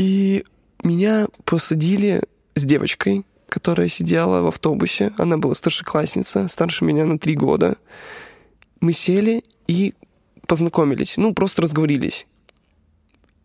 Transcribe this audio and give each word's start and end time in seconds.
И 0.00 0.46
меня 0.82 1.28
посадили 1.44 2.22
с 2.54 2.64
девочкой, 2.64 3.26
которая 3.50 3.88
сидела 3.88 4.40
в 4.40 4.46
автобусе. 4.46 5.12
Она 5.18 5.36
была 5.36 5.54
старшеклассница, 5.54 6.48
старше 6.48 6.86
меня 6.86 7.04
на 7.04 7.18
три 7.18 7.36
года. 7.36 7.76
Мы 8.80 8.94
сели 8.94 9.44
и 9.66 9.92
познакомились, 10.46 11.18
ну, 11.18 11.34
просто 11.34 11.60
разговорились. 11.60 12.26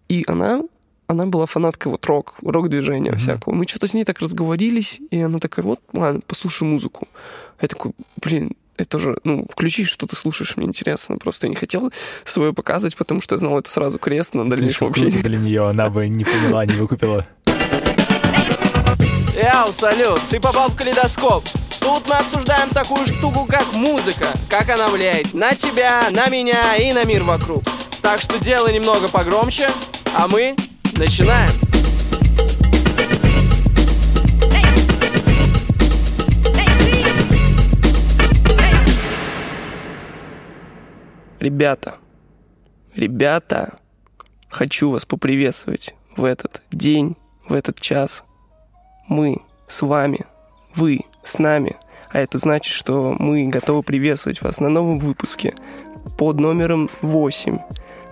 И 0.08 0.24
она, 0.28 0.62
она 1.08 1.26
была 1.26 1.46
фанаткой 1.46 1.92
вот 1.92 2.06
рок, 2.06 2.36
рок-движения 2.42 3.12
mm-hmm. 3.12 3.18
всякого. 3.18 3.54
Мы 3.54 3.68
что-то 3.68 3.88
с 3.88 3.94
ней 3.94 4.06
так 4.06 4.20
разговорились, 4.20 5.02
и 5.12 5.20
она 5.20 5.40
такая, 5.40 5.66
вот, 5.66 5.82
ладно, 5.92 6.22
послушай 6.26 6.64
музыку. 6.64 7.10
Я 7.62 7.68
такой, 7.68 7.92
блин, 8.24 8.54
это 8.78 9.00
же, 9.00 9.18
ну, 9.24 9.46
включи, 9.50 9.86
что 9.86 10.08
ты 10.08 10.16
слушаешь, 10.16 10.58
мне 10.58 10.68
интересно. 10.68 11.18
Просто 11.18 11.48
я 11.48 11.50
не 11.50 11.56
хотел 11.56 11.92
свое 12.26 12.54
показывать, 12.54 12.96
потому 12.96 13.22
что 13.22 13.36
я 13.36 13.40
знал 13.40 13.60
это 13.60 13.70
сразу 13.70 13.98
крест 13.98 14.34
на 14.34 14.50
дальнейшем 14.50 14.88
общении. 14.88 15.22
для 15.22 15.38
нее, 15.38 15.68
она 15.68 15.90
бы 15.90 16.08
не 16.08 16.26
поняла, 16.26 16.66
не 16.66 16.74
выкупила. 16.74 17.26
Яу, 19.36 19.72
салют, 19.72 20.22
ты 20.30 20.40
попал 20.40 20.70
в 20.70 20.76
калейдоскоп. 20.76 21.44
Тут 21.80 22.08
мы 22.08 22.16
обсуждаем 22.16 22.70
такую 22.70 23.06
штуку, 23.06 23.46
как 23.46 23.74
музыка, 23.74 24.34
как 24.50 24.70
она 24.70 24.88
влияет 24.88 25.34
на 25.34 25.56
тебя, 25.56 26.10
на 26.10 26.28
меня 26.30 26.76
и 26.78 26.94
на 26.94 27.04
мир 27.04 27.24
вокруг. 27.24 27.64
Так 28.02 28.22
что 28.22 28.40
делай 28.40 28.74
немного 28.74 29.08
погромче, 29.08 29.70
а 30.16 30.28
мы 30.28 30.56
начинаем. 30.94 31.75
Ребята, 41.40 41.96
ребята, 42.96 43.78
хочу 44.50 44.90
вас 44.90 45.06
поприветствовать 45.06 45.94
в 46.16 46.24
этот 46.24 46.62
день, 46.72 47.18
в 47.48 47.54
этот 47.54 47.80
час. 47.80 48.24
Мы 49.10 49.42
с 49.68 49.82
вами, 49.82 50.26
вы 50.76 51.02
с 51.24 51.38
нами, 51.38 51.76
а 52.12 52.20
это 52.20 52.38
значит, 52.38 52.74
что 52.74 53.16
мы 53.20 53.48
готовы 53.50 53.84
приветствовать 53.84 54.42
вас 54.42 54.60
на 54.60 54.70
новом 54.70 55.00
выпуске 55.00 55.54
под 56.18 56.40
номером 56.40 56.90
8, 57.02 57.60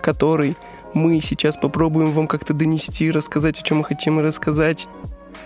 который 0.02 0.56
мы 0.92 1.20
сейчас 1.22 1.56
попробуем 1.56 2.12
вам 2.12 2.26
как-то 2.26 2.52
донести, 2.52 3.10
рассказать, 3.10 3.58
о 3.58 3.62
чем 3.62 3.78
мы 3.78 3.84
хотим 3.84 4.20
рассказать. 4.20 4.86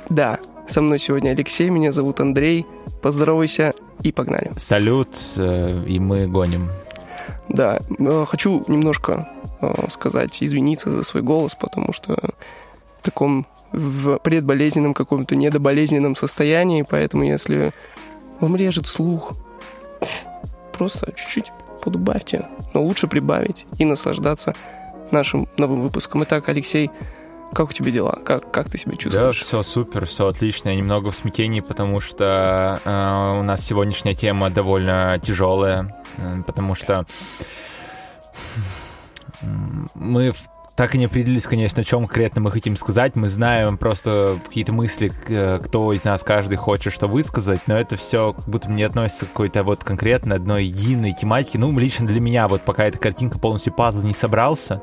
Да, 0.09 0.41
со 0.67 0.83
мной 0.83 0.99
сегодня 0.99 1.31
Алексей, 1.31 1.71
меня 1.71 1.93
зовут 1.93 2.21
Андрей. 2.21 2.67
Поздоровайся 3.01 3.73
и 4.03 4.13
погнали. 4.13 4.53
Салют, 4.57 5.17
э, 5.37 5.85
и 5.87 5.99
мы 5.99 6.27
гоним. 6.27 6.69
Да, 7.49 7.81
э, 7.99 8.25
хочу 8.29 8.65
немножко 8.69 9.29
э, 9.61 9.75
сказать, 9.91 10.43
извиниться 10.43 10.91
за 10.91 11.03
свой 11.03 11.23
голос, 11.23 11.55
потому 11.55 11.93
что 11.93 12.15
в 13.01 13.03
таком 13.03 13.47
в 13.73 14.19
предболезненном 14.19 14.95
каком-то 14.95 15.37
недоболезненном 15.37 16.17
состоянии, 16.17 16.87
поэтому 16.89 17.25
если 17.25 17.73
вам 18.41 18.57
режет 18.57 18.87
слух, 18.87 19.35
просто 20.73 21.13
чуть-чуть 21.13 21.53
подубавьте, 21.83 22.47
но 22.73 22.83
лучше 22.83 23.09
прибавить 23.09 23.67
и 23.79 23.85
наслаждаться 23.85 24.55
нашим 25.11 25.49
новым 25.57 25.83
выпуском. 25.83 26.23
Итак, 26.25 26.49
Алексей, 26.49 26.91
как 27.55 27.71
у 27.71 27.73
тебя 27.73 27.91
дела? 27.91 28.19
Как, 28.25 28.51
как 28.51 28.71
ты 28.71 28.79
себя 28.79 28.97
чувствуешь? 28.97 29.39
Да, 29.39 29.45
все 29.45 29.63
супер, 29.63 30.07
все 30.07 30.29
отлично. 30.29 30.69
Я 30.69 30.77
немного 30.77 31.11
в 31.11 31.17
смятении, 31.17 31.61
потому 31.61 32.01
что 32.01 32.81
э, 32.85 33.39
у 33.39 33.43
нас 33.43 33.65
сегодняшняя 33.65 34.15
тема 34.15 34.51
довольно 34.51 35.21
тяжелая, 35.23 36.03
э, 36.19 36.43
потому 36.47 36.75
что 36.75 37.07
мы 39.95 40.33
так 40.79 40.95
и 40.95 40.99
не 40.99 41.07
определились, 41.07 41.43
конечно, 41.43 41.83
о 41.83 41.85
чем 41.85 42.07
конкретно 42.07 42.41
мы 42.41 42.53
хотим 42.53 42.77
сказать. 42.77 43.17
Мы 43.17 43.29
знаем 43.29 43.77
просто 43.77 44.39
какие-то 44.47 44.73
мысли, 44.73 45.09
кто 45.09 45.93
из 45.93 46.05
нас 46.05 46.23
каждый 46.23 46.55
хочет 46.55 46.93
что 46.93 47.09
высказать, 47.09 47.63
но 47.67 47.77
это 47.77 47.97
все 47.97 48.33
как 48.33 48.49
будто 48.49 48.71
не 48.71 48.85
относится 48.85 49.25
к 49.25 49.31
какой-то 49.31 49.65
вот 49.65 49.83
конкретно 49.83 50.37
одной 50.37 50.67
единой 50.67 51.15
тематике. 51.15 51.59
Ну, 51.59 51.77
лично 51.77 52.07
для 52.07 52.21
меня 52.21 52.47
вот 52.47 52.63
пока 52.63 52.85
эта 52.85 52.97
картинка 52.97 53.41
полностью 53.41 53.73
пазл 53.73 54.05
не 54.05 54.15
собрался, 54.15 54.81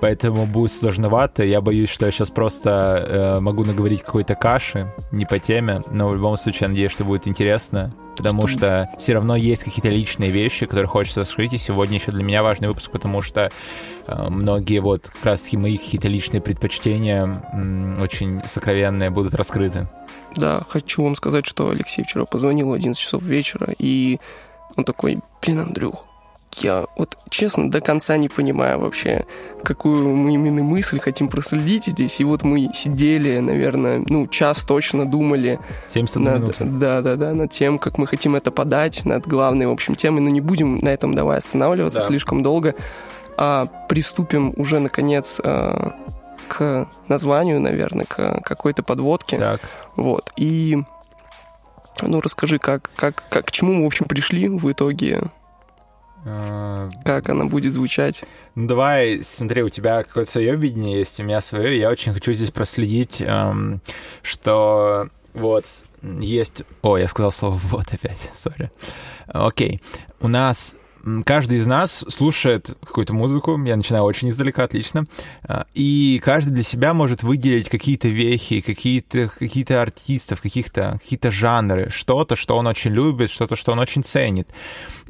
поэтому 0.00 0.46
будет 0.46 0.72
сложновато. 0.72 1.44
Я 1.44 1.60
боюсь, 1.60 1.90
что 1.90 2.06
я 2.06 2.12
сейчас 2.12 2.30
просто 2.30 2.70
э, 3.06 3.40
могу 3.40 3.62
наговорить 3.62 4.04
какой-то 4.04 4.36
каши, 4.36 4.90
не 5.12 5.26
по 5.26 5.38
теме, 5.38 5.82
но 5.90 6.08
в 6.08 6.14
любом 6.14 6.38
случае 6.38 6.60
я 6.62 6.68
надеюсь, 6.68 6.92
что 6.92 7.04
будет 7.04 7.28
интересно 7.28 7.92
потому 8.16 8.46
что, 8.46 8.56
что 8.56 8.90
все 8.98 9.14
равно 9.14 9.36
есть 9.36 9.64
какие-то 9.64 9.88
личные 9.88 10.30
вещи, 10.30 10.66
которые 10.66 10.88
хочется 10.88 11.20
раскрыть, 11.20 11.52
и 11.52 11.58
сегодня 11.58 11.98
еще 11.98 12.10
для 12.10 12.24
меня 12.24 12.42
важный 12.42 12.68
выпуск, 12.68 12.90
потому 12.90 13.22
что 13.22 13.50
э, 14.06 14.28
многие 14.28 14.80
вот 14.80 15.10
как 15.26 15.32
раз-таки 15.32 15.56
мои 15.56 15.76
какие-то 15.76 16.06
личные 16.06 16.40
предпочтения 16.40 17.28
очень 17.98 18.40
сокровенные 18.46 19.10
будут 19.10 19.34
раскрыты. 19.34 19.88
Да, 20.36 20.62
хочу 20.68 21.02
вам 21.02 21.16
сказать, 21.16 21.46
что 21.46 21.68
Алексей 21.68 22.04
вчера 22.04 22.26
позвонил 22.26 22.68
в 22.68 22.72
11 22.72 22.96
часов 23.02 23.24
вечера, 23.24 23.74
и 23.76 24.20
он 24.76 24.84
такой, 24.84 25.18
блин, 25.42 25.58
Андрюх, 25.58 26.06
я 26.58 26.84
вот 26.96 27.18
честно 27.28 27.68
до 27.68 27.80
конца 27.80 28.16
не 28.16 28.28
понимаю 28.28 28.78
вообще, 28.78 29.26
какую 29.64 30.14
мы 30.14 30.34
именно 30.34 30.62
мысль 30.62 31.00
хотим 31.00 31.26
проследить 31.26 31.86
здесь. 31.86 32.20
И 32.20 32.24
вот 32.24 32.44
мы 32.44 32.70
сидели, 32.72 33.40
наверное, 33.40 34.04
ну, 34.08 34.28
час 34.28 34.62
точно 34.62 35.06
думали. 35.06 35.58
70 35.88 36.16
над, 36.16 36.40
минут. 36.40 36.78
Да, 36.78 37.02
да, 37.02 37.16
да, 37.16 37.34
над 37.34 37.50
тем, 37.50 37.80
как 37.80 37.98
мы 37.98 38.06
хотим 38.06 38.36
это 38.36 38.52
подать, 38.52 39.04
над 39.04 39.26
главной, 39.26 39.66
в 39.66 39.72
общем, 39.72 39.96
темой. 39.96 40.20
Но 40.20 40.30
не 40.30 40.40
будем 40.40 40.78
на 40.78 40.90
этом 40.90 41.16
давай 41.16 41.38
останавливаться 41.38 41.98
да. 41.98 42.06
слишком 42.06 42.44
долго. 42.44 42.76
А 43.36 43.66
приступим 43.88 44.52
уже, 44.56 44.78
наконец, 44.78 45.40
а, 45.42 45.94
к 46.48 46.88
названию, 47.08 47.60
наверное, 47.60 48.06
к 48.06 48.40
какой-то 48.42 48.82
подводке. 48.82 49.38
Так. 49.38 49.60
Вот. 49.96 50.32
И 50.36 50.78
ну, 52.02 52.20
расскажи, 52.20 52.58
как, 52.58 52.90
как, 52.96 53.24
как, 53.28 53.46
к 53.46 53.50
чему 53.50 53.74
мы, 53.74 53.84
в 53.84 53.86
общем, 53.86 54.06
пришли 54.06 54.48
в 54.48 54.70
итоге 54.70 55.30
а, 56.28 56.90
как 57.04 57.28
она 57.28 57.44
будет 57.44 57.72
звучать? 57.72 58.24
Ну 58.56 58.66
давай, 58.66 59.22
смотри, 59.22 59.62
у 59.62 59.68
тебя 59.68 60.02
какое-то 60.02 60.30
свое 60.30 60.56
видение 60.56 60.98
есть, 60.98 61.20
у 61.20 61.22
меня 61.22 61.40
свое. 61.40 61.78
Я 61.78 61.88
очень 61.88 62.12
хочу 62.12 62.32
здесь 62.32 62.50
проследить, 62.50 63.20
эм, 63.20 63.80
что 64.22 65.08
вот 65.34 65.64
есть... 66.02 66.64
О, 66.82 66.96
я 66.96 67.06
сказал 67.06 67.30
слово 67.30 67.60
«вот» 67.64 67.92
опять, 67.92 68.30
сори. 68.34 68.72
Окей. 69.28 69.80
У 70.20 70.26
нас 70.26 70.74
каждый 71.24 71.58
из 71.58 71.66
нас 71.66 72.04
слушает 72.08 72.76
какую-то 72.84 73.14
музыку, 73.14 73.62
я 73.64 73.76
начинаю 73.76 74.04
очень 74.04 74.30
издалека, 74.30 74.64
отлично, 74.64 75.06
а, 75.42 75.66
и 75.74 76.20
каждый 76.22 76.50
для 76.50 76.62
себя 76.62 76.94
может 76.94 77.22
выделить 77.22 77.68
какие-то 77.68 78.08
вехи, 78.08 78.60
какие-то 78.60 79.28
какие 79.28 79.72
артистов, 79.72 80.40
каких-то 80.40 80.98
какие 81.02 81.30
жанры, 81.30 81.90
что-то, 81.90 82.36
что 82.36 82.56
он 82.56 82.66
очень 82.66 82.92
любит, 82.92 83.30
что-то, 83.30 83.56
что 83.56 83.72
он 83.72 83.78
очень 83.78 84.04
ценит. 84.04 84.48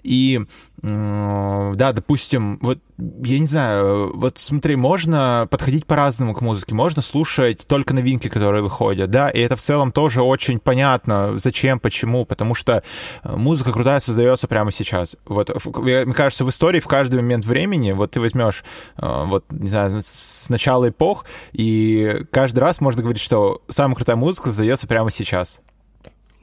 И 0.06 0.40
да, 0.82 1.92
допустим, 1.92 2.58
вот 2.60 2.78
я 2.98 3.38
не 3.38 3.46
знаю, 3.46 4.16
вот 4.16 4.38
смотри, 4.38 4.76
можно 4.76 5.48
подходить 5.50 5.86
по-разному 5.86 6.32
к 6.34 6.42
музыке, 6.42 6.74
можно 6.74 7.02
слушать 7.02 7.66
только 7.66 7.92
новинки, 7.92 8.28
которые 8.28 8.62
выходят, 8.62 9.10
да, 9.10 9.28
и 9.30 9.40
это 9.40 9.56
в 9.56 9.60
целом 9.60 9.90
тоже 9.90 10.22
очень 10.22 10.60
понятно, 10.60 11.38
зачем, 11.38 11.80
почему, 11.80 12.24
потому 12.24 12.54
что 12.54 12.82
э, 13.24 13.36
музыка 13.36 13.72
крутая 13.72 14.00
создается 14.00 14.48
прямо 14.48 14.70
сейчас. 14.70 15.16
Вот, 15.26 15.50
мне 15.76 16.06
кажется, 16.14 16.44
в 16.44 16.50
истории 16.50 16.80
в 16.80 16.86
каждый 16.86 17.16
момент 17.16 17.44
времени, 17.44 17.92
вот 17.92 18.12
ты 18.12 18.20
возьмешь, 18.20 18.62
э, 18.98 19.24
вот, 19.26 19.44
не 19.50 19.68
знаю, 19.68 20.00
с 20.02 20.48
начала 20.48 20.88
эпох, 20.88 21.24
и 21.52 22.24
каждый 22.30 22.60
раз 22.60 22.80
можно 22.80 23.02
говорить, 23.02 23.22
что 23.22 23.62
самая 23.68 23.96
крутая 23.96 24.16
музыка 24.16 24.48
создается 24.48 24.86
прямо 24.86 25.10
сейчас. 25.10 25.60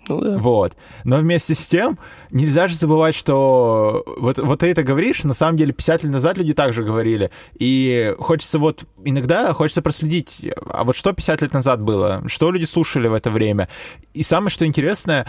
Ну 0.08 0.20
да. 0.20 0.38
Вот. 0.38 0.76
Но 1.04 1.18
вместе 1.18 1.54
с 1.54 1.68
тем, 1.68 1.98
нельзя 2.32 2.68
же 2.68 2.76
забывать, 2.76 3.16
что 3.16 4.04
вот, 4.20 4.38
вот 4.38 4.60
ты 4.60 4.68
это 4.68 4.84
говоришь, 4.84 5.24
на 5.24 5.34
самом 5.34 5.58
деле 5.58 5.74
50 5.74 6.04
лет 6.04 6.12
назад 6.12 6.38
люди 6.38 6.54
также 6.54 6.84
говорили. 6.84 7.32
И 7.58 8.16
хочется 8.20 8.60
вот 8.60 8.86
иногда 9.04 9.54
хочется 9.54 9.82
проследить, 9.82 10.42
а 10.68 10.84
вот 10.84 10.96
что 10.96 11.14
50 11.14 11.42
лет 11.42 11.54
назад 11.54 11.82
было, 11.82 12.24
что 12.28 12.52
люди 12.52 12.66
слушали 12.66 13.08
в 13.08 13.14
это 13.14 13.32
время. 13.32 13.70
И 14.14 14.24
самое 14.24 14.50
что 14.50 14.66
интересное, 14.66 15.28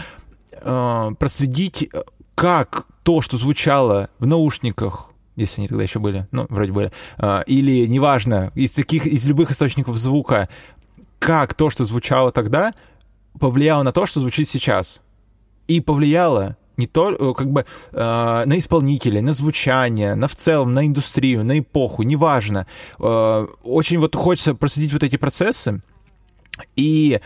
э, 0.51 1.11
проследить, 1.17 1.89
как 2.35 2.85
то, 3.03 3.21
что 3.21 3.37
звучало 3.37 4.09
в 4.19 4.25
наушниках, 4.25 5.09
если 5.35 5.61
они 5.61 5.67
тогда 5.67 5.83
еще 5.83 5.99
были, 5.99 6.27
ну, 6.31 6.45
вроде 6.49 6.71
были, 6.71 6.91
э, 7.17 7.43
или, 7.47 7.85
неважно, 7.87 8.51
из 8.55 8.73
таких, 8.73 9.05
из 9.05 9.25
любых 9.25 9.51
источников 9.51 9.95
звука, 9.95 10.49
как 11.19 11.53
то, 11.53 11.69
что 11.69 11.85
звучало 11.85 12.31
тогда, 12.31 12.73
повлияло 13.39 13.83
на 13.83 13.91
то, 13.91 14.05
что 14.05 14.19
звучит 14.19 14.49
сейчас. 14.49 15.01
И 15.67 15.81
повлияло 15.81 16.57
не 16.77 16.87
только 16.87 17.33
как 17.33 17.51
бы 17.51 17.65
э, 17.91 18.43
на 18.45 18.57
исполнителей, 18.57 19.21
на 19.21 19.33
звучание, 19.33 20.15
на 20.15 20.27
в 20.27 20.35
целом, 20.35 20.73
на 20.73 20.85
индустрию, 20.85 21.43
на 21.43 21.59
эпоху, 21.59 22.03
неважно. 22.03 22.67
Э, 22.99 23.47
очень 23.63 23.99
вот 23.99 24.15
хочется 24.15 24.55
проследить 24.55 24.93
вот 24.93 25.03
эти 25.03 25.15
процессы 25.15 25.81
и 26.75 27.19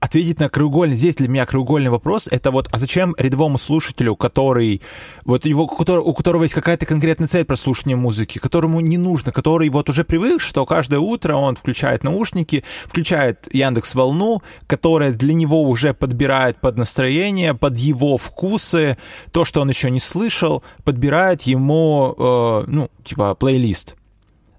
ответить 0.00 0.38
на 0.38 0.48
краеугольный, 0.48 0.96
здесь 0.96 1.16
для 1.16 1.28
меня 1.28 1.44
краеугольный 1.44 1.90
вопрос, 1.90 2.28
это 2.30 2.50
вот, 2.50 2.68
а 2.70 2.78
зачем 2.78 3.14
рядовому 3.18 3.58
слушателю, 3.58 4.14
который, 4.14 4.80
вот 5.24 5.44
его, 5.44 5.64
у 5.64 6.14
которого 6.14 6.44
есть 6.44 6.54
какая-то 6.54 6.86
конкретная 6.86 7.26
цель 7.26 7.44
прослушивания 7.44 7.96
музыки, 7.96 8.38
которому 8.38 8.80
не 8.80 8.96
нужно, 8.96 9.32
который 9.32 9.68
вот 9.70 9.90
уже 9.90 10.04
привык, 10.04 10.40
что 10.40 10.64
каждое 10.66 11.00
утро 11.00 11.34
он 11.34 11.56
включает 11.56 12.04
наушники, 12.04 12.64
включает 12.84 13.48
Яндекс 13.52 13.94
Волну, 13.94 14.42
которая 14.66 15.12
для 15.12 15.34
него 15.34 15.62
уже 15.62 15.94
подбирает 15.94 16.60
под 16.60 16.76
настроение, 16.76 17.54
под 17.54 17.76
его 17.76 18.16
вкусы, 18.16 18.98
то, 19.32 19.44
что 19.44 19.60
он 19.60 19.68
еще 19.68 19.90
не 19.90 20.00
слышал, 20.00 20.62
подбирает 20.84 21.42
ему, 21.42 22.14
э, 22.16 22.64
ну, 22.68 22.90
типа, 23.04 23.34
плейлист. 23.34 23.96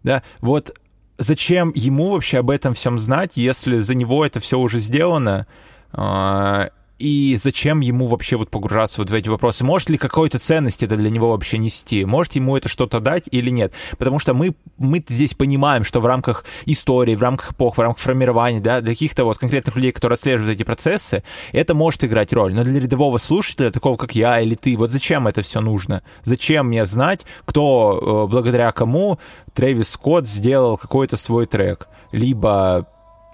Да, 0.04 0.24
вот 0.40 0.74
зачем 1.20 1.72
ему 1.76 2.12
вообще 2.12 2.40
об 2.40 2.50
этом 2.50 2.74
всем 2.74 2.98
знать, 2.98 3.34
если 3.36 3.80
за 3.80 3.94
него 3.94 4.26
это 4.26 4.40
все 4.40 4.58
уже 4.58 4.80
сделано? 4.80 5.46
А, 5.92 6.70
и 7.00 7.38
зачем 7.38 7.80
ему 7.80 8.06
вообще 8.06 8.36
вот 8.36 8.50
погружаться 8.50 9.00
вот 9.00 9.10
в 9.10 9.14
эти 9.14 9.30
вопросы? 9.30 9.64
Может 9.64 9.90
ли 9.90 9.98
какой-то 9.98 10.38
ценность 10.38 10.84
это 10.84 10.98
для 10.98 11.10
него 11.10 11.30
вообще 11.30 11.58
нести? 11.58 12.04
Может 12.04 12.36
ему 12.36 12.58
это 12.58 12.68
что-то 12.68 13.00
дать 13.00 13.24
или 13.32 13.50
нет? 13.50 13.74
Потому 13.98 14.20
что 14.20 14.34
мы, 14.34 14.54
мы 14.78 15.04
здесь 15.08 15.34
понимаем, 15.34 15.86
что 15.86 16.02
в 16.02 16.06
рамках 16.06 16.44
истории, 16.66 17.16
в 17.16 17.22
рамках 17.22 17.54
эпох, 17.54 17.78
в 17.78 17.82
рамках 17.82 18.04
формирования, 18.04 18.60
да, 18.60 18.82
для 18.82 18.92
каких-то 18.92 19.24
вот 19.24 19.38
конкретных 19.38 19.78
людей, 19.78 19.94
которые 19.94 20.16
отслеживают 20.16 20.56
эти 20.56 20.64
процессы, 20.64 21.24
это 21.54 21.74
может 21.74 22.04
играть 22.04 22.34
роль. 22.34 22.54
Но 22.54 22.66
для 22.66 22.80
рядового 22.82 23.18
слушателя, 23.18 23.72
такого 23.72 23.96
как 23.96 24.14
я 24.14 24.42
или 24.42 24.56
ты, 24.56 24.76
вот 24.76 24.92
зачем 24.92 25.28
это 25.28 25.42
все 25.42 25.62
нужно? 25.62 26.04
Зачем 26.24 26.68
мне 26.68 26.86
знать, 26.86 27.26
кто, 27.46 28.26
э, 28.28 28.32
благодаря 28.32 28.72
кому 28.74 29.20
Трэвис 29.54 29.90
Скотт 29.92 30.28
сделал 30.28 30.78
какой-то 30.78 31.16
свой 31.16 31.46
трек? 31.46 31.88
Либо 32.12 32.88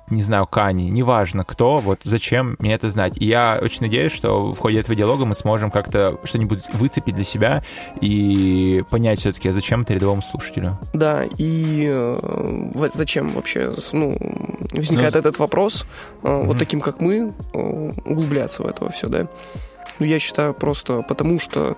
не 0.09 0.21
знаю, 0.21 0.45
Кани, 0.45 0.89
неважно 0.89 1.43
кто, 1.43 1.77
вот 1.77 2.01
зачем 2.03 2.55
мне 2.59 2.73
это 2.73 2.89
знать. 2.89 3.17
И 3.17 3.25
я 3.25 3.59
очень 3.61 3.81
надеюсь, 3.81 4.11
что 4.11 4.53
в 4.53 4.59
ходе 4.59 4.79
этого 4.79 4.95
диалога 4.95 5.25
мы 5.25 5.35
сможем 5.35 5.71
как-то 5.71 6.19
что-нибудь 6.23 6.65
выцепить 6.73 7.15
для 7.15 7.23
себя 7.23 7.63
и 8.01 8.83
понять 8.89 9.19
все-таки, 9.19 9.49
зачем 9.51 9.81
это 9.81 9.93
рядовому 9.93 10.21
слушателю. 10.21 10.77
Да, 10.93 11.23
и 11.37 11.87
э, 11.89 12.89
зачем 12.93 13.29
вообще 13.29 13.75
ну, 13.91 14.17
возникает 14.71 15.13
ну, 15.13 15.19
этот 15.19 15.39
вопрос, 15.39 15.85
угу. 16.21 16.45
вот 16.45 16.59
таким, 16.59 16.81
как 16.81 17.01
мы, 17.01 17.33
э, 17.53 17.57
углубляться 18.05 18.63
в 18.63 18.67
это 18.67 18.89
все, 18.91 19.07
да? 19.07 19.27
Ну, 19.99 20.05
я 20.05 20.19
считаю 20.19 20.53
просто 20.53 21.01
потому, 21.01 21.39
что 21.39 21.77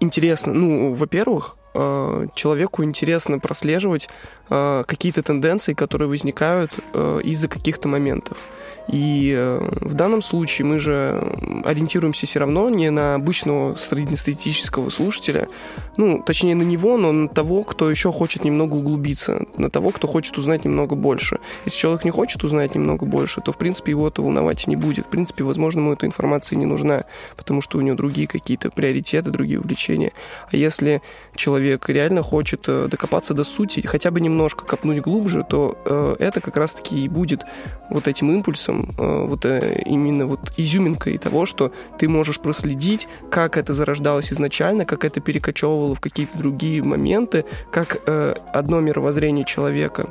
интересно, 0.00 0.52
ну, 0.52 0.92
во-первых, 0.94 1.56
Э, 1.78 2.26
человеку 2.34 2.84
интересно 2.84 3.38
прослеживать 3.38 4.08
э, 4.48 4.84
какие-то 4.86 5.22
тенденции, 5.22 5.74
которые 5.74 6.08
возникают 6.08 6.70
э, 6.94 7.20
из-за 7.24 7.48
каких-то 7.48 7.88
моментов. 7.88 8.38
И 8.88 9.34
э, 9.36 9.68
в 9.80 9.94
данном 9.94 10.22
случае 10.22 10.66
мы 10.66 10.78
же 10.78 11.20
ориентируемся 11.64 12.26
все 12.26 12.38
равно 12.38 12.68
не 12.70 12.90
на 12.90 13.14
обычного 13.16 13.74
среднестатистического 13.74 14.90
слушателя, 14.90 15.48
ну, 15.96 16.22
точнее, 16.24 16.54
на 16.54 16.62
него, 16.62 16.96
но 16.96 17.12
на 17.12 17.28
того, 17.28 17.64
кто 17.64 17.90
еще 17.90 18.12
хочет 18.12 18.44
немного 18.44 18.74
углубиться, 18.74 19.46
на 19.56 19.70
того, 19.70 19.90
кто 19.90 20.06
хочет 20.06 20.38
узнать 20.38 20.64
немного 20.64 20.94
больше. 20.94 21.38
Если 21.64 21.78
человек 21.78 22.04
не 22.04 22.10
хочет 22.10 22.44
узнать 22.44 22.74
немного 22.74 23.06
больше, 23.06 23.40
то, 23.40 23.52
в 23.52 23.58
принципе, 23.58 23.90
его 23.90 24.08
это 24.08 24.22
волновать 24.22 24.66
не 24.66 24.76
будет. 24.76 25.06
В 25.06 25.10
принципе, 25.10 25.42
возможно, 25.42 25.80
ему 25.80 25.92
эта 25.92 26.06
информация 26.06 26.56
не 26.56 26.66
нужна, 26.66 27.04
потому 27.36 27.62
что 27.62 27.78
у 27.78 27.80
него 27.80 27.96
другие 27.96 28.28
какие-то 28.28 28.70
приоритеты, 28.70 29.30
другие 29.30 29.58
увлечения. 29.58 30.12
А 30.52 30.56
если 30.56 31.02
человек 31.34 31.88
реально 31.88 32.22
хочет 32.22 32.64
э, 32.68 32.88
докопаться 32.88 33.34
до 33.34 33.44
сути, 33.44 33.80
хотя 33.80 34.10
бы 34.10 34.20
немножко 34.20 34.64
копнуть 34.64 35.00
глубже, 35.00 35.44
то 35.48 35.76
э, 35.84 36.16
это 36.18 36.40
как 36.40 36.56
раз-таки 36.56 37.04
и 37.04 37.08
будет 37.08 37.44
вот 37.90 38.08
этим 38.08 38.30
импульсом, 38.30 38.75
этом 38.76 38.94
э, 38.98 39.26
вот 39.26 39.44
э, 39.44 39.82
именно 39.84 40.26
вот 40.26 40.52
изюминкой 40.56 41.18
того, 41.18 41.46
что 41.46 41.72
ты 41.98 42.08
можешь 42.08 42.40
проследить, 42.40 43.08
как 43.30 43.56
это 43.56 43.74
зарождалось 43.74 44.32
изначально, 44.32 44.84
как 44.84 45.04
это 45.04 45.20
перекочевывало 45.20 45.94
в 45.94 46.00
какие-то 46.00 46.38
другие 46.38 46.82
моменты, 46.82 47.44
как 47.70 48.02
э, 48.06 48.34
одно 48.52 48.80
мировоззрение 48.80 49.44
человека, 49.44 50.08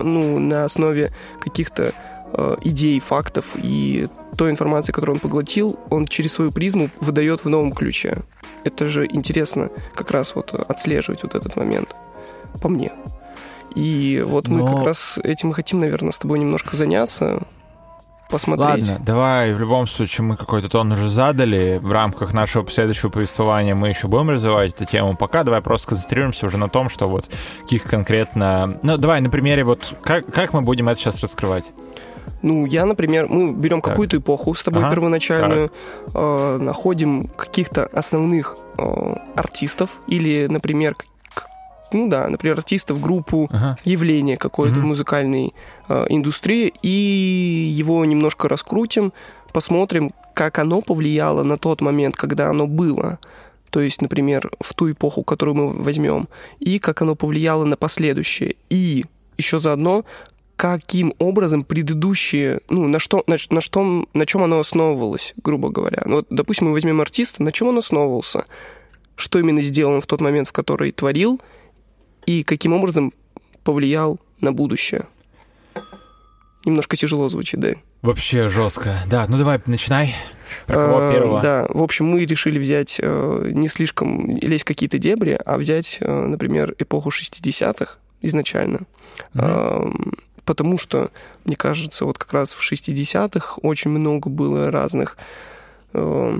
ну, 0.00 0.38
на 0.38 0.64
основе 0.64 1.12
каких-то 1.40 1.92
идей, 2.64 3.00
фактов 3.00 3.44
и 3.54 4.08
той 4.36 4.50
информации, 4.50 4.92
которую 4.92 5.14
он 5.14 5.20
поглотил, 5.20 5.78
он 5.90 6.06
через 6.06 6.34
свою 6.34 6.50
призму 6.50 6.90
выдает 7.00 7.44
в 7.44 7.48
новом 7.48 7.72
ключе. 7.72 8.18
Это 8.64 8.88
же 8.88 9.06
интересно 9.06 9.70
как 9.94 10.10
раз 10.10 10.34
вот 10.34 10.52
отслеживать 10.52 11.22
вот 11.22 11.34
этот 11.34 11.56
момент, 11.56 11.94
по 12.60 12.68
мне. 12.68 12.92
И 13.76 14.24
вот 14.26 14.48
Но... 14.48 14.56
мы 14.56 14.74
как 14.74 14.84
раз 14.84 15.18
этим 15.22 15.52
хотим, 15.52 15.80
наверное, 15.80 16.10
с 16.10 16.18
тобой 16.18 16.38
немножко 16.40 16.76
заняться 16.76 17.42
посмотреть. 18.28 18.88
Ладно, 18.88 19.04
давай, 19.04 19.54
в 19.54 19.60
любом 19.60 19.86
случае, 19.86 20.24
мы 20.24 20.36
какой-то 20.36 20.68
тон 20.68 20.92
уже 20.92 21.08
задали. 21.08 21.78
В 21.82 21.90
рамках 21.92 22.32
нашего 22.32 22.68
следующего 22.70 23.10
повествования 23.10 23.74
мы 23.74 23.88
еще 23.88 24.08
будем 24.08 24.30
развивать 24.30 24.74
эту 24.74 24.84
тему. 24.84 25.16
Пока 25.16 25.42
давай 25.44 25.60
просто 25.60 25.88
концентрируемся 25.88 26.46
уже 26.46 26.58
на 26.58 26.68
том, 26.68 26.88
что 26.88 27.06
вот 27.06 27.30
каких 27.62 27.84
конкретно... 27.84 28.78
Ну, 28.82 28.96
давай 28.96 29.20
на 29.20 29.30
примере 29.30 29.64
вот 29.64 29.94
как, 30.02 30.26
как 30.32 30.52
мы 30.52 30.62
будем 30.62 30.88
это 30.88 31.00
сейчас 31.00 31.20
раскрывать? 31.22 31.64
Ну, 32.42 32.66
я, 32.66 32.84
например, 32.84 33.28
мы 33.28 33.52
берем 33.52 33.80
какую-то 33.80 34.18
эпоху 34.18 34.54
с 34.54 34.62
тобой 34.62 34.82
ага. 34.82 34.94
первоначальную, 34.94 35.72
э, 36.14 36.58
находим 36.60 37.28
каких-то 37.28 37.86
основных 37.86 38.56
э, 38.78 39.14
артистов 39.34 39.90
или, 40.06 40.46
например, 40.46 40.96
ну 41.96 42.08
да, 42.08 42.28
например, 42.28 42.58
артистов, 42.58 43.00
группу, 43.00 43.48
ага. 43.50 43.78
явление 43.84 44.36
какое-то 44.36 44.78
угу. 44.78 44.86
в 44.86 44.88
музыкальной 44.90 45.54
э, 45.88 46.06
индустрии, 46.08 46.72
и 46.82 47.68
его 47.70 48.04
немножко 48.04 48.48
раскрутим, 48.48 49.12
посмотрим, 49.52 50.12
как 50.34 50.58
оно 50.58 50.82
повлияло 50.82 51.42
на 51.42 51.56
тот 51.56 51.80
момент, 51.80 52.16
когда 52.16 52.50
оно 52.50 52.66
было. 52.66 53.18
То 53.70 53.80
есть, 53.80 54.02
например, 54.02 54.50
в 54.60 54.74
ту 54.74 54.90
эпоху, 54.92 55.24
которую 55.24 55.54
мы 55.54 55.72
возьмем, 55.72 56.28
и 56.60 56.78
как 56.78 57.02
оно 57.02 57.14
повлияло 57.14 57.64
на 57.64 57.76
последующее. 57.76 58.56
И 58.70 59.04
еще 59.38 59.60
заодно, 59.60 60.04
каким 60.56 61.14
образом 61.18 61.64
предыдущие, 61.64 62.60
ну, 62.68 62.88
на 62.88 62.98
что, 62.98 63.22
на, 63.26 63.36
на, 63.50 63.60
что, 63.60 64.06
на 64.14 64.26
чем 64.26 64.42
оно 64.42 64.60
основывалось, 64.60 65.34
грубо 65.42 65.70
говоря. 65.70 66.02
Ну, 66.06 66.16
вот, 66.16 66.26
допустим, 66.30 66.68
мы 66.68 66.72
возьмем 66.72 67.00
артиста, 67.00 67.42
на 67.42 67.52
чем 67.52 67.68
он 67.68 67.78
основывался, 67.78 68.46
что 69.16 69.38
именно 69.38 69.62
сделал 69.62 69.94
он 69.94 70.00
в 70.00 70.06
тот 70.06 70.20
момент, 70.20 70.48
в 70.48 70.52
который 70.52 70.92
творил, 70.92 71.40
и 72.26 72.42
каким 72.42 72.72
образом 72.72 73.12
повлиял 73.64 74.20
на 74.40 74.52
будущее. 74.52 75.06
Немножко 76.64 76.96
тяжело 76.96 77.28
звучит, 77.28 77.60
да? 77.60 77.74
Вообще 78.02 78.48
жестко. 78.48 78.96
Да, 79.08 79.26
ну 79.28 79.38
давай, 79.38 79.60
начинай. 79.66 80.14
Про 80.66 80.74
кого 80.76 80.96
а, 80.98 81.12
первого? 81.12 81.40
Да, 81.40 81.66
в 81.68 81.82
общем, 81.82 82.06
мы 82.06 82.24
решили 82.24 82.58
взять 82.58 82.98
э, 83.00 83.50
не 83.52 83.68
слишком 83.68 84.30
лезть 84.36 84.62
в 84.62 84.66
какие-то 84.66 84.98
дебри, 84.98 85.38
а 85.44 85.58
взять, 85.58 85.98
э, 86.00 86.26
например, 86.26 86.74
эпоху 86.78 87.10
60-х 87.10 87.98
изначально. 88.22 88.80
Mm-hmm. 89.34 89.34
Э, 89.34 90.12
потому 90.44 90.78
что, 90.78 91.10
мне 91.44 91.56
кажется, 91.56 92.04
вот 92.04 92.18
как 92.18 92.32
раз 92.32 92.50
в 92.50 92.72
60-х 92.72 93.58
очень 93.62 93.90
много 93.90 94.28
было 94.28 94.70
разных, 94.70 95.16
э, 95.92 96.38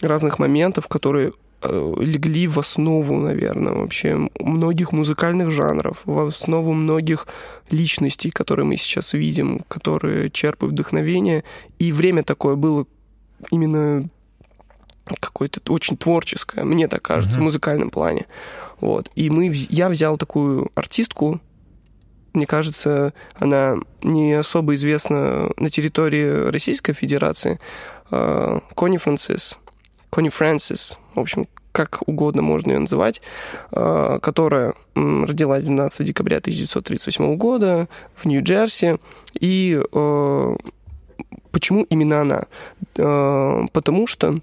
разных 0.00 0.38
моментов, 0.38 0.88
которые 0.88 1.32
Э, 1.32 1.32
легли 1.62 2.48
в 2.48 2.58
основу, 2.58 3.18
наверное, 3.18 3.72
вообще 3.72 4.28
многих 4.38 4.92
музыкальных 4.92 5.50
жанров, 5.50 5.98
в 6.04 6.28
основу 6.28 6.72
многих 6.72 7.26
личностей, 7.70 8.30
которые 8.30 8.66
мы 8.66 8.76
сейчас 8.76 9.12
видим, 9.12 9.60
которые 9.68 10.30
черпают 10.30 10.72
вдохновение. 10.72 11.44
И 11.78 11.92
время 11.92 12.22
такое 12.22 12.56
было 12.56 12.86
именно 13.50 14.08
какое-то 15.20 15.60
очень 15.72 15.96
творческое, 15.96 16.64
мне 16.64 16.88
так 16.88 17.02
кажется, 17.02 17.38
mm-hmm. 17.38 17.42
в 17.42 17.44
музыкальном 17.44 17.90
плане. 17.90 18.26
Вот. 18.80 19.10
И 19.14 19.30
мы, 19.30 19.50
я 19.52 19.88
взял 19.88 20.16
такую 20.16 20.70
артистку, 20.74 21.40
мне 22.32 22.46
кажется, 22.46 23.12
она 23.34 23.76
не 24.02 24.32
особо 24.32 24.74
известна 24.74 25.50
на 25.56 25.70
территории 25.70 26.48
Российской 26.50 26.94
Федерации, 26.94 27.60
э, 28.10 28.60
Кони 28.74 28.96
Франсис. 28.96 29.58
Кони 30.12 30.28
Фрэнсис, 30.28 30.98
в 31.14 31.20
общем, 31.20 31.46
как 31.72 32.02
угодно 32.06 32.42
можно 32.42 32.72
ее 32.72 32.78
называть, 32.78 33.20
э, 33.72 34.18
которая 34.22 34.74
родилась 34.94 35.64
12 35.64 36.06
декабря 36.06 36.36
1938 36.36 37.36
года 37.36 37.88
в 38.14 38.26
Нью-Джерси. 38.26 38.98
И 39.40 39.80
э, 39.80 40.56
почему 41.50 41.82
именно 41.84 42.20
она? 42.20 42.42
Э, 42.96 43.66
потому 43.72 44.06
что, 44.06 44.40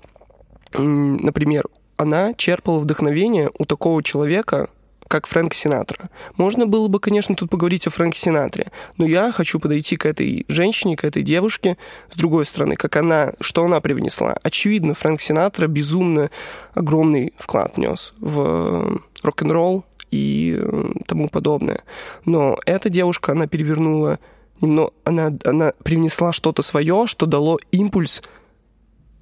например, 0.74 1.66
она 1.98 2.34
черпала 2.34 2.80
вдохновение 2.80 3.52
у 3.58 3.66
такого 3.66 4.02
человека, 4.02 4.70
как 5.10 5.28
Фрэнк 5.28 5.54
Синатра. 5.54 6.10
Можно 6.38 6.68
было 6.68 6.88
бы, 6.88 7.00
конечно, 7.00 7.36
тут 7.36 7.50
поговорить 7.50 7.88
о 7.88 7.90
Фрэнке 7.90 8.20
Синатре, 8.20 8.72
но 8.98 9.06
я 9.06 9.32
хочу 9.32 9.60
подойти 9.60 9.98
к 9.98 10.06
этой 10.06 10.46
женщине, 10.48 10.96
к 10.96 11.04
этой 11.04 11.24
девушке 11.24 11.78
с 12.12 12.16
другой 12.16 12.46
стороны, 12.46 12.76
как 12.76 12.96
она, 12.96 13.34
что 13.42 13.66
она 13.66 13.82
привнесла. 13.82 14.38
Очевидно, 14.44 14.94
Фрэнк 14.94 15.20
Синатра 15.20 15.68
безумно 15.68 16.30
огромный 16.76 17.34
вклад 17.38 17.76
внес 17.76 18.14
в 18.20 18.40
э, 18.40 18.98
рок-н-ролл 19.24 19.84
и 20.12 20.56
э, 20.58 20.84
тому 21.08 21.28
подобное. 21.28 21.82
Но 22.26 22.60
эта 22.68 22.90
девушка, 22.90 23.32
она 23.32 23.48
перевернула 23.48 24.20
немного, 24.62 24.94
она, 25.06 25.36
она 25.44 25.74
привнесла 25.84 26.32
что-то 26.32 26.62
свое, 26.62 27.08
что 27.08 27.26
дало 27.26 27.60
импульс 27.72 28.22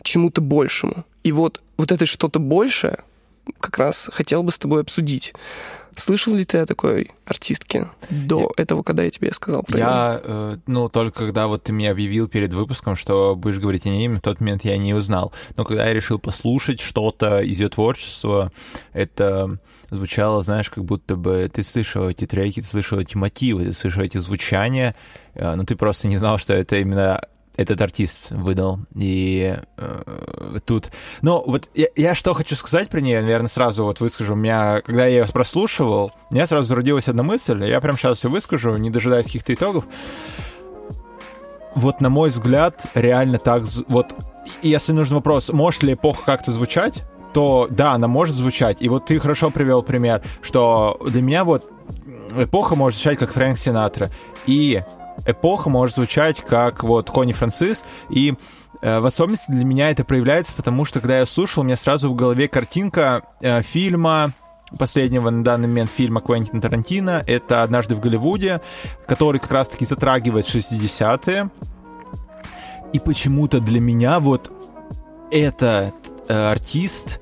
чему-то 0.03 0.41
большему. 0.41 1.05
И 1.23 1.31
вот, 1.31 1.61
вот 1.77 1.93
это 1.93 2.05
что-то 2.05 2.39
большее 2.39 2.99
как 3.59 3.77
раз 3.77 4.09
хотел 4.11 4.43
бы 4.43 4.51
с 4.51 4.57
тобой 4.57 4.81
обсудить. 4.81 5.33
Слышал 5.97 6.35
ли 6.35 6.45
ты 6.45 6.59
о 6.59 6.67
такой 6.67 7.09
артистке 7.25 7.87
до 8.11 8.51
я, 8.55 8.63
этого, 8.63 8.83
когда 8.83 9.01
я 9.01 9.09
тебе 9.09 9.33
сказал 9.33 9.63
про 9.63 9.79
Я, 9.79 10.21
э, 10.23 10.57
ну, 10.67 10.89
только 10.89 11.25
когда 11.25 11.47
вот 11.47 11.63
ты 11.63 11.73
мне 11.73 11.89
объявил 11.89 12.27
перед 12.27 12.53
выпуском, 12.53 12.95
что 12.95 13.35
будешь 13.35 13.57
говорить 13.57 13.87
о 13.87 13.89
ней, 13.89 14.07
в 14.07 14.21
тот 14.21 14.39
момент 14.39 14.63
я 14.63 14.77
не 14.77 14.93
узнал. 14.93 15.33
Но 15.55 15.65
когда 15.65 15.87
я 15.87 15.93
решил 15.93 16.19
послушать 16.19 16.81
что-то 16.81 17.39
из 17.39 17.59
ее 17.59 17.69
творчества, 17.69 18.51
это 18.93 19.57
звучало, 19.89 20.43
знаешь, 20.43 20.69
как 20.69 20.85
будто 20.85 21.15
бы 21.15 21.49
ты 21.51 21.63
слышал 21.63 22.07
эти 22.07 22.27
треки, 22.27 22.61
ты 22.61 22.67
слышал 22.67 22.99
эти 22.99 23.17
мотивы, 23.17 23.65
ты 23.65 23.73
слышал 23.73 24.03
эти 24.03 24.19
звучания, 24.19 24.95
э, 25.33 25.55
но 25.55 25.63
ты 25.63 25.75
просто 25.75 26.07
не 26.07 26.17
знал, 26.17 26.37
что 26.37 26.53
это 26.53 26.77
именно 26.77 27.21
этот 27.57 27.81
артист 27.81 28.31
выдал. 28.31 28.79
И 28.95 29.57
э, 29.77 30.59
тут... 30.65 30.91
Ну, 31.21 31.43
вот 31.45 31.69
я, 31.73 31.87
я 31.95 32.15
что 32.15 32.33
хочу 32.33 32.55
сказать 32.55 32.89
про 32.89 33.01
нее, 33.01 33.21
наверное, 33.21 33.49
сразу 33.49 33.83
вот 33.83 33.99
выскажу. 33.99 34.33
У 34.33 34.37
меня, 34.37 34.81
когда 34.81 35.07
я 35.07 35.23
ее 35.23 35.25
прослушивал, 35.25 36.11
у 36.29 36.33
меня 36.33 36.45
сразу 36.45 36.67
зародилась 36.67 37.07
одна 37.07 37.23
мысль, 37.23 37.65
я 37.65 37.81
прям 37.81 37.97
сейчас 37.97 38.19
все 38.19 38.29
выскажу, 38.29 38.77
не 38.77 38.91
дожидаясь 38.91 39.25
каких-то 39.25 39.53
итогов. 39.53 39.85
Вот, 41.75 41.99
на 41.99 42.09
мой 42.09 42.29
взгляд, 42.29 42.85
реально 42.93 43.39
так... 43.39 43.63
Вот, 43.87 44.13
если 44.61 44.93
нужен 44.93 45.15
вопрос, 45.15 45.49
может 45.49 45.83
ли 45.83 45.93
эпоха 45.93 46.23
как-то 46.25 46.51
звучать, 46.51 47.03
то 47.33 47.67
да, 47.69 47.93
она 47.93 48.07
может 48.07 48.35
звучать. 48.35 48.81
И 48.81 48.89
вот 48.89 49.07
ты 49.07 49.19
хорошо 49.19 49.49
привел 49.49 49.81
пример, 49.81 50.21
что 50.41 50.99
для 51.07 51.21
меня 51.21 51.43
вот 51.43 51.69
эпоха 52.35 52.75
может 52.75 52.99
звучать 52.99 53.19
как 53.19 53.31
Фрэнк 53.31 53.57
Синатра. 53.57 54.11
И 54.45 54.83
эпоха 55.25 55.69
может 55.69 55.95
звучать 55.95 56.41
как 56.41 56.83
вот 56.83 57.09
Кони 57.09 57.33
Францис, 57.33 57.83
и 58.09 58.35
э, 58.81 58.99
в 58.99 59.05
особенности 59.05 59.51
для 59.51 59.65
меня 59.65 59.89
это 59.89 60.03
проявляется, 60.03 60.53
потому 60.55 60.85
что 60.85 60.99
когда 60.99 61.19
я 61.19 61.25
слушал, 61.25 61.63
у 61.63 61.65
меня 61.65 61.77
сразу 61.77 62.09
в 62.09 62.15
голове 62.15 62.47
картинка 62.47 63.23
э, 63.41 63.61
фильма 63.61 64.33
последнего 64.77 65.29
на 65.29 65.43
данный 65.43 65.67
момент 65.67 65.89
фильма 65.89 66.21
Квентина 66.21 66.61
Тарантино. 66.61 67.23
Это 67.25 67.63
«Однажды 67.63 67.95
в 67.95 67.99
Голливуде», 67.99 68.61
который 69.07 69.39
как 69.39 69.51
раз-таки 69.51 69.85
затрагивает 69.85 70.45
60-е. 70.45 71.49
И 72.93 72.99
почему-то 72.99 73.59
для 73.59 73.79
меня 73.79 74.19
вот 74.19 74.51
этот 75.31 75.93
э, 76.27 76.33
артист 76.33 77.19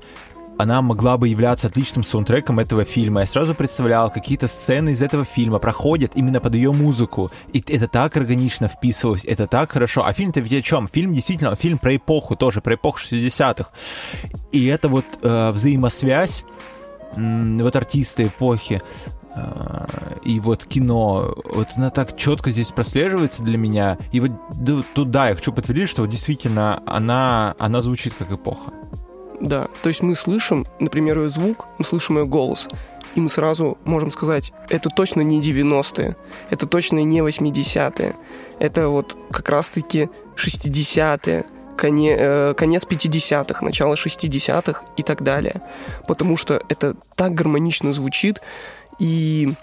она 0.58 0.82
могла 0.82 1.16
бы 1.16 1.28
являться 1.28 1.66
отличным 1.66 2.02
саундтреком 2.02 2.58
этого 2.58 2.84
фильма. 2.84 3.20
Я 3.20 3.26
сразу 3.26 3.54
представлял, 3.54 4.10
какие-то 4.10 4.48
сцены 4.48 4.90
из 4.90 5.02
этого 5.02 5.24
фильма 5.24 5.58
проходят 5.58 6.12
именно 6.14 6.40
под 6.40 6.54
ее 6.54 6.72
музыку. 6.72 7.30
И 7.52 7.62
это 7.68 7.88
так 7.88 8.16
органично 8.16 8.68
вписывалось, 8.68 9.24
это 9.24 9.46
так 9.46 9.72
хорошо. 9.72 10.04
А 10.04 10.12
фильм-то 10.12 10.40
ведь 10.40 10.52
о 10.52 10.62
чем? 10.62 10.88
Фильм 10.88 11.12
действительно, 11.12 11.54
фильм 11.56 11.78
про 11.78 11.96
эпоху 11.96 12.36
тоже, 12.36 12.60
про 12.60 12.74
эпоху 12.74 12.98
60-х. 12.98 13.70
И 14.52 14.66
это 14.66 14.88
вот 14.88 15.04
э, 15.22 15.50
взаимосвязь, 15.50 16.44
э, 17.16 17.56
вот 17.60 17.76
артисты 17.76 18.24
эпохи, 18.24 18.80
э, 19.34 19.86
и 20.24 20.40
вот 20.40 20.64
кино, 20.64 21.34
вот 21.44 21.68
она 21.76 21.90
так 21.90 22.16
четко 22.16 22.50
здесь 22.50 22.72
прослеживается 22.72 23.42
для 23.42 23.58
меня. 23.58 23.98
И 24.12 24.20
вот 24.20 24.30
тут, 24.94 25.10
да, 25.10 25.28
я 25.28 25.34
хочу 25.34 25.52
подтвердить, 25.52 25.88
что 25.88 26.06
действительно 26.06 26.82
она, 26.86 27.54
она 27.58 27.82
звучит 27.82 28.14
как 28.18 28.32
эпоха. 28.32 28.72
Да, 29.40 29.68
то 29.82 29.88
есть 29.88 30.02
мы 30.02 30.14
слышим, 30.14 30.66
например, 30.80 31.18
ее 31.18 31.28
звук, 31.28 31.66
мы 31.78 31.84
слышим 31.84 32.18
ее 32.18 32.26
голос, 32.26 32.68
и 33.14 33.20
мы 33.20 33.28
сразу 33.30 33.78
можем 33.84 34.10
сказать, 34.12 34.52
это 34.68 34.88
точно 34.90 35.20
не 35.20 35.40
90-е, 35.40 36.16
это 36.50 36.66
точно 36.66 37.02
не 37.02 37.20
80-е, 37.20 38.14
это 38.58 38.88
вот 38.88 39.16
как 39.30 39.48
раз-таки 39.48 40.08
60-е, 40.36 41.44
коне, 41.76 42.16
э, 42.18 42.54
конец 42.54 42.86
50-х, 42.86 43.64
начало 43.64 43.94
60-х 43.94 44.82
и 44.96 45.02
так 45.02 45.22
далее. 45.22 45.62
Потому 46.08 46.36
что 46.36 46.62
это 46.68 46.96
так 47.14 47.34
гармонично 47.34 47.92
звучит, 47.92 48.40
и 48.98 49.54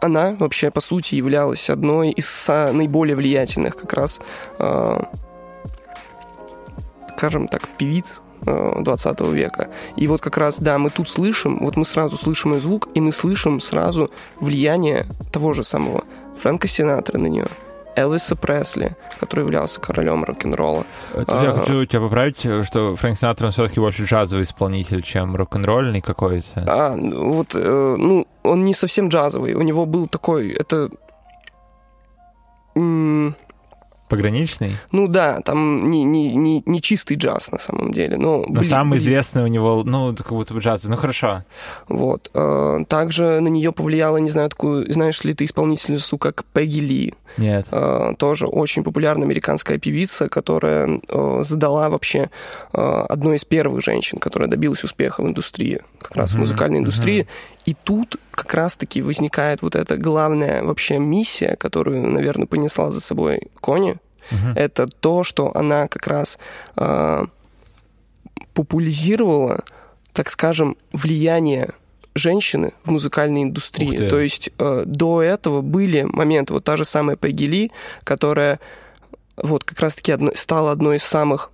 она 0.00 0.32
вообще, 0.32 0.70
по 0.70 0.80
сути, 0.80 1.14
являлась 1.14 1.70
одной 1.70 2.10
из 2.10 2.48
наиболее 2.48 3.14
влиятельных 3.14 3.76
как 3.76 3.92
раз 3.92 4.20
э, 4.58 5.00
скажем 7.22 7.46
так, 7.46 7.68
певиц 7.78 8.20
20 8.40 9.20
э, 9.20 9.32
века. 9.32 9.68
И 9.94 10.08
вот 10.08 10.20
как 10.20 10.36
раз, 10.38 10.58
да, 10.58 10.76
мы 10.78 10.90
тут 10.90 11.08
слышим, 11.08 11.60
вот 11.60 11.76
мы 11.76 11.84
сразу 11.84 12.18
слышим 12.18 12.52
ее 12.52 12.60
звук, 12.60 12.88
и 12.94 13.00
мы 13.00 13.12
слышим 13.12 13.60
сразу 13.60 14.10
влияние 14.40 15.06
того 15.30 15.52
же 15.52 15.62
самого 15.62 16.02
Фрэнка 16.40 16.66
Синатра 16.66 17.18
на 17.18 17.28
нее, 17.28 17.46
Элвиса 17.94 18.34
Пресли, 18.34 18.96
который 19.20 19.42
являлся 19.42 19.80
королем 19.80 20.24
рок-н-ролла. 20.24 20.84
Тут 21.14 21.28
а, 21.28 21.44
я 21.44 21.52
хочу 21.52 21.84
тебя 21.84 22.00
поправить, 22.00 22.40
что 22.40 22.96
Фрэнк 22.96 23.16
Синатра, 23.16 23.46
он 23.46 23.52
все-таки 23.52 23.78
больше 23.78 24.02
джазовый 24.02 24.42
исполнитель, 24.42 25.02
чем 25.02 25.36
рок-н-ролльный 25.36 26.00
какой-то. 26.00 26.64
А, 26.66 26.96
вот, 26.96 27.54
э, 27.54 27.96
ну, 27.98 28.26
он 28.42 28.64
не 28.64 28.74
совсем 28.74 29.10
джазовый, 29.10 29.54
у 29.54 29.62
него 29.62 29.86
был 29.86 30.08
такой, 30.08 30.50
это 30.50 30.90
Пограничный? 34.12 34.76
Ну 34.90 35.08
да, 35.08 35.40
там 35.40 35.90
не, 35.90 36.04
не, 36.04 36.34
не, 36.34 36.62
не 36.66 36.82
чистый 36.82 37.16
джаз 37.16 37.50
на 37.50 37.58
самом 37.58 37.92
деле. 37.92 38.18
Но, 38.18 38.44
но 38.46 38.62
самый 38.62 38.98
близ... 38.98 39.04
известный 39.04 39.42
у 39.42 39.46
него, 39.46 39.84
ну, 39.86 40.14
как 40.14 40.28
будто 40.28 40.52
бы 40.52 40.60
джаз. 40.60 40.84
Ну 40.84 40.98
хорошо. 40.98 41.44
Вот. 41.88 42.30
Э, 42.34 42.80
также 42.88 43.40
на 43.40 43.48
нее 43.48 43.72
повлияла, 43.72 44.18
не 44.18 44.28
знаю, 44.28 44.50
такую, 44.50 44.92
знаешь 44.92 45.24
ли 45.24 45.32
ты 45.32 45.46
исполнительницу, 45.46 46.18
как 46.18 46.44
Пегги 46.52 46.80
Ли? 46.80 47.14
Нет. 47.38 47.66
Э, 47.70 48.12
тоже 48.18 48.46
очень 48.46 48.84
популярная 48.84 49.24
американская 49.24 49.78
певица, 49.78 50.28
которая 50.28 51.00
э, 51.08 51.40
задала 51.42 51.88
вообще 51.88 52.28
одной 52.72 53.36
из 53.36 53.46
первых 53.46 53.82
женщин, 53.82 54.18
которая 54.18 54.50
добилась 54.50 54.84
успеха 54.84 55.22
в 55.22 55.26
индустрии, 55.26 55.80
как 55.98 56.16
раз 56.16 56.32
uh-huh, 56.32 56.36
в 56.36 56.40
музыкальной 56.40 56.80
индустрии. 56.80 57.22
Uh-huh. 57.22 57.62
И 57.64 57.74
тут 57.74 58.16
как 58.42 58.54
раз-таки 58.54 59.02
возникает 59.02 59.62
вот 59.62 59.76
эта 59.76 59.96
главная 59.96 60.62
вообще 60.62 60.98
миссия, 60.98 61.56
которую, 61.56 62.02
наверное, 62.10 62.46
понесла 62.46 62.90
за 62.90 63.00
собой 63.00 63.48
Кони. 63.60 63.96
Uh-huh. 64.30 64.54
Это 64.56 64.86
то, 64.86 65.24
что 65.24 65.56
она 65.56 65.88
как 65.88 66.06
раз 66.06 66.38
э, 66.76 67.24
популяризировала, 68.54 69.64
так 70.12 70.30
скажем, 70.30 70.76
влияние 70.92 71.70
женщины 72.14 72.72
в 72.84 72.90
музыкальной 72.90 73.42
индустрии. 73.42 74.08
То 74.08 74.20
есть 74.20 74.50
э, 74.58 74.82
до 74.86 75.22
этого 75.22 75.60
были 75.60 76.02
моменты, 76.02 76.52
вот 76.52 76.64
та 76.64 76.76
же 76.76 76.84
самая 76.84 77.16
Пегги 77.16 77.44
Ли, 77.44 77.72
которая 78.04 78.60
вот 79.36 79.64
как 79.64 79.80
раз-таки 79.80 80.12
одно, 80.12 80.32
стала 80.34 80.72
одной 80.72 80.96
из 80.96 81.04
самых 81.04 81.50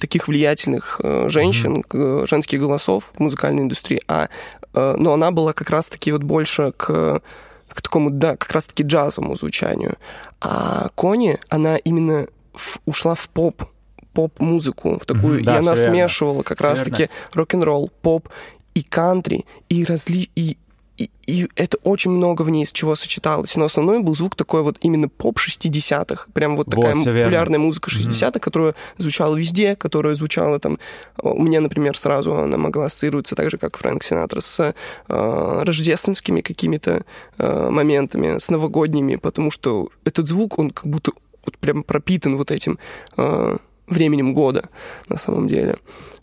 таких 0.00 0.28
влиятельных 0.28 1.00
э, 1.02 1.28
женщин, 1.30 1.82
mm-hmm. 1.82 2.28
женских 2.28 2.60
голосов 2.60 3.10
в 3.14 3.20
музыкальной 3.20 3.62
индустрии, 3.62 4.00
а 4.06 4.28
но 4.72 5.12
она 5.12 5.30
была 5.30 5.52
как 5.52 5.70
раз-таки 5.70 6.12
вот 6.12 6.22
больше 6.22 6.72
к, 6.76 7.22
к 7.68 7.82
такому, 7.82 8.10
да, 8.10 8.36
как 8.36 8.52
раз-таки 8.52 8.82
джазовому 8.82 9.34
звучанию. 9.36 9.96
А 10.40 10.88
Кони, 10.94 11.38
она 11.48 11.76
именно 11.76 12.28
в, 12.54 12.78
ушла 12.86 13.14
в 13.14 13.28
поп, 13.28 13.64
поп-музыку, 14.12 14.98
в 14.98 15.06
такую, 15.06 15.40
mm-hmm, 15.40 15.44
да, 15.44 15.54
и 15.54 15.58
она 15.58 15.76
смешивала 15.76 16.42
как 16.42 16.60
раз-таки 16.60 17.08
рок-н-ролл, 17.34 17.90
поп 18.02 18.28
и 18.74 18.82
кантри, 18.82 19.44
и, 19.68 19.84
разли... 19.84 20.30
и, 20.34 20.56
и, 20.98 21.10
и 21.26 21.48
это 21.54 21.78
очень 21.84 22.10
много 22.10 22.42
в 22.42 22.50
ней 22.50 22.64
из 22.64 22.72
чего 22.72 22.96
сочеталось. 22.96 23.54
Но 23.54 23.64
основной 23.64 24.02
был 24.02 24.16
звук 24.16 24.34
такой 24.34 24.62
вот 24.62 24.78
именно 24.80 25.08
поп 25.08 25.38
60-х. 25.38 26.26
Прям 26.32 26.56
вот 26.56 26.68
такая 26.68 26.94
вот, 26.94 27.04
популярная 27.04 27.60
музыка 27.60 27.88
60-х, 27.88 28.26
mm-hmm. 28.26 28.40
которая 28.40 28.74
звучала 28.98 29.36
везде, 29.36 29.76
которая 29.76 30.16
звучала 30.16 30.58
там... 30.58 30.78
У 31.22 31.40
меня, 31.40 31.60
например, 31.60 31.96
сразу 31.96 32.36
она 32.36 32.56
могла 32.56 32.86
ассоциироваться 32.86 33.36
так 33.36 33.50
же, 33.50 33.58
как 33.58 33.78
Фрэнк 33.78 34.02
Синатра, 34.02 34.40
с 34.40 34.74
э, 35.08 35.60
рождественскими 35.62 36.40
какими-то 36.40 37.04
э, 37.38 37.70
моментами, 37.70 38.38
с 38.38 38.48
новогодними, 38.48 39.16
потому 39.16 39.52
что 39.52 39.90
этот 40.04 40.26
звук, 40.26 40.58
он 40.58 40.72
как 40.72 40.86
будто 40.86 41.12
вот 41.46 41.56
прям 41.58 41.84
пропитан 41.84 42.36
вот 42.36 42.50
этим 42.50 42.78
э, 43.16 43.56
временем 43.86 44.34
года 44.34 44.68
на 45.08 45.16
самом 45.16 45.46
деле. 45.46 45.76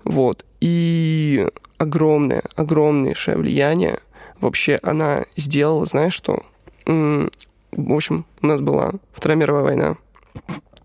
Вот. 0.04 0.46
И 0.60 1.48
огромное, 1.78 2.44
огромнейшее 2.56 3.38
влияние 3.38 4.00
вообще 4.40 4.80
она 4.84 5.26
сделала, 5.36 5.86
знаешь 5.86 6.14
что? 6.14 6.44
В 6.86 7.94
общем, 7.94 8.26
у 8.42 8.48
нас 8.48 8.62
была 8.62 8.94
Вторая 9.12 9.38
мировая 9.38 9.64
война. 9.64 9.98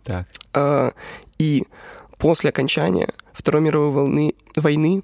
Так. 0.02 0.26
А, 0.52 0.92
и 1.38 1.64
после 2.18 2.50
окончания 2.50 3.12
Второй 3.32 3.62
мировой 3.62 3.90
волны, 3.90 4.34
войны 4.56 5.02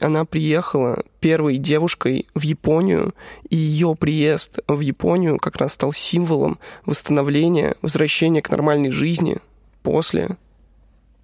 она 0.00 0.24
приехала 0.24 1.02
первой 1.20 1.56
девушкой 1.56 2.26
в 2.34 2.42
Японию, 2.42 3.14
и 3.48 3.56
ее 3.56 3.94
приезд 3.98 4.58
в 4.68 4.80
Японию 4.80 5.38
как 5.38 5.56
раз 5.56 5.72
стал 5.72 5.92
символом 5.92 6.58
восстановления, 6.84 7.76
возвращения 7.80 8.42
к 8.42 8.50
нормальной 8.50 8.90
жизни 8.90 9.38
после 9.82 10.36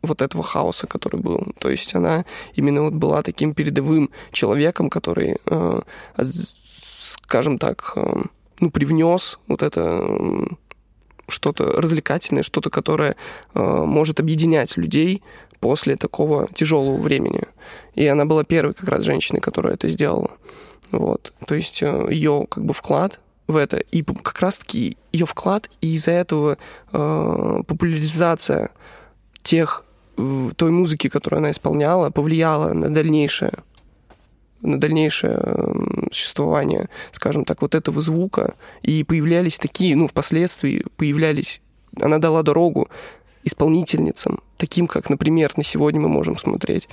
вот 0.06 0.22
этого 0.22 0.42
хаоса, 0.42 0.86
который 0.86 1.20
был. 1.20 1.52
То 1.58 1.70
есть 1.70 1.94
она 1.94 2.24
именно 2.54 2.82
вот 2.82 2.94
была 2.94 3.22
таким 3.22 3.54
передовым 3.54 4.10
человеком, 4.32 4.88
который, 4.90 5.38
э, 5.44 5.80
скажем 7.00 7.58
так, 7.58 7.92
э, 7.96 8.22
ну, 8.60 8.70
привнес 8.70 9.38
вот 9.48 9.62
это 9.62 9.80
м, 9.80 10.58
что-то 11.28 11.64
развлекательное, 11.64 12.42
что-то, 12.42 12.70
которое 12.70 13.16
э, 13.54 13.60
может 13.60 14.20
объединять 14.20 14.76
людей 14.76 15.22
после 15.60 15.96
такого 15.96 16.48
тяжелого 16.54 17.00
времени. 17.00 17.42
И 17.94 18.06
она 18.06 18.24
была 18.24 18.44
первой 18.44 18.74
как 18.74 18.88
раз 18.88 19.04
женщиной, 19.04 19.40
которая 19.40 19.74
это 19.74 19.88
сделала. 19.88 20.30
Вот. 20.92 21.34
То 21.46 21.54
есть 21.54 21.82
э, 21.82 22.08
ее 22.10 22.46
как 22.48 22.64
бы 22.64 22.72
вклад 22.72 23.20
в 23.46 23.56
это, 23.56 23.78
и 23.78 24.02
как 24.02 24.40
раз-таки 24.40 24.96
ее 25.12 25.26
вклад, 25.26 25.70
и 25.80 25.94
из-за 25.94 26.12
этого 26.12 26.58
э, 26.92 27.62
популяризация 27.66 28.70
тех, 29.42 29.84
э, 29.84 29.85
той 30.56 30.70
музыки, 30.70 31.08
которую 31.08 31.38
она 31.38 31.50
исполняла, 31.50 32.10
повлияла 32.10 32.72
на 32.72 32.92
дальнейшее 32.92 33.52
на 34.62 34.80
дальнейшее 34.80 35.34
м, 35.34 36.08
существование, 36.10 36.88
скажем 37.12 37.44
так, 37.44 37.62
вот 37.62 37.74
этого 37.74 38.00
звука. 38.00 38.54
И 38.82 39.04
появлялись 39.04 39.58
такие, 39.58 39.94
ну, 39.96 40.08
впоследствии 40.08 40.84
появлялись... 40.96 41.60
Она 42.00 42.18
дала 42.18 42.42
дорогу 42.42 42.88
исполнительницам, 43.44 44.40
таким, 44.56 44.86
как, 44.86 45.08
например, 45.08 45.52
на 45.56 45.62
сегодня 45.62 46.00
мы 46.00 46.08
можем 46.08 46.36
смотреть 46.36 46.88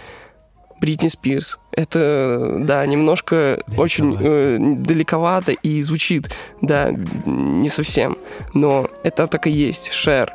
Бритни 0.80 1.08
Спирс. 1.08 1.58
Это, 1.72 2.58
да, 2.60 2.86
немножко 2.86 3.64
очень 3.78 4.18
э, 4.20 4.58
далековато 4.60 5.54
и 5.54 5.82
звучит, 5.82 6.30
да, 6.62 6.92
не 7.26 7.70
совсем. 7.70 8.18
Но 8.54 8.90
это 9.04 9.28
так 9.28 9.48
и 9.48 9.50
есть. 9.50 9.92
Шер. 9.92 10.32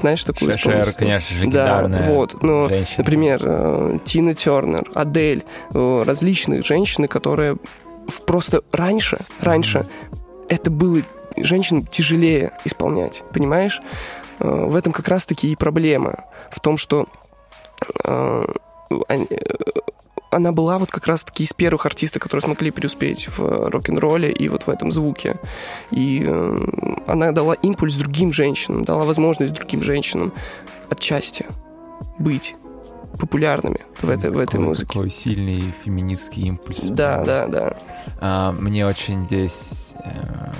Знаешь 0.00 0.24
такую 0.24 0.50
Шер, 0.52 0.58
Шер, 0.58 0.70
исполнительницу? 0.72 0.98
конечно 0.98 1.36
же, 1.36 1.46
Да, 1.46 1.88
вот. 2.08 2.42
Но, 2.42 2.68
женщина. 2.68 2.94
например, 2.98 3.40
э, 3.44 3.98
Тина 4.04 4.34
Тернер, 4.34 4.84
Адель, 4.94 5.44
э, 5.72 6.02
различные 6.06 6.62
женщины, 6.62 7.08
которые 7.08 7.56
просто 8.26 8.62
раньше, 8.72 9.18
раньше 9.40 9.86
это 10.48 10.70
было 10.70 11.02
женщинам 11.36 11.86
тяжелее 11.86 12.52
исполнять, 12.64 13.22
понимаешь? 13.32 13.80
Э, 14.40 14.66
В 14.66 14.74
этом 14.76 14.92
как 14.92 15.08
раз-таки 15.08 15.52
и 15.52 15.56
проблема. 15.56 16.24
В 16.50 16.60
том, 16.60 16.76
что 16.76 17.06
она 20.32 20.50
была 20.50 20.78
вот 20.78 20.90
как 20.90 21.06
раз-таки 21.06 21.44
из 21.44 21.52
первых 21.52 21.86
артистов, 21.86 22.22
которые 22.22 22.42
смогли 22.42 22.70
преуспеть 22.70 23.28
в 23.28 23.38
рок-н-ролле 23.70 24.32
и 24.32 24.48
вот 24.48 24.62
в 24.64 24.68
этом 24.70 24.90
звуке. 24.90 25.36
И 25.90 26.24
э, 26.26 26.60
она 27.06 27.32
дала 27.32 27.54
импульс 27.54 27.94
другим 27.96 28.32
женщинам, 28.32 28.84
дала 28.84 29.04
возможность 29.04 29.52
другим 29.52 29.82
женщинам 29.82 30.32
отчасти 30.90 31.46
быть 32.18 32.56
популярными 33.20 33.80
в 34.00 34.08
этой, 34.08 34.30
в 34.30 34.38
этой 34.38 34.52
Какой- 34.52 34.66
музыке. 34.66 34.86
Какой 34.88 35.10
сильный 35.10 35.62
феминистский 35.84 36.44
импульс. 36.48 36.80
Да, 36.84 37.22
да, 37.24 37.46
да. 37.46 37.76
А, 38.20 38.52
Мне 38.52 38.86
очень 38.86 39.26
здесь 39.26 39.91
э, 40.04 40.52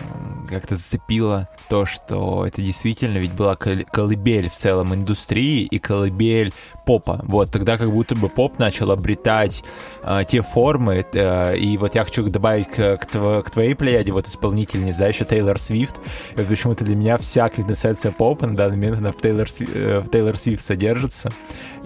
как-то 0.49 0.77
зацепило 0.77 1.49
то, 1.69 1.87
что 1.87 2.47
это 2.47 2.61
действительно 2.61 3.19
ведь 3.19 3.33
была 3.33 3.57
кол- 3.57 3.85
колыбель 3.91 4.49
в 4.49 4.53
целом 4.53 4.95
индустрии 4.95 5.63
и 5.63 5.79
колыбель 5.79 6.53
попа. 6.85 7.21
Вот 7.25 7.51
тогда 7.51 7.79
как 7.79 7.91
будто 7.91 8.15
бы 8.15 8.29
поп 8.29 8.59
начал 8.59 8.91
обретать 8.91 9.65
э, 10.03 10.23
те 10.29 10.43
формы, 10.43 11.07
э, 11.13 11.57
и 11.57 11.79
вот 11.79 11.95
я 11.95 12.05
хочу 12.05 12.29
добавить 12.29 12.69
к, 12.69 12.99
к 12.99 13.05
тво- 13.07 13.43
к 13.43 13.51
твоей 13.51 13.75
плеяде 13.75 14.13
вот 14.13 14.27
исполнительниц, 14.27 14.97
да, 14.97 15.09
еще 15.09 15.25
Тейлор 15.25 15.59
Свифт. 15.59 15.97
И 16.33 16.37
вот 16.37 16.47
почему-то 16.47 16.85
для 16.85 16.97
меня 16.97 17.17
вся 17.19 17.49
квинтэссенция 17.49 18.13
попа 18.13 18.47
на 18.47 18.55
данный 18.55 18.77
момент 18.77 18.99
она 18.99 19.13
в 19.13 19.17
Тейлор, 19.17 19.49
э, 19.61 20.01
в 20.01 20.11
Тейлор 20.11 20.37
Свифт 20.37 20.65
содержится. 20.65 21.31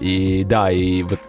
И 0.00 0.44
да, 0.44 0.70
и 0.70 1.02
вот 1.02 1.20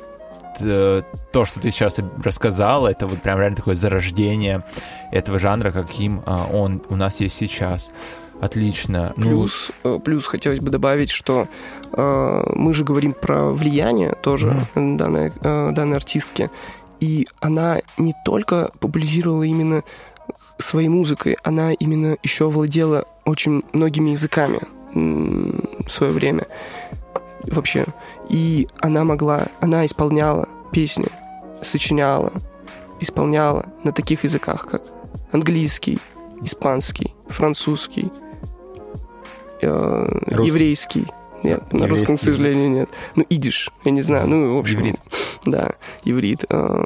э, 0.61 1.03
то, 1.31 1.45
что 1.45 1.59
ты 1.59 1.71
сейчас 1.71 1.99
рассказал, 2.23 2.87
это 2.87 3.07
вот 3.07 3.21
прям 3.21 3.39
реально 3.39 3.57
такое 3.57 3.75
зарождение 3.75 4.63
этого 5.11 5.39
жанра, 5.39 5.71
каким 5.71 6.21
э, 6.25 6.37
он 6.53 6.81
у 6.89 6.95
нас 6.95 7.19
есть 7.19 7.35
сейчас. 7.35 7.91
Отлично. 8.39 9.13
Ну, 9.15 9.23
Плюс, 9.23 9.71
э, 9.83 9.99
плюс 10.03 10.25
хотелось 10.27 10.59
бы 10.59 10.69
добавить, 10.69 11.09
что 11.09 11.47
э, 11.91 12.43
мы 12.53 12.73
же 12.73 12.83
говорим 12.83 13.13
про 13.13 13.45
влияние 13.49 14.13
тоже 14.21 14.61
данной, 14.75 15.31
э, 15.41 15.71
данной 15.71 15.97
артистки. 15.97 16.51
И 16.99 17.27
она 17.39 17.79
не 17.97 18.13
только 18.25 18.71
популяризировала 18.79 19.43
именно 19.43 19.83
своей 20.57 20.89
музыкой, 20.89 21.37
она 21.43 21.73
именно 21.73 22.17
еще 22.23 22.49
владела 22.49 23.05
очень 23.25 23.63
многими 23.73 24.11
языками 24.11 24.59
в 24.93 25.89
свое 25.89 26.11
время 26.11 26.47
вообще. 27.43 27.85
И 28.29 28.67
она 28.79 29.03
могла, 29.03 29.47
она 29.59 29.85
исполняла 29.85 30.47
песни, 30.71 31.07
сочиняла, 31.61 32.31
исполняла 32.99 33.65
на 33.83 33.91
таких 33.91 34.23
языках, 34.23 34.67
как 34.67 34.83
английский, 35.31 35.99
испанский, 36.41 37.13
французский, 37.27 38.11
э, 39.61 40.05
Русский. 40.27 40.47
еврейский. 40.47 41.07
Нет, 41.43 41.71
на 41.71 41.87
русском, 41.87 42.17
к 42.17 42.19
Еврейский. 42.19 42.25
сожалению, 42.25 42.69
нет. 42.71 42.89
Ну, 43.15 43.23
идиш, 43.29 43.71
я 43.85 43.91
не 43.91 44.01
знаю, 44.01 44.27
ну, 44.27 44.55
в 44.55 44.59
общем... 44.59 44.79
Иврит. 44.79 44.95
Да, 45.45 45.75
иврит. 46.03 46.45
Э, 46.49 46.83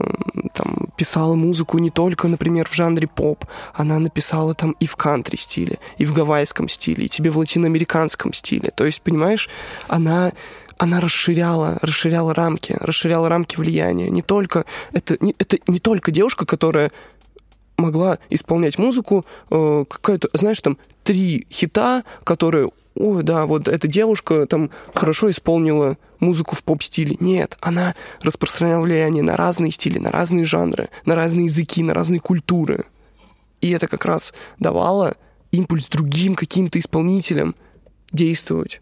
там 0.54 0.90
писала 0.98 1.36
музыку 1.36 1.78
не 1.78 1.90
только, 1.90 2.28
например, 2.28 2.68
в 2.68 2.76
жанре 2.76 3.08
поп, 3.08 3.46
она 3.74 3.98
написала 3.98 4.54
там 4.54 4.76
и 4.80 4.88
в 4.88 4.98
кантри 4.98 5.38
стиле, 5.38 5.80
и 5.98 6.06
в 6.06 6.14
гавайском 6.14 6.68
стиле, 6.68 7.06
и 7.06 7.10
тебе 7.10 7.30
в 7.32 7.38
латиноамериканском 7.38 8.34
стиле. 8.34 8.72
То 8.76 8.86
есть, 8.86 9.02
понимаешь, 9.02 9.50
она 9.88 10.34
она 10.82 11.00
расширяла, 11.00 11.78
расширяла 11.84 12.34
рамки, 12.34 12.76
расширяла 12.80 13.30
рамки 13.30 13.56
влияния. 13.56 14.10
Не 14.10 14.24
только 14.24 14.66
это 14.94 15.16
не, 15.20 15.36
это 15.38 15.60
не 15.68 15.80
только 15.80 16.10
девушка, 16.10 16.48
которая 16.48 16.92
могла 17.78 18.18
исполнять 18.32 18.80
музыку, 18.80 19.24
э, 19.52 19.86
какая-то, 19.88 20.30
знаешь, 20.34 20.60
там 20.60 20.80
три 21.04 21.46
хита, 21.52 22.04
которые, 22.24 22.72
ой, 22.96 23.22
да, 23.22 23.46
вот 23.46 23.68
эта 23.68 23.88
девушка 23.88 24.48
там 24.48 24.72
хорошо 24.96 25.30
исполнила 25.30 26.00
музыку 26.20 26.56
в 26.56 26.64
поп-стиле. 26.64 27.16
Нет, 27.20 27.60
она 27.62 27.94
распространяла 28.24 28.82
влияние 28.82 29.22
на 29.22 29.38
разные 29.38 29.72
стили, 29.72 30.00
на 30.00 30.10
разные 30.10 30.46
жанры, 30.46 30.90
на 31.06 31.14
разные 31.14 31.46
языки, 31.46 31.84
на 31.84 31.94
разные 31.94 32.20
культуры. 32.20 32.86
И 33.62 33.70
это 33.70 33.88
как 33.88 34.04
раз 34.06 34.34
давало 34.58 35.14
импульс 35.52 35.90
другим 35.90 36.34
каким-то 36.34 36.80
исполнителям 36.80 37.54
действовать, 38.12 38.82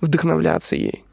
вдохновляться 0.00 0.76
ей 0.76 1.04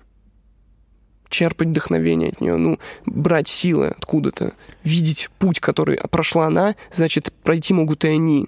черпать 1.34 1.70
вдохновение 1.70 2.30
от 2.30 2.42
нее, 2.42 2.58
ну, 2.58 2.80
брать 3.08 3.48
силы 3.48 3.88
откуда-то, 3.88 4.54
видеть 4.84 5.30
путь, 5.40 5.60
который 5.60 5.98
прошла 6.12 6.46
она, 6.46 6.76
значит, 6.92 7.34
пройти 7.44 7.74
могут 7.74 8.06
и 8.06 8.10
они. 8.10 8.48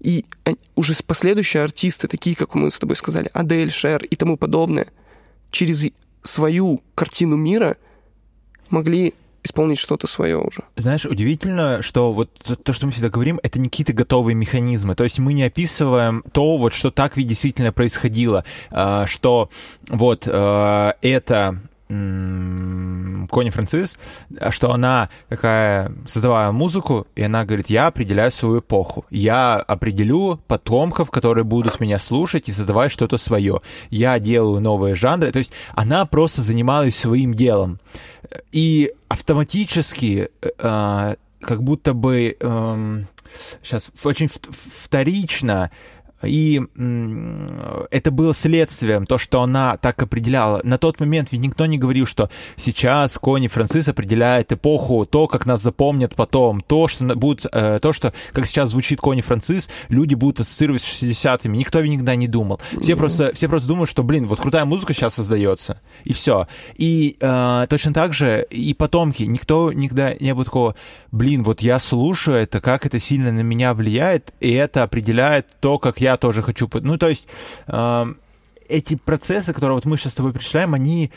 И 0.00 0.26
уже 0.74 0.94
последующие 1.06 1.62
артисты, 1.62 2.08
такие, 2.08 2.34
как 2.34 2.56
мы 2.56 2.72
с 2.72 2.78
тобой 2.78 2.96
сказали, 2.96 3.30
Адель, 3.32 3.70
Шер 3.70 4.04
и 4.04 4.16
тому 4.16 4.36
подобное, 4.36 4.88
через 5.52 5.86
свою 6.24 6.82
картину 6.96 7.36
мира 7.36 7.76
могли 8.68 9.14
исполнить 9.44 9.78
что-то 9.78 10.06
свое 10.06 10.38
уже. 10.38 10.62
Знаешь, 10.76 11.04
удивительно, 11.04 11.82
что 11.82 12.12
вот 12.12 12.30
то- 12.32 12.56
то, 12.56 12.72
что 12.72 12.86
мы 12.86 12.92
всегда 12.92 13.10
говорим, 13.10 13.38
это 13.42 13.60
не 13.60 13.68
какие-то 13.68 13.92
готовые 13.92 14.34
механизмы. 14.34 14.94
То 14.94 15.04
есть 15.04 15.18
мы 15.18 15.34
не 15.34 15.44
описываем 15.44 16.24
то, 16.32 16.56
вот 16.56 16.72
что 16.72 16.90
так 16.90 17.16
ведь 17.16 17.28
действительно 17.28 17.70
происходило, 17.72 18.44
а, 18.70 19.06
что 19.06 19.50
вот 19.88 20.26
а, 20.30 20.96
это 21.02 21.60
Кони 23.30 23.50
Францис, 23.50 23.96
что 24.50 24.72
она 24.72 25.08
такая 25.28 25.92
создавая 26.06 26.52
музыку, 26.52 27.06
и 27.14 27.22
она 27.22 27.44
говорит, 27.44 27.70
я 27.70 27.86
определяю 27.86 28.30
свою 28.30 28.60
эпоху, 28.60 29.04
я 29.10 29.56
определю 29.56 30.40
потомков, 30.46 31.10
которые 31.10 31.44
будут 31.44 31.80
меня 31.80 31.98
слушать 31.98 32.48
и 32.48 32.52
создавать 32.52 32.92
что-то 32.92 33.18
свое. 33.18 33.60
Я 33.90 34.18
делаю 34.18 34.60
новые 34.60 34.94
жанры, 34.94 35.32
то 35.32 35.38
есть 35.38 35.52
она 35.74 36.04
просто 36.06 36.42
занималась 36.42 36.96
своим 36.96 37.34
делом. 37.34 37.80
И 38.52 38.92
автоматически 39.08 40.30
э, 40.40 40.48
а, 40.58 41.16
как 41.40 41.62
будто 41.62 41.94
бы 41.94 42.36
сейчас 43.62 43.90
очень 44.02 44.26
вт- 44.26 44.52
вторично 44.52 45.70
и 46.24 46.60
это 47.90 48.10
было 48.10 48.34
следствием, 48.34 49.06
то, 49.06 49.18
что 49.18 49.42
она 49.42 49.76
так 49.76 50.02
определяла. 50.02 50.60
На 50.64 50.78
тот 50.78 51.00
момент 51.00 51.32
ведь 51.32 51.40
никто 51.40 51.66
не 51.66 51.78
говорил, 51.78 52.06
что 52.06 52.30
сейчас 52.56 53.18
Кони 53.18 53.48
Францис 53.48 53.88
определяет 53.88 54.52
эпоху, 54.52 55.06
то, 55.06 55.26
как 55.26 55.46
нас 55.46 55.62
запомнят 55.62 56.14
потом, 56.14 56.60
то, 56.60 56.88
что 56.88 57.04
будет, 57.16 57.46
э, 57.52 57.78
то, 57.80 57.92
что, 57.92 58.12
как 58.32 58.46
сейчас 58.46 58.70
звучит 58.70 59.00
Кони 59.00 59.20
Францис, 59.20 59.68
люди 59.88 60.14
будут 60.14 60.40
ассоциировать 60.40 60.82
с 60.82 61.02
60-ми. 61.02 61.58
Никто 61.58 61.84
никогда 61.84 62.16
не 62.16 62.28
думал. 62.28 62.60
Все 62.80 62.96
просто, 62.96 63.32
все 63.34 63.48
просто 63.48 63.68
думают, 63.68 63.90
что, 63.90 64.02
блин, 64.02 64.26
вот 64.26 64.40
крутая 64.40 64.64
музыка 64.64 64.92
сейчас 64.92 65.14
создается, 65.14 65.80
и 66.04 66.12
все. 66.12 66.48
И 66.76 67.16
э, 67.20 67.66
точно 67.68 67.92
так 67.92 68.12
же 68.12 68.46
и 68.50 68.74
потомки. 68.74 69.22
Никто 69.22 69.72
никогда 69.72 70.14
не 70.14 70.34
было 70.34 70.44
такого, 70.44 70.74
блин, 71.12 71.42
вот 71.42 71.60
я 71.60 71.78
слушаю 71.78 72.38
это, 72.38 72.60
как 72.60 72.86
это 72.86 72.98
сильно 72.98 73.32
на 73.32 73.40
меня 73.40 73.74
влияет, 73.74 74.32
и 74.40 74.52
это 74.52 74.82
определяет 74.82 75.46
то, 75.60 75.78
как 75.78 76.00
я 76.00 76.13
тоже 76.16 76.42
хочу... 76.42 76.68
Ну, 76.72 76.98
то 76.98 77.08
есть 77.08 77.26
э, 77.66 78.06
эти 78.68 78.96
процессы, 78.96 79.52
которые 79.52 79.74
вот 79.74 79.84
мы 79.84 79.96
сейчас 79.96 80.12
с 80.12 80.16
тобой 80.16 80.32
перечисляем, 80.32 80.74
они 80.74 81.10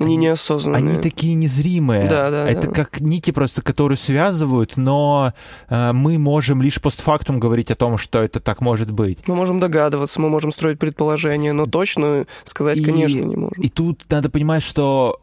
Они 0.00 0.16
неосознанные. 0.16 0.78
Они 0.92 1.02
такие 1.02 1.34
незримые. 1.34 2.08
Да, 2.08 2.30
да, 2.30 2.48
Это 2.48 2.68
да. 2.68 2.72
как 2.72 3.00
нити 3.00 3.32
просто, 3.32 3.62
которые 3.62 3.98
связывают, 3.98 4.76
но 4.76 5.32
э, 5.68 5.92
мы 5.92 6.18
можем 6.18 6.62
лишь 6.62 6.80
постфактум 6.80 7.40
говорить 7.40 7.70
о 7.70 7.74
том, 7.74 7.98
что 7.98 8.22
это 8.22 8.38
так 8.40 8.60
может 8.60 8.90
быть. 8.92 9.26
Мы 9.26 9.34
можем 9.34 9.58
догадываться, 9.60 10.20
мы 10.20 10.28
можем 10.30 10.52
строить 10.52 10.78
предположения, 10.78 11.52
но 11.52 11.66
точно 11.66 12.26
сказать, 12.44 12.78
И- 12.78 12.84
конечно, 12.84 13.18
не 13.24 13.36
можем. 13.36 13.60
И 13.60 13.68
тут 13.68 14.04
надо 14.08 14.30
понимать, 14.30 14.62
что 14.62 15.20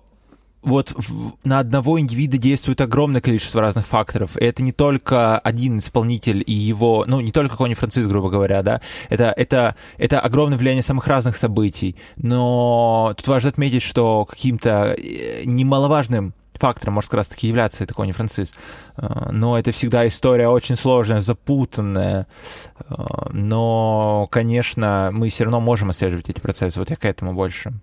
вот 0.65 0.95
на 1.43 1.60
одного 1.60 1.99
индивида 1.99 2.38
действует 2.38 2.82
огромное 2.82 3.21
количество 3.21 3.62
разных 3.62 3.88
факторов. 3.88 4.36
И 4.38 4.43
это 4.43 4.63
не 4.63 4.71
только 4.71 5.39
один 5.39 5.78
исполнитель 5.78 6.43
и 6.45 6.54
его, 6.54 7.06
ну, 7.08 7.21
не 7.21 7.32
только 7.32 7.56
Кони 7.56 7.75
Франциск, 7.75 8.10
грубо 8.10 8.30
говоря, 8.30 8.62
да, 8.63 8.82
это, 9.10 9.34
это, 9.38 9.75
это 9.97 10.19
огромное 10.19 10.58
влияние 10.58 10.84
самых 10.84 11.08
разных 11.08 11.38
событий. 11.38 11.95
Но 12.17 13.13
тут 13.15 13.28
важно 13.28 13.49
отметить, 13.49 13.84
что 13.84 14.25
каким-то 14.25 14.95
э, 14.97 15.43
немаловажным 15.45 16.34
фактором 16.54 16.95
может 16.95 17.10
как 17.10 17.17
раз 17.17 17.28
таки 17.28 17.47
являться 17.47 17.84
это 17.84 17.93
Кони 17.93 18.12
Францис. 18.12 18.54
Э, 18.97 19.30
Но 19.32 19.60
это 19.60 19.71
всегда 19.71 20.08
история 20.08 20.47
очень 20.47 20.75
сложная, 20.75 21.21
запутанная. 21.21 22.28
Э, 22.89 22.95
Но, 23.32 24.28
конечно, 24.32 25.10
мы 25.13 25.30
все 25.30 25.43
равно 25.43 25.60
можем 25.60 25.89
отслеживать 25.89 26.30
эти 26.30 26.39
процессы. 26.39 26.80
Вот 26.80 26.89
я 26.89 26.95
к 26.95 27.06
этому 27.06 27.34
больше. 27.34 27.73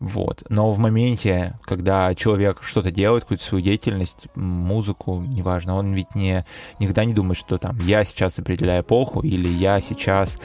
Вот. 0.00 0.42
Но 0.48 0.72
в 0.72 0.78
моменте, 0.78 1.58
когда 1.62 2.14
человек 2.14 2.62
что-то 2.62 2.90
делает, 2.90 3.24
какую-то 3.24 3.44
свою 3.44 3.64
деятельность, 3.64 4.26
музыку, 4.34 5.22
неважно, 5.26 5.76
он 5.76 5.94
ведь 5.94 6.14
не, 6.14 6.44
никогда 6.78 7.04
не 7.04 7.14
думает, 7.14 7.38
что 7.38 7.58
там 7.58 7.78
я 7.78 8.04
сейчас 8.04 8.38
определяю 8.38 8.82
эпоху, 8.82 9.20
или 9.20 9.48
я 9.48 9.80
сейчас, 9.80 10.38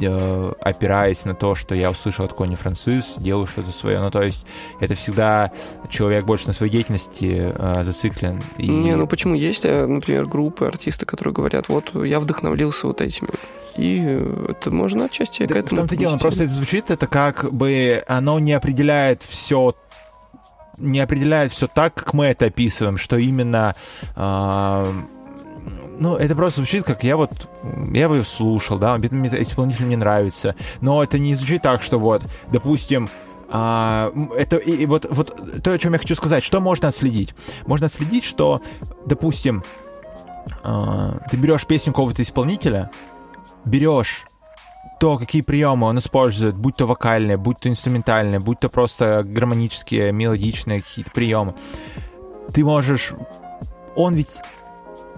э, 0.00 0.52
опираясь 0.60 1.24
на 1.24 1.34
то, 1.34 1.54
что 1.54 1.74
я 1.74 1.90
услышал 1.90 2.24
от 2.24 2.32
Кони 2.32 2.54
Францис, 2.54 3.16
делаю 3.18 3.46
что-то 3.46 3.72
свое. 3.72 4.00
Ну, 4.00 4.10
то 4.10 4.22
есть 4.22 4.44
это 4.80 4.94
всегда 4.94 5.52
человек 5.90 6.24
больше 6.24 6.46
на 6.46 6.52
своей 6.52 6.72
деятельности 6.72 7.52
э, 7.54 7.84
зациклен. 7.84 8.42
И... 8.58 8.68
Не, 8.68 8.96
ну 8.96 9.06
почему 9.06 9.34
есть, 9.34 9.64
э, 9.64 9.86
например, 9.86 10.26
группы, 10.26 10.66
артисты, 10.66 11.06
которые 11.06 11.34
говорят, 11.34 11.68
вот 11.68 11.94
я 12.04 12.20
вдохновился 12.20 12.86
вот 12.86 13.00
этими. 13.00 13.28
И 13.76 14.00
э, 14.04 14.46
это 14.50 14.70
можно 14.70 15.06
отчасти 15.06 15.46
к 15.46 15.48
Да, 15.48 15.54
в 15.54 15.58
этому 15.58 15.80
том-то 15.80 15.96
дело, 15.96 16.16
просто 16.16 16.44
это 16.44 16.52
звучит 16.52 16.90
это 16.90 17.06
как 17.06 17.52
бы 17.52 18.02
оно 18.06 18.38
не 18.38 18.52
определяет 18.52 19.22
все 19.22 19.74
не 20.78 21.00
определяет 21.00 21.52
все 21.52 21.66
так, 21.66 21.94
как 21.94 22.14
мы 22.14 22.26
это 22.26 22.46
описываем, 22.46 22.96
что 22.96 23.16
именно 23.16 23.76
а, 24.16 24.92
ну, 25.98 26.16
это 26.16 26.34
просто 26.34 26.60
звучит 26.60 26.84
как 26.84 27.04
я 27.04 27.16
вот, 27.16 27.48
я 27.92 28.04
его 28.04 28.22
слушал, 28.24 28.78
да, 28.78 28.96
мне 28.96 29.28
исполнитель 29.40 29.86
мне 29.86 29.96
нравится, 29.96 30.56
но 30.80 31.02
это 31.02 31.18
не 31.18 31.34
звучит 31.34 31.62
так, 31.62 31.82
что 31.82 31.98
вот, 31.98 32.24
допустим, 32.50 33.08
а, 33.48 34.12
это 34.36 34.56
и, 34.56 34.72
и 34.72 34.86
вот, 34.86 35.06
вот 35.10 35.62
то, 35.62 35.72
о 35.72 35.78
чем 35.78 35.92
я 35.92 35.98
хочу 35.98 36.14
сказать, 36.14 36.42
что 36.42 36.60
можно 36.60 36.88
отследить? 36.88 37.34
Можно 37.66 37.86
отследить, 37.86 38.24
что, 38.24 38.62
допустим, 39.06 39.62
а, 40.62 41.18
ты 41.30 41.36
берешь 41.36 41.66
песню 41.66 41.92
какого-то 41.92 42.22
исполнителя, 42.22 42.90
берешь 43.64 44.26
то, 45.00 45.18
какие 45.18 45.42
приемы 45.42 45.86
он 45.86 45.98
использует, 45.98 46.56
будь 46.56 46.76
то 46.76 46.86
вокальные, 46.86 47.36
будь 47.36 47.60
то 47.60 47.68
инструментальные, 47.68 48.40
будь 48.40 48.60
то 48.60 48.68
просто 48.68 49.22
гармонические, 49.24 50.12
мелодичные 50.12 50.82
какие-то 50.82 51.10
приемы, 51.10 51.54
ты 52.52 52.64
можешь... 52.64 53.12
Он 53.96 54.14
ведь 54.14 54.40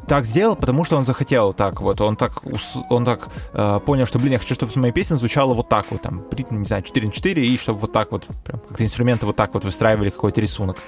так 0.06 0.24
сделал, 0.24 0.54
потому 0.54 0.84
что 0.84 0.96
он 0.96 1.04
захотел 1.04 1.52
так 1.52 1.80
вот, 1.80 2.00
он 2.00 2.16
так, 2.16 2.42
он 2.90 3.04
так 3.04 3.28
э, 3.52 3.80
понял, 3.84 4.06
что, 4.06 4.18
блин, 4.18 4.32
я 4.32 4.38
хочу, 4.38 4.54
чтобы 4.54 4.72
моя 4.76 4.92
песня 4.92 5.16
звучала 5.16 5.54
вот 5.54 5.68
так 5.68 5.86
вот, 5.90 6.02
там, 6.02 6.24
не 6.50 6.64
знаю, 6.64 6.82
4 6.82 7.06
на 7.06 7.12
4, 7.12 7.46
и 7.46 7.56
чтобы 7.56 7.80
вот 7.80 7.92
так 7.92 8.12
вот, 8.12 8.26
прям 8.44 8.60
как-то 8.60 8.84
инструменты 8.84 9.26
вот 9.26 9.36
так 9.36 9.52
вот 9.54 9.64
выстраивали 9.64 10.10
какой-то 10.10 10.40
рисунок. 10.40 10.78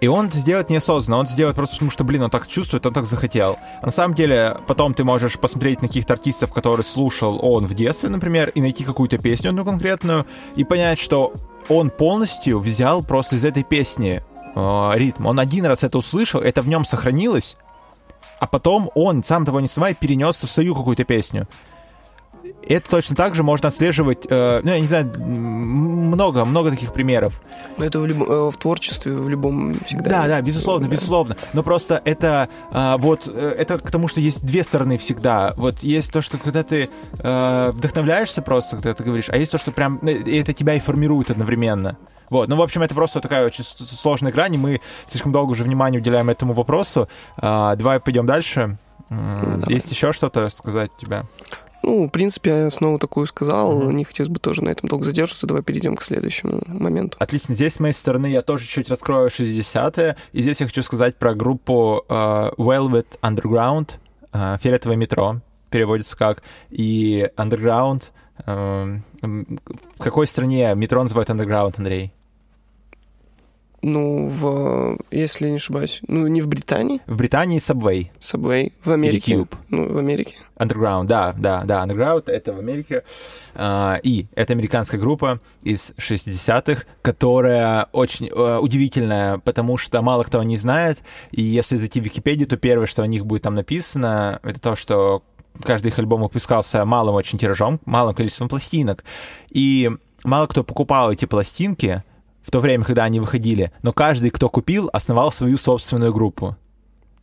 И 0.00 0.06
он 0.06 0.28
это 0.28 0.38
сделает 0.38 0.70
неосознанно, 0.70 1.18
он 1.18 1.24
это 1.24 1.32
сделает 1.32 1.56
просто 1.56 1.76
потому, 1.76 1.90
что, 1.90 2.04
блин, 2.04 2.22
он 2.22 2.30
так 2.30 2.46
чувствует, 2.46 2.84
он 2.86 2.92
так 2.92 3.04
захотел. 3.04 3.58
А 3.80 3.86
на 3.86 3.92
самом 3.92 4.14
деле, 4.14 4.56
потом 4.66 4.94
ты 4.94 5.04
можешь 5.04 5.38
посмотреть 5.38 5.82
на 5.82 5.88
каких-то 5.88 6.14
артистов, 6.14 6.52
которые 6.52 6.84
слушал 6.84 7.38
он 7.42 7.66
в 7.66 7.74
детстве, 7.74 8.08
например, 8.08 8.50
и 8.50 8.60
найти 8.60 8.84
какую-то 8.84 9.18
песню 9.18 9.50
одну 9.50 9.64
конкретную, 9.64 10.26
и 10.56 10.64
понять, 10.64 10.98
что 10.98 11.32
он 11.68 11.90
полностью 11.90 12.58
взял 12.60 13.02
просто 13.02 13.36
из 13.36 13.44
этой 13.44 13.62
песни 13.62 14.22
э, 14.54 14.90
ритм. 14.94 15.26
Он 15.26 15.38
один 15.38 15.66
раз 15.66 15.82
это 15.82 15.98
услышал, 15.98 16.40
это 16.40 16.62
в 16.62 16.68
нем 16.68 16.84
сохранилось, 16.84 17.56
а 18.38 18.46
потом 18.46 18.90
он, 18.94 19.22
сам 19.22 19.44
того 19.44 19.60
не 19.60 19.68
снимая, 19.68 19.94
перенес 19.94 20.42
в 20.42 20.50
свою 20.50 20.74
какую-то 20.74 21.04
песню. 21.04 21.46
Это 22.66 22.90
точно 22.90 23.16
так 23.16 23.34
же 23.34 23.42
можно 23.42 23.68
отслеживать, 23.68 24.26
э, 24.28 24.60
ну, 24.62 24.70
я 24.70 24.80
не 24.80 24.86
знаю, 24.86 25.12
много, 25.18 26.44
много 26.44 26.70
таких 26.70 26.92
примеров. 26.92 27.40
Но 27.76 27.84
это 27.84 28.00
в, 28.00 28.06
любом- 28.06 28.30
э, 28.30 28.50
в 28.50 28.56
творчестве 28.56 29.12
в 29.12 29.28
любом 29.28 29.74
всегда. 29.84 30.10
Да, 30.10 30.26
да, 30.28 30.36
есть. 30.38 30.48
безусловно, 30.48 30.86
Да. 30.88 30.92
безусловно. 30.92 31.36
Но 31.52 31.62
просто 31.62 32.00
это 32.04 32.48
а, 32.70 32.96
вот 32.98 33.28
э, 33.32 33.54
это 33.58 33.78
к 33.78 33.90
тому, 33.90 34.08
что 34.08 34.20
есть 34.20 34.44
две 34.44 34.62
стороны 34.64 34.98
всегда. 34.98 35.54
Вот 35.56 35.80
есть 35.80 36.12
то, 36.12 36.22
что 36.22 36.38
когда 36.38 36.62
ты 36.62 36.88
э, 37.18 37.70
вдохновляешься 37.72 38.42
просто, 38.42 38.76
когда 38.76 38.94
ты 38.94 39.04
говоришь, 39.04 39.28
а 39.28 39.36
есть 39.36 39.52
то, 39.52 39.58
что 39.58 39.72
прям 39.72 39.98
э, 40.02 40.38
это 40.38 40.52
тебя 40.52 40.74
и 40.74 40.80
формирует 40.80 41.30
одновременно. 41.30 41.96
Вот, 42.28 42.48
ну, 42.48 42.54
в 42.56 42.62
общем, 42.62 42.82
это 42.82 42.94
просто 42.94 43.20
такая 43.20 43.44
очень 43.44 43.64
сложная 43.64 44.30
грань, 44.30 44.54
и 44.54 44.58
мы 44.58 44.80
слишком 45.08 45.32
долго 45.32 45.50
уже 45.50 45.64
внимания 45.64 45.98
уделяем 45.98 46.30
этому 46.30 46.52
вопросу. 46.52 47.08
А, 47.36 47.74
давай 47.74 47.98
пойдем 47.98 48.24
дальше. 48.26 48.78
Давай. 49.08 49.60
Есть 49.74 49.90
еще 49.90 50.12
что-то 50.12 50.48
сказать 50.50 50.92
у 50.96 51.00
тебя? 51.00 51.26
Ну, 51.82 52.06
в 52.06 52.10
принципе, 52.10 52.50
я 52.50 52.70
снова 52.70 52.98
такую 52.98 53.26
сказал. 53.26 53.80
Мгм. 53.80 53.96
Не 53.96 54.04
хотелось 54.04 54.30
бы 54.30 54.38
тоже 54.38 54.62
на 54.62 54.68
этом 54.70 54.88
долго 54.88 55.04
задерживаться. 55.04 55.46
Давай 55.46 55.62
перейдем 55.62 55.96
к 55.96 56.02
следующему 56.02 56.60
моменту. 56.66 57.16
Отлично. 57.20 57.54
Здесь 57.54 57.74
с 57.74 57.80
моей 57.80 57.94
стороны 57.94 58.26
я 58.26 58.42
тоже 58.42 58.66
чуть 58.66 58.88
раскрою 58.90 59.30
60-е. 59.30 60.16
И 60.32 60.42
здесь 60.42 60.60
я 60.60 60.66
хочу 60.66 60.82
сказать 60.82 61.16
про 61.16 61.34
группу 61.34 62.04
э, 62.08 62.12
Velvet 62.58 63.06
Underground, 63.22 63.92
э, 64.32 64.56
фиолетовое 64.60 64.96
метро, 64.96 65.40
переводится 65.70 66.16
как, 66.16 66.42
и 66.70 67.28
Underground. 67.36 68.04
м, 68.46 69.04
в 69.22 70.02
какой 70.02 70.26
стране 70.26 70.74
метро 70.74 71.02
называют 71.02 71.28
Underground, 71.30 71.74
Андрей? 71.78 72.12
Ну, 73.82 74.26
в, 74.26 74.98
если 75.10 75.48
не 75.48 75.56
ошибаюсь, 75.56 76.00
ну, 76.06 76.26
не 76.26 76.42
в 76.42 76.48
Британии, 76.48 77.00
В 77.06 77.16
Британии 77.16 77.58
Subway. 77.58 78.08
Subway, 78.20 78.72
в 78.84 78.90
Америке. 78.90 79.32
Cube. 79.32 79.54
Ну, 79.70 79.92
в 79.92 79.98
Америке. 79.98 80.34
Underground, 80.56 81.04
да, 81.04 81.34
да, 81.36 81.64
да, 81.64 81.84
Underground, 81.84 82.30
это 82.30 82.52
в 82.52 82.58
Америке. 82.58 83.04
А, 83.54 83.98
и 84.02 84.26
это 84.34 84.52
американская 84.52 85.00
группа 85.00 85.40
из 85.62 85.92
60-х, 85.92 86.84
которая 87.00 87.88
очень 87.92 88.28
э, 88.28 88.58
удивительная, 88.58 89.38
потому 89.38 89.78
что 89.78 90.02
мало 90.02 90.24
кто 90.24 90.40
о 90.40 90.44
ней 90.44 90.58
знает, 90.58 90.98
и 91.30 91.42
если 91.42 91.76
зайти 91.76 92.00
в 92.00 92.04
Википедию, 92.04 92.46
то 92.46 92.58
первое, 92.58 92.86
что 92.86 93.02
о 93.02 93.06
них 93.06 93.24
будет 93.24 93.42
там 93.42 93.54
написано, 93.54 94.40
это 94.42 94.60
то, 94.60 94.76
что 94.76 95.22
каждый 95.64 95.88
их 95.88 95.98
альбом 95.98 96.22
выпускался 96.22 96.84
малым 96.84 97.14
очень 97.14 97.38
тиражом, 97.38 97.80
малым 97.86 98.14
количеством 98.14 98.48
пластинок, 98.50 99.04
и 99.50 99.90
мало 100.24 100.46
кто 100.46 100.64
покупал 100.64 101.10
эти 101.10 101.24
пластинки 101.24 102.04
в 102.42 102.50
то 102.50 102.60
время, 102.60 102.84
когда 102.84 103.04
они 103.04 103.20
выходили, 103.20 103.72
но 103.82 103.92
каждый, 103.92 104.30
кто 104.30 104.48
купил, 104.48 104.90
основал 104.92 105.32
свою 105.32 105.58
собственную 105.58 106.12
группу. 106.12 106.56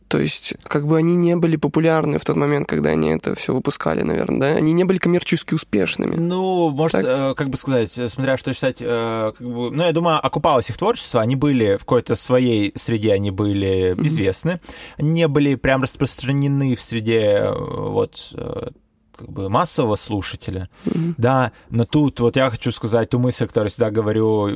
То 0.08 0.18
есть, 0.18 0.54
как 0.62 0.86
бы 0.86 0.96
они 0.96 1.16
не 1.16 1.36
были 1.36 1.56
популярны 1.56 2.18
в 2.18 2.24
тот 2.24 2.36
момент, 2.36 2.66
когда 2.66 2.90
они 2.90 3.10
это 3.10 3.34
все 3.34 3.52
выпускали, 3.52 4.00
наверное, 4.00 4.40
да? 4.40 4.46
Они 4.56 4.72
не 4.72 4.84
были 4.84 4.96
коммерчески 4.96 5.52
успешными. 5.52 6.16
Ну, 6.16 6.70
может, 6.70 7.04
э, 7.04 7.34
как 7.36 7.50
бы 7.50 7.58
сказать, 7.58 7.96
э, 7.98 8.08
смотря 8.08 8.38
что 8.38 8.54
считать, 8.54 8.78
э, 8.80 9.32
как 9.36 9.46
бы, 9.46 9.70
ну, 9.70 9.82
я 9.82 9.92
думаю, 9.92 10.24
окупалось 10.24 10.70
их 10.70 10.78
творчество, 10.78 11.20
они 11.20 11.36
были 11.36 11.76
в 11.76 11.80
какой-то 11.80 12.16
своей 12.16 12.72
среде, 12.74 13.12
они 13.12 13.30
были 13.30 13.94
известны, 13.98 14.60
они 14.96 15.10
не 15.10 15.28
были 15.28 15.56
прям 15.56 15.82
распространены 15.82 16.74
в 16.74 16.80
среде 16.80 17.40
э, 17.42 17.54
вот 17.54 18.32
э, 18.32 18.70
как 19.18 19.30
бы 19.30 19.48
массового 19.48 19.96
слушателя, 19.96 20.68
Мгм. 20.84 21.14
да, 21.18 21.52
но 21.70 21.84
тут 21.84 22.20
вот 22.20 22.36
я 22.36 22.50
хочу 22.50 22.70
сказать 22.72 23.10
ту 23.10 23.18
мысль, 23.18 23.46
которую 23.46 23.70
всегда 23.70 23.90
говорю, 23.90 24.48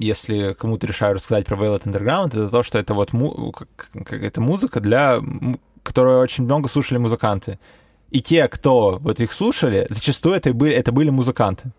если 0.00 0.52
кому-то 0.52 0.86
решаю 0.86 1.14
рассказать 1.14 1.46
про 1.46 1.56
Velvet 1.56 1.84
Underground, 1.84 2.28
это 2.28 2.48
то, 2.48 2.62
что 2.62 2.78
это 2.78 2.94
вот 2.94 3.12
му- 3.12 3.52
как- 3.52 3.90
как- 4.04 4.22
это 4.22 4.40
музыка 4.40 4.80
для 4.80 5.20
которую 5.82 6.20
очень 6.20 6.44
много 6.44 6.68
слушали 6.68 6.98
музыканты. 6.98 7.58
И 8.10 8.20
те, 8.20 8.48
кто 8.48 8.98
вот 9.00 9.18
их 9.20 9.32
слушали, 9.32 9.86
зачастую 9.88 10.34
это 10.34 10.52
были, 10.52 10.74
это 10.74 10.92
были 10.92 11.08
музыканты. 11.10 11.72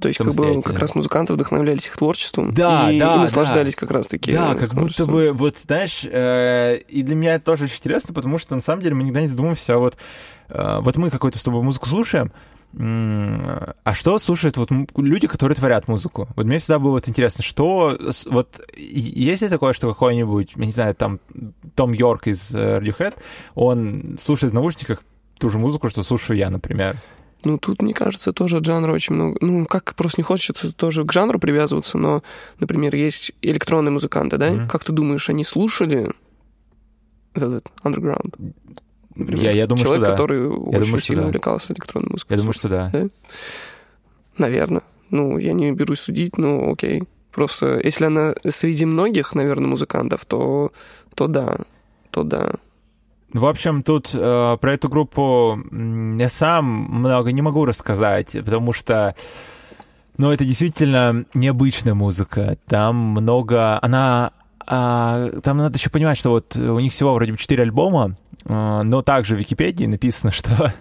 То 0.00 0.08
есть, 0.08 0.18
как 0.18 0.34
бы, 0.34 0.60
как 0.60 0.78
раз 0.80 0.94
музыканты 0.96 1.32
вдохновлялись 1.32 1.86
их 1.86 1.96
творчеством 1.96 2.52
Да, 2.52 2.90
и, 2.90 2.98
да, 2.98 3.14
и 3.14 3.18
наслаждались 3.20 3.76
как 3.76 3.90
раз-таки 3.92 4.32
Да, 4.32 4.52
э, 4.54 4.56
как 4.56 4.74
будто 4.74 5.06
бы, 5.06 5.30
вот, 5.32 5.56
знаешь, 5.56 6.04
э, 6.04 6.78
и 6.88 7.02
для 7.02 7.14
меня 7.14 7.36
это 7.36 7.44
тоже 7.44 7.64
очень 7.64 7.76
интересно, 7.78 8.12
потому 8.12 8.36
что, 8.38 8.54
на 8.56 8.60
самом 8.60 8.82
деле, 8.82 8.94
мы 8.96 9.04
никогда 9.04 9.20
не 9.22 9.28
задумываемся, 9.28 9.74
а 9.74 9.78
вот, 9.78 9.96
вот 10.48 10.96
мы 10.96 11.10
какую-то 11.10 11.38
с 11.38 11.42
тобой 11.42 11.62
музыку 11.62 11.88
слушаем, 11.88 12.32
а 12.76 13.94
что 13.94 14.18
слушают 14.18 14.56
вот 14.56 14.70
люди, 14.96 15.28
которые 15.28 15.54
творят 15.54 15.86
музыку? 15.86 16.28
Вот 16.34 16.46
мне 16.46 16.58
всегда 16.58 16.80
было 16.80 16.92
вот 16.92 17.08
интересно, 17.08 17.44
что, 17.44 17.96
вот, 18.26 18.60
есть 18.76 19.42
ли 19.42 19.48
такое, 19.48 19.72
что 19.74 19.88
какой-нибудь, 19.88 20.52
я 20.56 20.66
не 20.66 20.72
знаю, 20.72 20.94
там, 20.94 21.20
Том 21.76 21.92
Йорк 21.92 22.26
из 22.26 22.52
э, 22.52 22.80
Radiohead, 22.80 23.14
он 23.54 24.18
слушает 24.20 24.52
в 24.52 24.54
наушниках 24.54 25.04
ту 25.38 25.50
же 25.50 25.58
музыку, 25.58 25.88
что 25.88 26.02
слушаю 26.02 26.36
я, 26.36 26.50
например. 26.50 27.00
Ну, 27.44 27.58
тут, 27.58 27.82
мне 27.82 27.94
кажется, 27.94 28.32
тоже 28.32 28.56
от 28.56 28.64
жанра 28.64 28.92
очень 28.92 29.14
много. 29.14 29.36
Ну, 29.40 29.66
как 29.66 29.94
просто 29.94 30.20
не 30.20 30.24
хочется 30.24 30.72
тоже 30.72 31.04
к 31.04 31.12
жанру 31.12 31.38
привязываться, 31.38 31.98
но, 31.98 32.22
например, 32.58 32.94
есть 32.94 33.32
электронные 33.42 33.92
музыканты, 33.92 34.38
да? 34.38 34.50
Мгм. 34.50 34.68
Как 34.68 34.82
ты 34.82 34.92
думаешь, 34.92 35.28
они 35.28 35.44
слушали 35.44 36.10
Velvet 37.34 37.66
Underground? 37.84 38.34
Например, 39.14 39.44
Я- 39.44 39.50
я 39.52 39.66
думаю, 39.66 39.84
что 39.84 39.94
Человек, 39.94 40.06
да. 40.06 40.12
который 40.12 40.48
очень 40.48 40.72
думаю, 40.72 40.86
что 40.86 40.98
сильно 40.98 41.22
да. 41.22 41.28
увлекался 41.28 41.72
электронной 41.72 42.08
музыкой. 42.10 42.34
Я 42.34 42.38
думаю, 42.38 42.52
что 42.52 42.68
да. 42.68 42.92
Наверное. 44.38 44.82
Ну, 45.10 45.38
я 45.38 45.52
не 45.52 45.70
берусь 45.72 46.00
судить, 46.00 46.38
но 46.38 46.72
окей. 46.72 47.04
Просто 47.30 47.80
если 47.82 48.06
она 48.06 48.34
среди 48.48 48.84
многих, 48.84 49.34
наверное, 49.34 49.68
музыкантов, 49.68 50.24
то, 50.24 50.72
то 51.14 51.26
да. 51.28 51.56
То 52.10 52.22
да. 52.24 52.52
В 53.32 53.46
общем, 53.46 53.82
тут 53.82 54.10
э, 54.14 54.56
про 54.60 54.72
эту 54.72 54.88
группу 54.88 55.58
я 56.18 56.28
сам 56.28 56.64
много 56.64 57.32
не 57.32 57.42
могу 57.42 57.64
рассказать, 57.64 58.32
потому 58.32 58.72
что, 58.72 59.16
ну, 60.18 60.30
это 60.30 60.44
действительно 60.44 61.24
необычная 61.34 61.94
музыка. 61.94 62.56
Там 62.68 62.94
много... 62.96 63.80
Она... 63.82 64.30
а, 64.66 65.30
там 65.42 65.58
надо 65.58 65.78
еще 65.78 65.90
понимать, 65.90 66.16
что 66.16 66.30
вот 66.30 66.56
у 66.56 66.78
них 66.78 66.92
всего 66.92 67.12
вроде 67.14 67.32
бы 67.32 67.38
4 67.38 67.60
альбома, 67.64 68.12
э, 68.12 68.14
но 68.44 69.02
также 69.02 69.36
в 69.36 69.38
Википедии 69.38 69.86
написано, 69.86 70.32
что 70.32 70.74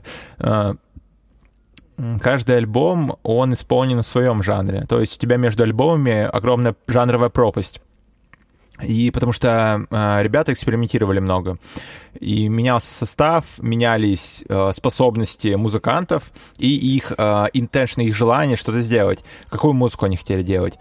м, 1.98 2.20
каждый 2.20 2.58
альбом, 2.58 3.18
он 3.24 3.54
исполнен 3.54 4.02
в 4.02 4.06
своем 4.06 4.44
жанре. 4.44 4.86
То 4.88 5.00
есть 5.00 5.18
у 5.18 5.20
тебя 5.20 5.38
между 5.38 5.64
альбомами 5.64 6.24
огромная 6.24 6.76
жанровая 6.88 7.30
пропасть. 7.30 7.82
И 8.82 9.12
потому 9.12 9.32
что 9.32 9.86
э, 9.90 10.24
ребята 10.24 10.52
экспериментировали 10.52 11.20
много. 11.20 11.58
И 12.20 12.48
менялся 12.48 12.92
состав, 12.92 13.46
менялись 13.60 14.44
э, 14.50 14.72
способности 14.74 15.50
музыкантов 15.50 16.32
и 16.58 16.96
их 16.96 17.12
э, 17.12 17.24
intention, 17.54 18.04
их 18.04 18.16
желание 18.16 18.58
что-то 18.58 18.80
сделать. 18.82 19.24
Какую 19.50 19.74
музыку 19.74 20.06
они 20.06 20.18
хотели 20.18 20.42
делать. 20.42 20.80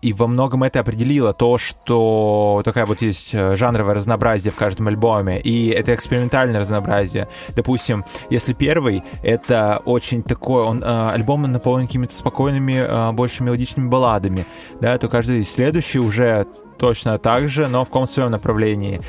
И 0.00 0.12
во 0.12 0.28
многом 0.28 0.62
это 0.62 0.78
определило 0.78 1.32
то, 1.32 1.58
что 1.58 2.62
такая 2.64 2.86
вот 2.86 3.02
есть 3.02 3.34
э, 3.34 3.56
жанровое 3.56 3.94
разнообразие 3.94 4.52
в 4.52 4.54
каждом 4.54 4.86
альбоме, 4.86 5.40
и 5.40 5.70
это 5.70 5.92
экспериментальное 5.92 6.60
разнообразие. 6.60 7.28
Допустим, 7.56 8.04
если 8.30 8.52
первый, 8.52 9.02
это 9.24 9.82
очень 9.84 10.22
такой, 10.22 10.62
он, 10.62 10.84
э, 10.84 11.10
альбом 11.10 11.42
наполнен 11.42 11.88
какими-то 11.88 12.14
спокойными, 12.14 12.74
э, 12.74 13.12
больше 13.12 13.42
мелодичными 13.42 13.88
балладами, 13.88 14.46
да, 14.80 14.96
то 14.98 15.08
каждый 15.08 15.44
следующий 15.44 15.98
уже 15.98 16.46
точно 16.78 17.18
так 17.18 17.48
же, 17.48 17.66
но 17.66 17.84
в 17.84 17.88
каком-то 17.88 18.12
своем 18.12 18.30
направлении. 18.30 19.00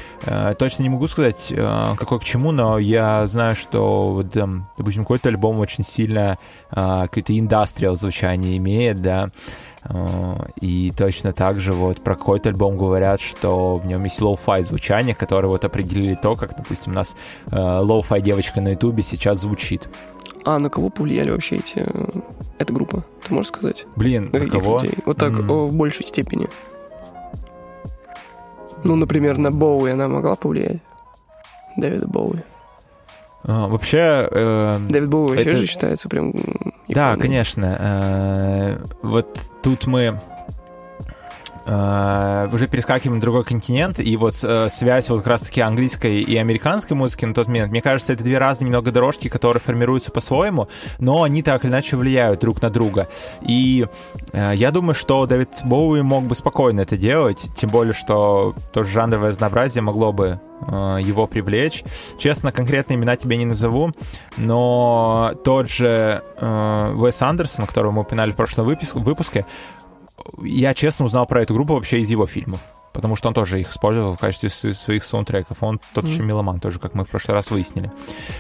Точно 0.58 0.82
не 0.82 0.90
могу 0.90 1.08
сказать, 1.08 1.54
какой 2.00 2.20
к 2.20 2.24
чему, 2.24 2.52
но 2.52 2.80
я 2.80 3.28
знаю, 3.28 3.56
что, 3.56 4.10
вот, 4.10 4.36
эм, 4.36 4.68
допустим, 4.76 5.04
какой-то 5.04 5.30
альбом 5.30 5.60
очень 5.60 5.84
сильно 5.84 6.40
какое-то 6.72 7.38
индастриал 7.38 7.96
звучание 7.96 8.58
имеет, 8.58 9.04
да, 9.04 9.30
и 10.60 10.92
точно 10.98 11.32
так 11.34 11.60
же 11.60 11.72
вот 11.72 12.02
про 12.04 12.16
какой-то 12.16 12.50
альбом 12.50 12.78
говорят, 12.78 13.22
что 13.22 13.78
в 13.78 13.86
нем 13.86 14.04
есть 14.04 14.22
лоу-фай 14.22 14.64
звучание, 14.64 15.16
которое 15.16 15.48
вот 15.48 15.64
определили 15.66 16.16
то, 16.16 16.36
как, 16.36 16.56
допустим, 16.58 16.92
у 16.92 16.96
нас 16.96 17.16
э, 17.52 17.56
лоу-фай 17.56 18.22
девочка 18.22 18.60
на 18.62 18.70
ютубе 18.70 19.04
сейчас 19.04 19.40
звучит. 19.40 19.90
А 20.46 20.60
на 20.60 20.70
кого 20.70 20.90
повлияли 20.90 21.32
вообще 21.32 21.58
эти... 21.58 21.74
э, 21.78 22.20
эта 22.58 22.74
группа? 22.74 23.04
Ты 23.26 23.34
можешь 23.34 23.50
сказать? 23.54 23.86
Блин, 23.96 24.30
На 24.34 24.40
на 24.40 24.48
кого? 24.48 24.80
людей? 24.82 24.98
Вот 25.06 25.18
так, 25.18 25.32
о, 25.50 25.68
в 25.68 25.74
большей 25.74 26.06
степени. 26.06 26.50
Ну, 28.84 28.96
например, 28.96 29.38
на 29.38 29.52
Боуи 29.52 29.92
она 29.92 30.08
могла 30.08 30.36
повлиять. 30.36 30.80
Дэвида 31.78 32.08
Боуи. 32.08 32.40
А, 33.44 33.68
вообще... 33.68 34.28
э, 34.32 34.80
Дэвид 34.90 35.10
Боуи 35.10 35.30
вообще 35.30 35.52
это- 35.52 35.56
же 35.60 35.66
считается 35.66 36.10
прям... 36.10 36.32
м, 36.32 36.74
Да, 36.90 37.12
иконой. 37.14 37.22
конечно. 37.22 37.78
Э, 37.80 38.78
Вот 39.02 39.40
тут 39.64 39.88
мы 39.88 40.20
уже 41.70 42.68
перескакиваем 42.68 43.16
на 43.16 43.22
другой 43.22 43.44
континент, 43.44 44.00
и 44.00 44.18
вот 44.18 44.36
э, 44.44 44.70
связь 44.70 45.10
вот 45.10 45.20
как 45.20 45.28
раз-таки 45.28 45.62
английской 45.62 46.22
и 46.22 46.36
американской 46.38 46.98
музыки 46.98 47.26
на 47.26 47.34
тот 47.34 47.48
момент, 47.48 47.72
мне 47.72 47.82
кажется, 47.82 48.14
это 48.14 48.24
две 48.24 48.38
разные 48.38 48.68
немного 48.68 48.92
дорожки, 48.92 49.28
которые 49.28 49.62
формируются 49.62 50.12
по-своему, 50.12 50.68
но 51.00 51.24
они 51.24 51.44
так 51.44 51.64
или 51.64 51.72
иначе 51.72 51.96
влияют 51.96 52.40
друг 52.40 52.62
на 52.62 52.70
друга. 52.70 53.08
И 53.42 53.88
э, 54.34 54.52
я 54.56 54.72
думаю, 54.72 54.96
что 54.96 55.26
Дэвид 55.26 55.50
Боуи 55.64 56.02
мог 56.02 56.24
бы 56.24 56.36
спокойно 56.36 56.82
это 56.82 56.98
делать, 56.98 57.48
тем 57.56 57.70
более, 57.70 57.94
что 57.94 58.56
тоже 58.74 58.92
жанровое 58.92 59.30
разнообразие 59.30 59.82
могло 59.82 60.12
бы 60.12 60.40
э, 60.62 60.98
его 61.02 61.28
привлечь. 61.28 61.84
Честно, 62.18 62.52
конкретные 62.52 62.98
имена 62.98 63.16
тебе 63.16 63.38
не 63.38 63.46
назову, 63.46 63.92
но 64.38 65.34
тот 65.44 65.70
же 65.70 66.24
э, 66.38 66.94
Уэс 66.96 67.22
Андерсон, 67.22 67.68
которого 67.68 67.92
мы 67.92 68.02
упоминали 68.02 68.32
в 68.32 68.36
прошлом 68.36 68.66
выпуск- 68.66 68.96
выпуске, 68.96 69.46
я 70.44 70.74
честно 70.74 71.06
узнал 71.06 71.26
про 71.26 71.42
эту 71.42 71.54
группу 71.54 71.74
вообще 71.74 72.00
из 72.02 72.10
его 72.10 72.28
фильмов. 72.28 72.62
Потому 72.92 73.16
что 73.16 73.28
он 73.28 73.36
тоже 73.36 73.60
их 73.60 73.72
использовал 73.72 74.16
в 74.16 74.20
качестве 74.20 74.50
своих 74.50 75.04
саундтреков. 75.04 75.58
Он 75.62 75.80
тот 75.94 76.06
Мгм. 76.06 76.14
еще 76.14 76.24
меломан, 76.24 76.60
тоже, 76.60 76.80
как 76.80 76.96
мы 76.96 77.06
в 77.06 77.10
прошлый 77.10 77.36
раз 77.36 77.52
выяснили. 77.52 77.92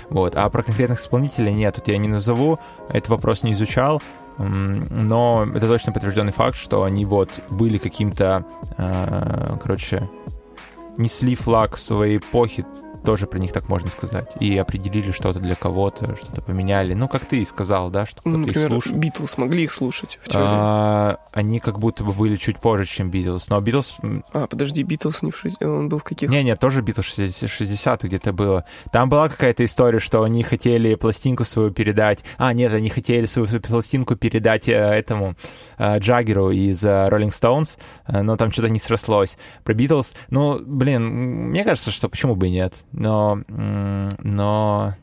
Вот. 0.10 0.36
А 0.36 0.50
про 0.50 0.64
конкретных 0.64 1.00
исполнителей 1.00 1.54
нет, 1.54 1.76
тут 1.76 1.88
я 1.88 1.98
не 2.00 2.08
назову, 2.08 2.58
этот 2.90 3.10
вопрос 3.10 3.44
не 3.44 3.54
изучал. 3.54 4.02
Но 4.40 5.46
это 5.54 5.68
точно 5.68 5.92
подтвержденный 5.92 6.32
факт, 6.32 6.58
что 6.58 6.84
они 6.84 7.06
вот 7.06 7.30
были 7.50 7.78
каким-то, 7.78 8.46
э, 8.78 9.58
короче, 9.62 10.10
несли 10.98 11.36
флаг 11.36 11.78
своей 11.78 12.18
эпохи, 12.18 12.66
тоже 13.04 13.28
про 13.28 13.40
них 13.40 13.52
так 13.52 13.70
можно 13.70 13.90
сказать. 13.90 14.30
И 14.40 14.58
определили 14.58 15.12
что-то 15.12 15.40
для 15.40 15.56
кого-то, 15.56 16.16
что-то 16.16 16.42
поменяли. 16.42 16.94
Ну, 16.94 17.08
как 17.08 17.26
ты 17.26 17.42
и 17.42 17.46
сказал, 17.46 17.90
да, 17.90 18.06
что 18.06 18.22
Ну, 18.26 18.42
их 18.42 18.48
например, 18.48 18.70
слушал. 18.70 18.96
Битлз 18.96 19.38
могли 19.38 19.64
их 19.64 19.72
слушать 19.72 20.20
в 20.22 20.30
теории. 20.30 20.46
А, 20.50 21.18
они 21.32 21.60
как 21.60 21.80
будто 21.80 22.04
бы 22.04 22.14
были 22.14 22.36
чуть 22.36 22.60
позже, 22.60 22.86
чем 22.86 23.10
Битлз. 23.10 23.50
Но 23.50 23.60
Битлз... 23.62 23.98
А, 24.34 24.48
подожди, 24.48 24.84
Битлз 24.84 25.22
не 25.22 25.32
в 25.32 25.38
шесть- 25.38 25.62
Он 25.62 25.90
был 25.90 26.00
в 26.00 26.04
каких? 26.04 26.30
Не-не, 26.30 26.56
тоже 26.56 26.82
Битлз 26.82 27.06
60 27.06 28.04
где-то 28.04 28.34
было. 28.34 28.66
Там 28.92 29.10
была 29.10 29.30
какая-то 29.30 29.64
история, 29.66 30.00
что 30.00 30.24
они 30.24 30.44
хотели 30.44 30.96
пластинку 30.96 31.46
свою 31.46 31.72
передать... 31.72 32.24
А, 32.38 32.54
нет, 32.54 32.74
они 32.74 32.90
хотели 32.90 33.26
свою, 33.26 33.48
свою 33.48 33.62
пластинку 33.62 34.16
передать 34.16 34.68
э, 34.68 34.74
этому 34.74 35.36
э, 35.78 36.00
Джаггеру 36.00 36.52
из 36.52 36.84
э, 36.84 36.88
Rolling 37.10 37.30
Stones, 37.30 37.78
но 38.08 38.38
там 38.38 38.52
что-то 38.52 38.70
не 38.70 38.80
срослось. 38.80 39.38
Про 39.64 39.74
Битлз... 39.74 40.14
Ну, 40.30 40.60
блин, 40.60 41.06
мне 41.50 41.64
кажется, 41.64 41.92
что 41.92 42.10
почему 42.10 42.36
бы 42.36 42.48
и 42.48 42.52
нет. 42.52 42.74
Но... 42.92 43.42
Но... 43.48 44.96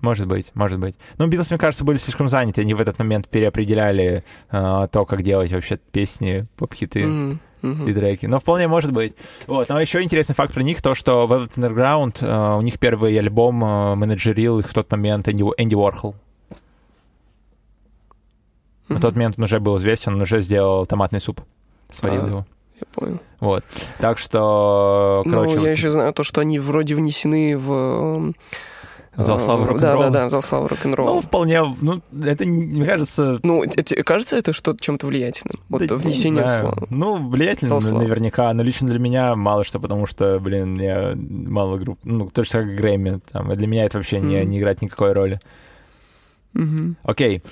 Может 0.00 0.26
быть, 0.26 0.50
может 0.54 0.78
быть. 0.80 0.96
Ну, 1.18 1.26
Битлз, 1.28 1.50
мне 1.50 1.58
кажется, 1.58 1.84
были 1.84 1.98
слишком 1.98 2.28
заняты, 2.28 2.62
они 2.62 2.72
в 2.74 2.80
этот 2.80 2.98
момент 2.98 3.28
переопределяли 3.28 4.24
э, 4.50 4.88
то, 4.90 5.04
как 5.04 5.22
делать 5.22 5.52
вообще 5.52 5.76
песни, 5.76 6.46
поп-хиты 6.56 7.06
Мгм, 7.06 7.40
мгм. 7.60 7.88
и 7.88 7.92
треки. 7.94 8.26
Но 8.26 8.40
вполне 8.40 8.66
может 8.68 8.90
быть. 8.90 9.14
Вот. 9.46 9.68
Но 9.68 9.78
еще 9.78 10.02
интересный 10.02 10.34
факт 10.34 10.54
про 10.54 10.62
них, 10.62 10.80
то, 10.82 10.94
что 10.94 11.26
Velvet 11.30 11.54
Underground, 11.56 12.24
э, 12.26 12.56
у 12.58 12.62
них 12.62 12.78
первый 12.80 13.16
альбом 13.18 13.62
э, 13.62 13.94
менеджерил 13.94 14.58
их 14.58 14.70
в 14.70 14.74
тот 14.74 14.90
момент 14.90 15.28
Энди, 15.28 15.42
Энди 15.58 15.74
Уорхол. 15.74 16.16
На 18.88 18.94
Мгм. 18.94 19.02
тот 19.02 19.14
момент 19.14 19.34
он 19.38 19.44
уже 19.44 19.60
был 19.60 19.76
известен, 19.76 20.14
он 20.14 20.22
уже 20.22 20.40
сделал 20.40 20.86
томатный 20.86 21.20
суп. 21.20 21.42
Сварил 21.90 22.24
А. 22.24 22.26
его. 22.26 22.46
Я 22.82 23.00
понял. 23.00 23.20
Вот. 23.40 23.64
Так 24.00 24.18
что, 24.18 25.22
короче... 25.24 25.54
ну, 25.54 25.58
вот 25.60 25.66
я 25.66 25.72
еще 25.72 25.90
знаю 25.90 26.12
то, 26.12 26.24
что 26.24 26.40
они 26.40 26.58
вроде 26.58 26.94
внесены 26.94 27.56
в... 27.56 27.72
эм, 27.72 28.34
Зал 29.16 29.38
славы 29.38 29.64
э, 29.64 29.66
рок-н-ролла. 29.68 30.04
Да, 30.04 30.10
да, 30.10 30.22
да, 30.24 30.28
зал 30.30 30.42
славы 30.42 30.64
Ну, 30.64 30.68
рок-н-ролла. 30.70 31.20
вполне, 31.22 31.62
ну, 31.82 32.00
это, 32.24 32.44
не- 32.46 32.64
мне 32.64 32.86
кажется... 32.86 33.40
Ну, 33.42 33.64
тебе 33.66 34.02
кажется 34.04 34.36
это 34.36 34.52
что-то 34.54 34.82
чем-то 34.82 35.06
влиятельным? 35.06 35.60
Вот 35.68 35.84
да, 35.86 35.94
не 35.96 36.00
внесение 36.02 36.44
в 36.44 36.48
славу. 36.48 36.86
Ну, 36.88 37.28
влиятельно 37.28 37.68
Зал 37.68 37.80
славы. 37.82 37.98
наверняка, 38.04 38.52
но 38.54 38.62
лично 38.62 38.88
для 38.88 38.98
меня 38.98 39.36
мало 39.36 39.64
что, 39.64 39.78
потому 39.80 40.06
что, 40.06 40.38
блин, 40.40 40.80
я 40.80 41.12
мало 41.16 41.76
групп, 41.76 41.98
ну, 42.04 42.30
точно 42.30 42.60
как 42.62 42.74
Грэмми, 42.74 43.20
там, 43.30 43.52
и 43.52 43.56
для 43.56 43.66
меня 43.66 43.84
это 43.84 43.98
вообще 43.98 44.18
не, 44.18 44.38
Мгм. 44.40 44.50
не 44.50 44.58
играет 44.60 44.80
никакой 44.82 45.12
роли. 45.12 45.40
Окей. 47.02 47.38
Э, 47.38 47.48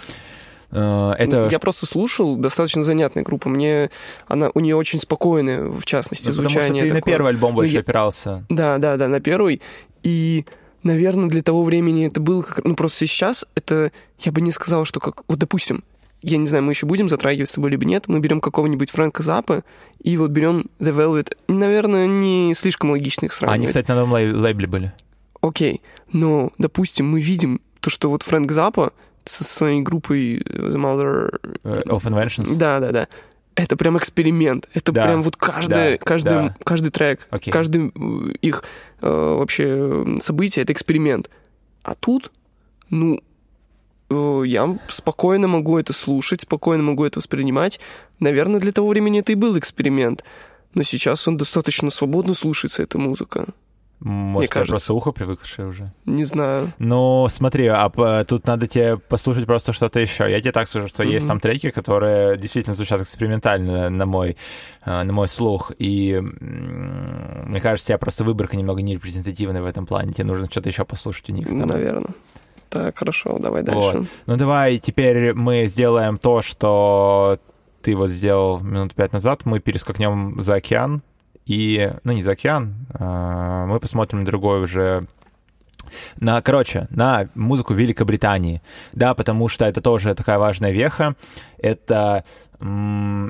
Это... 0.70 1.48
Я 1.50 1.58
просто 1.58 1.86
слушал, 1.86 2.36
достаточно 2.36 2.84
занятная 2.84 3.22
группа. 3.24 3.48
Мне 3.48 3.90
она 4.28 4.50
у 4.54 4.60
нее 4.60 4.76
очень 4.76 5.00
спокойное, 5.00 5.64
в 5.68 5.84
частности, 5.84 6.26
Ну, 6.28 6.32
потому 6.32 6.48
что 6.48 6.60
звучание. 6.60 6.84
ты 6.84 6.88
на 6.90 6.94
такое. 6.96 7.12
первый 7.12 7.28
альбом 7.30 7.54
больше 7.54 7.74
я- 7.74 7.80
опирался. 7.80 8.44
Да, 8.48 8.78
да, 8.78 8.96
да, 8.96 9.08
на 9.08 9.20
первый. 9.20 9.60
И, 10.02 10.44
наверное, 10.82 11.28
для 11.28 11.42
того 11.42 11.64
времени 11.64 12.06
это 12.06 12.20
было 12.20 12.42
как... 12.42 12.64
Ну, 12.64 12.74
просто 12.76 13.06
сейчас 13.06 13.44
это... 13.54 13.92
Я 14.20 14.32
бы 14.32 14.40
не 14.40 14.52
сказал, 14.52 14.84
что 14.84 15.00
как... 15.00 15.22
Вот, 15.28 15.38
допустим, 15.38 15.82
я 16.22 16.36
не 16.36 16.46
знаю, 16.46 16.62
мы 16.64 16.72
еще 16.72 16.86
будем 16.86 17.08
затрагивать 17.08 17.48
с 17.50 17.54
тобой 17.54 17.70
либо 17.70 17.84
нет, 17.84 18.06
мы 18.06 18.20
берем 18.20 18.40
какого-нибудь 18.40 18.90
Фрэнка 18.90 19.22
Заппа 19.22 19.64
и 20.02 20.16
вот 20.18 20.30
берем 20.30 20.66
The 20.78 20.94
Velvet. 20.94 21.36
Наверное, 21.48 22.06
не 22.06 22.54
слишком 22.54 22.90
логично 22.90 23.26
их 23.26 23.32
сравнивать. 23.32 23.58
они, 23.58 23.66
кстати, 23.66 23.88
на 23.88 23.94
новом 24.04 24.16
лей- 24.18 24.32
лейбле 24.32 24.66
были. 24.66 24.92
Окей, 25.40 25.80
но, 26.12 26.50
допустим, 26.58 27.08
мы 27.10 27.22
видим 27.22 27.60
то, 27.80 27.88
что 27.88 28.10
вот 28.10 28.22
Фрэнк 28.22 28.52
Заппа 28.52 28.92
со 29.30 29.44
своей 29.44 29.80
группой 29.80 30.38
э, 30.38 30.40
The 30.40 30.76
Mother... 30.76 31.40
э, 31.64 31.82
Of 31.86 32.02
Inventions. 32.02 32.56
Да, 32.56 32.80
да, 32.80 32.90
да. 32.90 33.08
Это 33.54 33.76
прям 33.76 33.98
эксперимент. 33.98 34.68
Это 34.74 34.92
Да, 34.92 35.04
прям 35.04 35.22
вот 35.22 35.36
каждый, 35.36 35.98
да, 35.98 35.98
каждый, 35.98 36.24
да. 36.24 36.56
каждый 36.64 36.90
трек, 36.90 37.26
Окей. 37.30 37.52
каждый 37.52 37.88
э, 37.88 38.32
их 38.42 38.64
э, 39.00 39.08
вообще 39.08 40.16
событие— 40.20 40.62
это 40.64 40.72
эксперимент. 40.72 41.30
А 41.82 41.94
тут, 41.94 42.30
ну, 42.90 43.20
э, 44.08 44.42
я 44.46 44.78
спокойно 44.88 45.48
могу 45.48 45.78
это 45.78 45.92
слушать, 45.92 46.42
спокойно 46.42 46.82
могу 46.82 47.04
это 47.04 47.18
воспринимать. 47.18 47.80
Наверное, 48.18 48.60
для 48.60 48.72
того 48.72 48.88
времени 48.88 49.20
это 49.20 49.32
и 49.32 49.36
был 49.36 49.58
эксперимент. 49.58 50.24
Но 50.74 50.82
сейчас 50.82 51.26
он 51.26 51.36
достаточно 51.36 51.90
свободно 51.90 52.34
слушается, 52.34 52.82
эта 52.82 52.98
музыка. 52.98 53.46
Может, 54.00 54.50
кажется. 54.50 54.72
просто 54.72 54.94
ухо 54.94 55.12
привыкшее 55.12 55.68
уже. 55.68 55.92
Не 56.06 56.24
знаю. 56.24 56.72
Ну, 56.78 57.26
смотри, 57.28 57.66
а 57.66 58.24
тут 58.24 58.46
надо 58.46 58.66
тебе 58.66 58.96
послушать 58.96 59.44
просто 59.46 59.72
что-то 59.74 60.00
еще. 60.00 60.30
Я 60.30 60.40
тебе 60.40 60.52
так 60.52 60.68
скажу, 60.68 60.88
что 60.88 61.02
есть 61.02 61.26
Мгм. 61.26 61.28
там 61.28 61.40
треки, 61.40 61.70
которые 61.70 62.38
действительно 62.38 62.74
звучат 62.74 63.02
экспериментально 63.02 63.90
на 63.90 64.06
мой, 64.06 64.36
э, 64.86 65.02
на 65.02 65.12
мой 65.12 65.28
слух. 65.28 65.72
И 65.78 66.18
мне 66.20 67.60
кажется, 67.60 67.88
тебя 67.88 67.98
просто 67.98 68.24
выборка 68.24 68.56
немного 68.56 68.82
нерепрезентативная 68.82 69.60
в 69.62 69.66
этом 69.66 69.86
плане. 69.86 70.12
Тебе 70.12 70.24
нужно 70.24 70.50
что-то 70.50 70.68
еще 70.70 70.84
послушать 70.84 71.28
у 71.30 71.32
них. 71.32 71.46
там. 71.46 71.58
Наверное. 71.66 72.10
Так, 72.70 72.98
хорошо, 72.98 73.38
давай 73.38 73.62
Вот. 73.64 73.70
дальше. 73.92 74.06
Ну 74.26 74.36
давай 74.36 74.78
теперь 74.78 75.34
мы 75.34 75.66
сделаем 75.66 76.18
то, 76.18 76.40
что 76.40 77.38
ты 77.82 77.96
вот 77.96 78.10
сделал 78.10 78.60
минут 78.60 78.94
пять 78.94 79.12
назад. 79.12 79.44
Мы 79.44 79.58
перескакнем 79.60 80.40
за 80.40 80.54
океан. 80.54 81.02
И, 81.46 81.92
ну 82.04 82.12
не 82.12 82.22
за 82.22 82.32
океан, 82.32 82.74
а, 82.94 83.66
мы 83.66 83.80
посмотрим 83.80 84.24
другой 84.24 84.62
уже 84.62 85.06
на, 86.18 86.40
короче, 86.42 86.86
на 86.90 87.28
музыку 87.34 87.74
Великобритании. 87.74 88.62
Да, 88.92 89.14
потому 89.14 89.48
что 89.48 89.64
это 89.64 89.80
тоже 89.80 90.14
такая 90.14 90.38
важная 90.38 90.70
веха. 90.70 91.16
Это, 91.58 92.24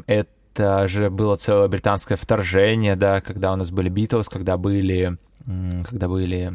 это 0.06 0.88
же 0.88 1.10
было 1.10 1.36
целое 1.36 1.68
британское 1.68 2.16
вторжение, 2.16 2.96
да, 2.96 3.20
когда 3.20 3.52
у 3.52 3.56
нас 3.56 3.70
были 3.70 3.88
Битлз, 3.88 4.28
когда 4.28 4.56
были, 4.56 5.16
когда 5.88 6.08
были 6.08 6.52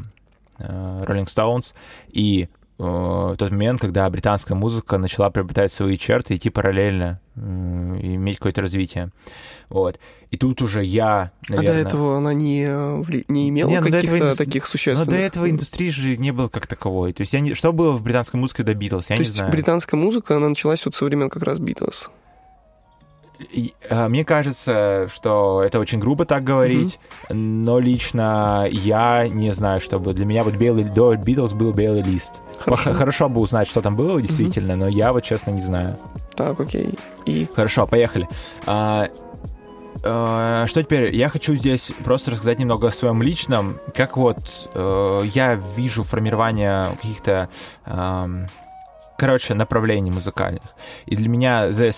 э, 0.60 1.04
Rolling 1.08 1.26
Stones, 1.26 1.74
и 2.12 2.50
э, 2.80 3.36
тот 3.38 3.52
момент, 3.52 3.82
когда 3.82 4.10
британская 4.10 4.56
музыка 4.56 4.98
начала 4.98 5.30
приобретать 5.30 5.72
свои 5.72 5.98
черты, 5.98 6.36
идти 6.36 6.50
параллельно, 6.50 7.20
и 7.36 8.16
иметь 8.16 8.38
какое-то 8.38 8.62
развитие. 8.62 9.12
Вот. 9.70 10.00
И 10.32 10.38
тут 10.38 10.62
уже 10.62 10.84
я, 10.84 11.32
наверное... 11.50 11.72
А 11.72 11.84
до 11.84 11.88
этого 11.88 12.18
она 12.18 12.34
не, 12.34 12.66
э, 12.68 13.04
не 13.28 13.50
имела 13.50 13.70
Не, 13.70 13.80
ну 13.80 13.88
этого 13.88 14.02
каких-то 14.02 14.18
индус- 14.18 14.38
таких 14.38 14.64
Но 14.64 14.70
существенных... 14.70 15.10
до 15.10 15.16
этого 15.16 15.50
индустрии 15.50 15.90
же 15.90 16.18
не 16.18 16.32
было 16.32 16.48
как 16.48 16.68
таковой. 16.68 17.14
То 17.14 17.22
есть 17.22 17.34
я 17.34 17.40
не... 17.40 17.54
что 17.54 17.74
было 17.74 17.92
в 17.94 18.04
британской 18.04 18.40
музыке 18.40 18.64
до 18.64 18.74
Битлз, 18.74 19.10
я 19.10 19.16
То 19.16 19.22
не 19.22 19.26
есть 19.26 19.36
знаю. 19.36 19.52
британская 19.52 19.98
музыка, 19.98 20.36
она 20.38 20.50
началась 20.50 20.86
вот 20.86 20.96
со 20.96 21.06
времен 21.06 21.30
как 21.30 21.44
раз 21.44 21.60
Битлз. 21.60 22.10
А, 23.90 24.08
Мне 24.10 24.26
кажется, 24.26 25.10
что 25.14 25.64
это 25.64 25.80
очень 25.80 26.00
грубо 26.00 26.26
так 26.26 26.44
говорить, 26.44 27.00
но 27.30 27.80
лично 27.80 28.68
я 28.70 29.28
не 29.28 29.52
знаю, 29.52 29.80
чтобы 29.80 30.14
для 30.14 30.26
меня 30.26 30.44
вот 30.44 30.56
белый 30.56 30.84
до 30.84 31.16
Битлз 31.16 31.54
был 31.54 31.72
белый 31.72 32.02
лист. 32.02 32.42
Хорошо. 32.60 32.94
Хорошо 32.94 33.30
бы 33.30 33.42
узнать, 33.42 33.68
что 33.68 33.82
там 33.82 33.96
было 33.96 34.22
действительно, 34.22 34.76
но 34.76 34.88
я 34.88 35.14
вот 35.14 35.24
честно 35.24 35.52
не 35.52 35.62
знаю. 35.62 35.98
Так, 36.36 36.60
окей. 36.60 36.98
И 37.26 37.48
Хорошо, 37.56 37.88
поехали. 37.88 38.28
А, 38.66 39.10
э, 40.04 40.66
что 40.68 40.84
теперь? 40.84 41.16
Я 41.16 41.30
хочу 41.30 41.56
здесь 41.56 41.92
просто 42.04 42.32
рассказать 42.32 42.60
немного 42.60 42.88
о 42.88 42.92
своем 42.92 43.22
личном. 43.22 43.80
Как 43.96 44.18
вот 44.18 44.38
э, 44.74 45.22
я 45.34 45.56
вижу 45.76 46.04
формирование 46.04 46.88
каких-то, 47.02 47.50
эм, 47.86 48.48
короче, 49.18 49.54
направлений 49.54 50.12
музыкальных. 50.12 50.64
И 51.06 51.16
для 51.16 51.30
меня 51.30 51.68
The, 51.68 51.90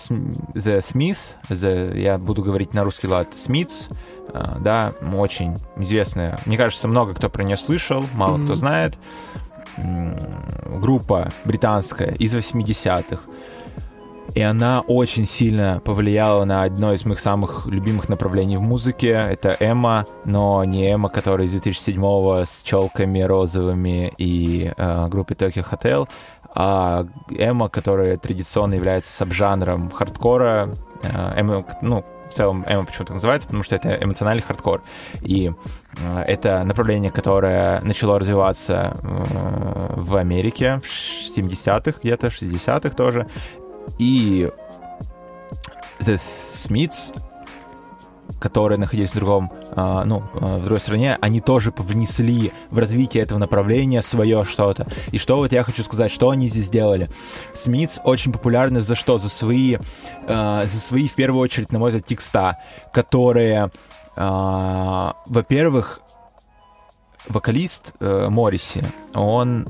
The 0.54 0.84
Smith, 0.84 1.18
the, 1.48 1.98
я 1.98 2.18
буду 2.18 2.42
говорить 2.42 2.74
на 2.74 2.84
русский 2.84 3.06
лад, 3.08 3.28
Smiths, 3.34 3.92
э, 4.32 4.56
да, 4.60 4.92
очень 5.14 5.58
известная. 5.76 6.38
Мне 6.46 6.56
кажется, 6.56 6.88
много 6.88 7.14
кто 7.14 7.28
про 7.28 7.42
нее 7.42 7.56
слышал, 7.56 8.04
мало 8.14 8.36
Мгм. 8.36 8.44
кто 8.46 8.54
знает. 8.54 8.98
Группа 10.66 11.30
британская 11.44 12.14
из 12.14 12.34
80-х. 12.34 13.22
И 14.34 14.40
она 14.40 14.80
очень 14.82 15.26
сильно 15.26 15.80
повлияла 15.84 16.44
на 16.44 16.62
одно 16.62 16.92
из 16.92 17.04
моих 17.04 17.20
самых 17.20 17.66
любимых 17.66 18.08
направлений 18.08 18.56
в 18.56 18.62
музыке. 18.62 19.10
Это 19.10 19.56
эмо, 19.58 20.06
но 20.24 20.64
не 20.64 20.90
эмо, 20.90 21.08
которая 21.08 21.46
из 21.46 21.54
2007-го 21.54 22.44
с 22.44 22.62
челками 22.62 23.20
розовыми 23.20 24.12
и 24.18 24.72
э, 24.76 25.08
группой 25.08 25.34
Tokyo 25.34 25.66
Hotel, 25.68 26.08
а 26.54 27.06
эмо, 27.30 27.68
которая 27.68 28.16
традиционно 28.18 28.74
является 28.74 29.12
сабжанром 29.12 29.90
хардкора. 29.90 30.74
Э, 31.02 31.34
эмо, 31.36 31.64
ну, 31.82 32.04
в 32.28 32.34
целом 32.34 32.64
эмо 32.68 32.84
почему 32.84 33.06
так 33.06 33.14
называется, 33.14 33.48
потому 33.48 33.62
что 33.62 33.76
это 33.76 33.96
эмоциональный 34.02 34.42
хардкор. 34.42 34.82
И 35.22 35.52
э, 35.96 36.20
это 36.26 36.62
направление, 36.64 37.10
которое 37.10 37.80
начало 37.80 38.18
развиваться 38.18 38.96
э, 39.02 39.94
в 39.96 40.16
Америке 40.16 40.80
в 40.82 41.38
70-х 41.38 41.98
где-то, 42.02 42.28
60-х 42.28 42.90
тоже. 42.90 43.26
И 43.98 44.50
The 46.00 46.20
Smiths, 46.52 47.14
которые 48.40 48.78
находились 48.78 49.10
в 49.10 49.16
другом, 49.16 49.50
а, 49.74 50.04
ну, 50.04 50.22
а, 50.34 50.58
в 50.58 50.62
другой 50.62 50.80
стране, 50.80 51.18
они 51.20 51.40
тоже 51.40 51.72
привнесли 51.72 52.52
в 52.70 52.78
развитие 52.78 53.22
этого 53.22 53.38
направления 53.38 54.02
свое 54.02 54.44
что-то. 54.44 54.86
И 55.10 55.18
что 55.18 55.36
вот 55.36 55.52
я 55.52 55.62
хочу 55.62 55.82
сказать, 55.82 56.10
что 56.10 56.30
они 56.30 56.48
здесь 56.48 56.66
сделали? 56.66 57.10
Смитс 57.54 58.00
очень 58.04 58.32
популярны 58.32 58.80
за 58.80 58.94
что? 58.94 59.18
За 59.18 59.28
свои, 59.28 59.78
а, 60.26 60.64
за 60.66 60.80
свои, 60.80 61.08
в 61.08 61.14
первую 61.14 61.40
очередь, 61.40 61.72
на 61.72 61.78
мой 61.78 61.90
взгляд, 61.90 62.06
текста, 62.06 62.58
которые, 62.92 63.70
во-первых, 64.16 66.00
вокалист 67.28 67.94
э, 68.00 68.28
Морриси, 68.28 68.84
он 69.14 69.68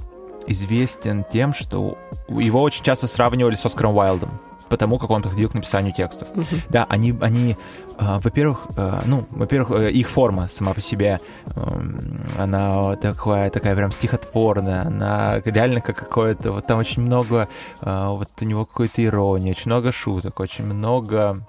известен 0.49 1.25
тем, 1.33 1.53
что 1.53 1.97
его 2.29 2.63
очень 2.63 2.85
часто 2.85 3.07
сравнивали 3.07 3.55
с 3.55 3.65
Оскаром 3.65 3.97
Уайлдом 3.97 4.31
потому 4.69 4.99
как 4.99 5.11
он 5.11 5.23
подходил 5.23 5.49
к 5.49 5.55
написанию 5.55 5.93
текстов. 5.93 6.29
Мгм. 6.35 6.47
Да, 6.69 6.87
они, 6.89 7.15
они 7.21 7.57
э, 7.99 8.19
во-первых, 8.23 8.67
э, 8.77 9.01
ну, 9.07 9.27
во-первых, 9.31 9.71
э, 9.81 9.91
их 9.91 10.09
форма 10.09 10.49
сама 10.49 10.75
по 10.75 10.81
себе, 10.81 11.21
эм, 11.47 12.25
она 12.39 12.97
такая, 12.97 13.51
такая 13.51 13.75
прям 13.75 13.91
стихотворная, 13.91 14.83
она 14.83 15.41
реально 15.45 15.81
как 15.81 15.97
какое-то, 15.97 16.53
вот 16.53 16.67
там 16.67 16.79
очень 16.79 17.03
много, 17.03 17.49
э, 17.81 18.07
вот 18.09 18.29
у 18.41 18.45
него 18.45 18.65
какой-то 18.65 19.05
иронии, 19.05 19.51
очень 19.51 19.71
много 19.71 19.93
шуток, 19.93 20.41
очень 20.41 20.65
много 20.65 21.47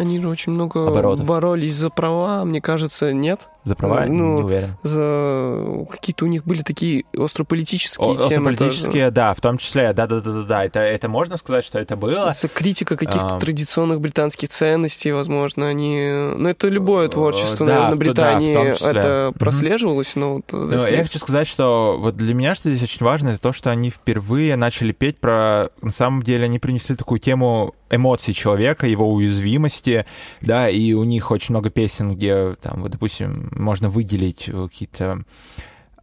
они 0.00 0.18
же 0.20 0.28
очень 0.28 0.52
много 0.52 0.86
Оборотов. 0.88 1.24
боролись 1.24 1.74
за 1.74 1.90
права, 1.90 2.44
мне 2.44 2.60
кажется, 2.60 3.12
нет? 3.12 3.48
за 3.64 3.74
права, 3.76 4.06
Ну, 4.06 4.38
не 4.38 4.42
уверен. 4.44 4.76
За 4.82 5.86
какие-то 5.90 6.24
у 6.24 6.28
них 6.28 6.44
были 6.44 6.62
такие 6.62 7.04
острополитические 7.16 8.08
О- 8.08 8.14
темы. 8.16 8.28
тоже. 8.28 8.56
политические, 8.56 9.10
да, 9.10 9.34
в 9.34 9.40
том 9.42 9.58
числе, 9.58 9.92
да-да-да-да, 9.92 10.64
это, 10.64 10.80
это 10.80 11.08
можно 11.10 11.36
сказать, 11.36 11.64
что 11.64 11.78
это 11.78 11.96
было. 11.96 12.32
За 12.32 12.48
критика 12.48 12.96
каких-то 12.96 13.36
А. 13.36 13.38
традиционных 13.40 14.00
британских 14.00 14.48
ценностей, 14.48 15.12
возможно, 15.12 15.66
они... 15.68 15.98
Ну, 16.36 16.48
это 16.48 16.68
любое 16.68 17.08
творчество, 17.08 17.66
да, 17.66 17.72
наверное, 17.74 17.90
да, 17.90 17.94
в 17.94 17.98
Британии 17.98 18.54
том 18.54 18.74
числе. 18.74 18.90
это 18.90 19.32
прослеживалось, 19.38 20.16
но 20.16 20.34
вот... 20.36 20.44
Ну, 20.52 20.86
я 20.88 21.02
хочу 21.04 21.18
сказать, 21.18 21.46
что 21.46 21.96
вот 22.00 22.16
для 22.16 22.32
меня, 22.34 22.54
что 22.54 22.70
здесь 22.72 22.82
очень 22.82 23.04
важно, 23.04 23.28
это 23.30 23.40
то, 23.40 23.52
что 23.52 23.70
они 23.70 23.90
впервые 23.90 24.56
начали 24.56 24.92
петь 24.92 25.18
про... 25.18 25.68
На 25.82 25.90
самом 25.90 26.22
деле 26.22 26.44
они 26.44 26.58
принесли 26.58 26.96
такую 26.96 27.20
тему 27.20 27.74
эмоций 27.90 28.34
человека, 28.34 28.86
его 28.86 29.12
уязвимости, 29.12 30.06
да, 30.40 30.68
и 30.68 30.92
у 30.92 31.04
них 31.04 31.30
очень 31.30 31.52
много 31.52 31.70
песен, 31.70 32.12
где, 32.12 32.54
там, 32.60 32.82
вот, 32.82 32.92
допустим, 32.92 33.50
можно 33.52 33.88
выделить 33.88 34.48
э, 34.48 34.68
какие-то 34.68 35.24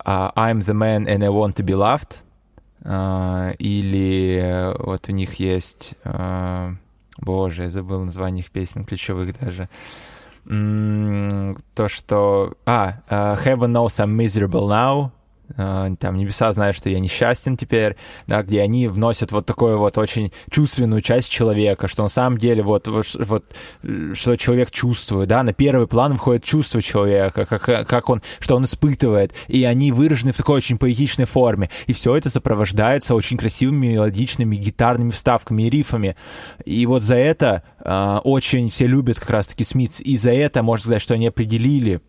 а, 0.03 0.31
I'm 0.35 0.63
the 0.63 0.73
man 0.73 1.07
and 1.07 1.23
I 1.23 1.29
want 1.29 1.55
to 1.55 1.63
be 1.63 1.73
loved, 1.73 2.23
а, 2.83 3.51
или 3.57 4.39
э, 4.41 4.75
вот 4.79 5.09
у 5.09 5.11
них 5.11 5.35
есть... 5.35 5.95
а, 6.03 6.75
Боже, 7.17 7.63
я 7.63 7.69
забыл 7.69 8.03
название 8.03 8.43
их 8.43 8.51
песен 8.51 8.83
ключевых 8.83 9.39
даже. 9.39 9.69
То, 10.45 11.87
что... 11.87 12.53
А, 12.65 13.01
э, 13.09 13.35
Heaven 13.43 13.71
knows 13.71 13.99
I'm 13.99 14.15
miserable 14.15 14.67
now. 14.67 15.11
Э, 15.57 15.89
Там 15.99 16.17
небеса 16.17 16.51
знают, 16.53 16.77
что 16.77 16.89
я 16.89 16.99
несчастен 16.99 17.57
теперь, 17.57 17.95
да, 18.27 18.43
где 18.43 18.61
они 18.61 18.87
вносят 18.87 19.31
вот 19.31 19.45
такую 19.45 19.77
вот 19.77 19.97
очень 19.97 20.31
чувственную 20.49 21.01
часть 21.01 21.29
человека, 21.29 21.87
что 21.87 22.03
на 22.03 22.09
самом 22.09 22.37
деле 22.37 22.63
вот, 22.63 22.87
вот, 22.87 23.05
вот 23.19 23.45
что 24.13 24.35
человек 24.35 24.71
чувствует, 24.71 25.29
да, 25.29 25.43
на 25.43 25.53
первый 25.53 25.87
план 25.87 26.13
выходит 26.13 26.43
чувство 26.43 26.81
человека, 26.81 27.45
как, 27.45 27.61
как 27.61 28.09
он, 28.09 28.21
что 28.39 28.55
он 28.55 28.65
испытывает, 28.65 29.33
и 29.47 29.63
они 29.63 29.91
выражены 29.91 30.31
в 30.31 30.37
такой 30.37 30.57
очень 30.57 30.77
поэтичной 30.77 31.25
форме, 31.25 31.69
и 31.87 31.93
все 31.93 32.15
это 32.15 32.29
сопровождается 32.29 33.15
очень 33.15 33.37
красивыми 33.37 33.87
мелодичными 33.87 34.55
гитарными 34.55 35.11
вставками 35.11 35.63
и 35.63 35.69
рифами, 35.69 36.15
и 36.65 36.85
вот 36.85 37.03
за 37.03 37.15
это 37.15 37.63
э, 37.79 38.19
очень 38.23 38.69
все 38.69 38.87
любят 38.87 39.19
как 39.19 39.29
раз-таки 39.29 39.63
Смитс, 39.63 40.01
и 40.01 40.17
за 40.17 40.31
это, 40.31 40.63
можно 40.63 40.83
сказать, 40.83 41.01
что 41.01 41.13
они 41.13 41.27
определили 41.27 42.01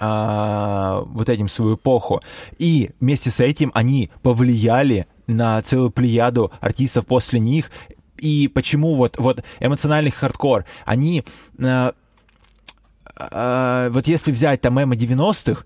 а, 0.00 1.02
вот 1.06 1.28
этим 1.28 1.48
свою 1.48 1.76
эпоху. 1.76 2.22
И 2.58 2.90
вместе 3.00 3.30
с 3.30 3.38
этим 3.38 3.70
они 3.74 4.10
повлияли 4.22 5.06
на 5.26 5.60
целую 5.62 5.90
плеяду 5.90 6.50
артистов 6.60 7.06
после 7.06 7.38
них. 7.38 7.70
И 8.16 8.48
почему 8.48 8.94
вот, 8.94 9.18
вот 9.18 9.44
эмоциональный 9.60 10.10
хардкор, 10.10 10.64
они... 10.86 11.24
а, 11.62 11.94
а, 13.16 13.90
вот 13.90 14.06
если 14.08 14.32
взять 14.32 14.62
там 14.62 14.82
эмо 14.82 14.94
90-х, 14.94 15.64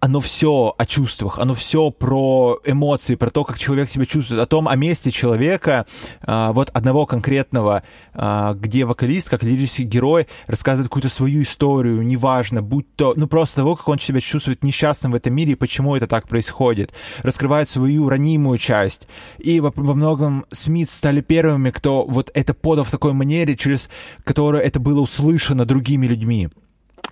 оно 0.00 0.20
все 0.20 0.74
о 0.76 0.86
чувствах, 0.86 1.38
оно 1.38 1.54
все 1.54 1.90
про 1.90 2.58
эмоции, 2.64 3.16
про 3.16 3.30
то, 3.30 3.44
как 3.44 3.58
человек 3.58 3.88
себя 3.90 4.06
чувствует, 4.06 4.40
о 4.40 4.46
том, 4.46 4.66
о 4.66 4.74
месте 4.74 5.10
человека, 5.10 5.86
а, 6.22 6.52
вот 6.52 6.70
одного 6.70 7.04
конкретного, 7.04 7.82
а, 8.14 8.54
где 8.54 8.86
вокалист, 8.86 9.28
как 9.28 9.42
лирический 9.42 9.84
герой, 9.84 10.26
рассказывает 10.46 10.88
какую-то 10.88 11.10
свою 11.10 11.42
историю, 11.42 12.02
неважно, 12.02 12.62
будь 12.62 12.86
то, 12.96 13.12
ну 13.14 13.26
просто 13.26 13.56
того, 13.56 13.76
как 13.76 13.88
он 13.88 13.98
себя 13.98 14.20
чувствует 14.20 14.64
несчастным 14.64 15.12
в 15.12 15.16
этом 15.16 15.34
мире 15.34 15.52
и 15.52 15.56
почему 15.56 15.94
это 15.94 16.06
так 16.06 16.28
происходит, 16.28 16.92
раскрывает 17.22 17.68
свою 17.68 18.08
ранимую 18.08 18.56
часть. 18.56 19.06
И 19.38 19.60
во, 19.60 19.70
во 19.74 19.94
многом 19.94 20.46
Смит 20.50 20.88
стали 20.88 21.20
первыми, 21.20 21.70
кто 21.70 22.04
вот 22.04 22.30
это 22.32 22.54
подал 22.54 22.84
в 22.84 22.90
такой 22.90 23.12
манере, 23.12 23.54
через 23.54 23.90
которую 24.24 24.62
это 24.62 24.80
было 24.80 25.02
услышано 25.02 25.66
другими 25.66 26.06
людьми. 26.06 26.48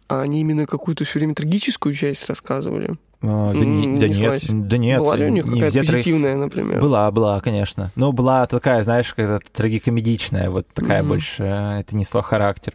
А 0.09 0.23
они 0.23 0.41
именно 0.41 0.67
какую-то 0.67 1.05
все 1.05 1.19
время 1.19 1.35
трагическую 1.35 1.95
часть 1.95 2.27
рассказывали? 2.27 2.95
А, 3.21 3.53
да, 3.53 3.59
не, 3.59 3.97
да 3.99 4.09
нет, 4.09 4.43
да 4.49 4.77
нет. 4.79 4.99
Была 5.01 5.17
ли 5.17 5.27
у 5.27 5.29
них 5.29 5.45
какая-то 5.45 5.81
позитивная, 5.81 6.35
тр... 6.35 6.39
например? 6.39 6.81
Была, 6.81 7.11
была, 7.11 7.41
конечно. 7.41 7.93
Но 7.95 8.13
была 8.13 8.47
такая, 8.47 8.83
знаешь, 8.83 9.13
какая-то 9.13 9.45
трагикомедичная, 9.53 10.51
вот 10.51 10.67
такая 10.69 11.03
mm-hmm. 11.03 11.09
больше, 11.09 11.43
это 11.43 11.97
несло 11.97 12.23
характер. 12.23 12.75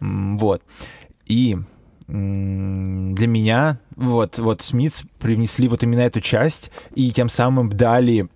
Вот. 0.00 0.62
И 1.26 1.58
для 2.06 3.26
меня 3.26 3.78
вот, 3.94 4.38
вот 4.38 4.62
Смитс 4.62 5.02
привнесли 5.18 5.68
вот 5.68 5.82
именно 5.82 6.00
эту 6.00 6.22
часть 6.22 6.70
и 6.94 7.12
тем 7.12 7.28
самым 7.28 7.68
дали 7.68 8.28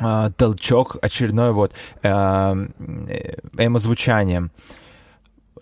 э, 0.00 0.30
толчок 0.36 0.96
очередной 1.00 1.52
вот 1.52 1.72
э, 2.02 2.08
эмо-звучанием. 3.58 4.50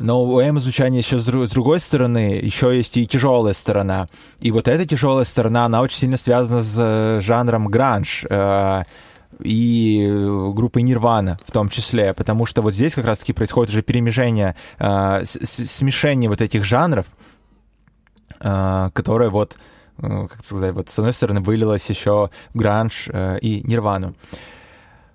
Но 0.02 0.24
у 0.24 0.40
эмо 0.40 0.58
звучания 0.58 0.98
еще 0.98 1.18
с, 1.18 1.24
другой 1.24 1.80
стороны, 1.80 2.40
еще 2.42 2.76
есть 2.76 2.96
и 2.96 3.06
тяжелая 3.06 3.54
сторона. 3.54 4.08
И 4.40 4.50
вот 4.50 4.66
эта 4.66 4.84
тяжелая 4.84 5.24
сторона, 5.24 5.64
она 5.64 5.80
очень 5.80 5.98
сильно 5.98 6.16
связана 6.16 6.62
с 6.62 6.76
э, 6.76 7.20
жанром 7.20 7.68
гранж. 7.68 8.24
Э, 8.28 8.82
и 9.40 10.06
группой 10.54 10.82
Нирвана 10.82 11.38
в 11.46 11.52
том 11.52 11.68
числе, 11.68 12.14
потому 12.14 12.46
что 12.46 12.62
вот 12.62 12.74
здесь 12.74 12.94
как 12.94 13.06
раз-таки 13.06 13.32
происходит 13.32 13.72
уже 13.72 13.82
перемежение, 13.82 14.56
э, 14.78 15.22
смешение 15.24 16.28
вот 16.28 16.40
этих 16.42 16.64
жанров, 16.64 17.06
э, 18.40 18.90
которое 18.92 19.30
вот, 19.30 19.56
э, 19.98 20.26
как 20.28 20.44
сказать, 20.44 20.74
вот 20.74 20.90
с 20.90 20.98
одной 20.98 21.12
стороны 21.12 21.40
вылилось 21.40 21.88
еще 21.88 22.30
в 22.52 22.58
гранж 22.58 23.08
э, 23.08 23.38
и 23.40 23.62
Нирвану. 23.62 24.14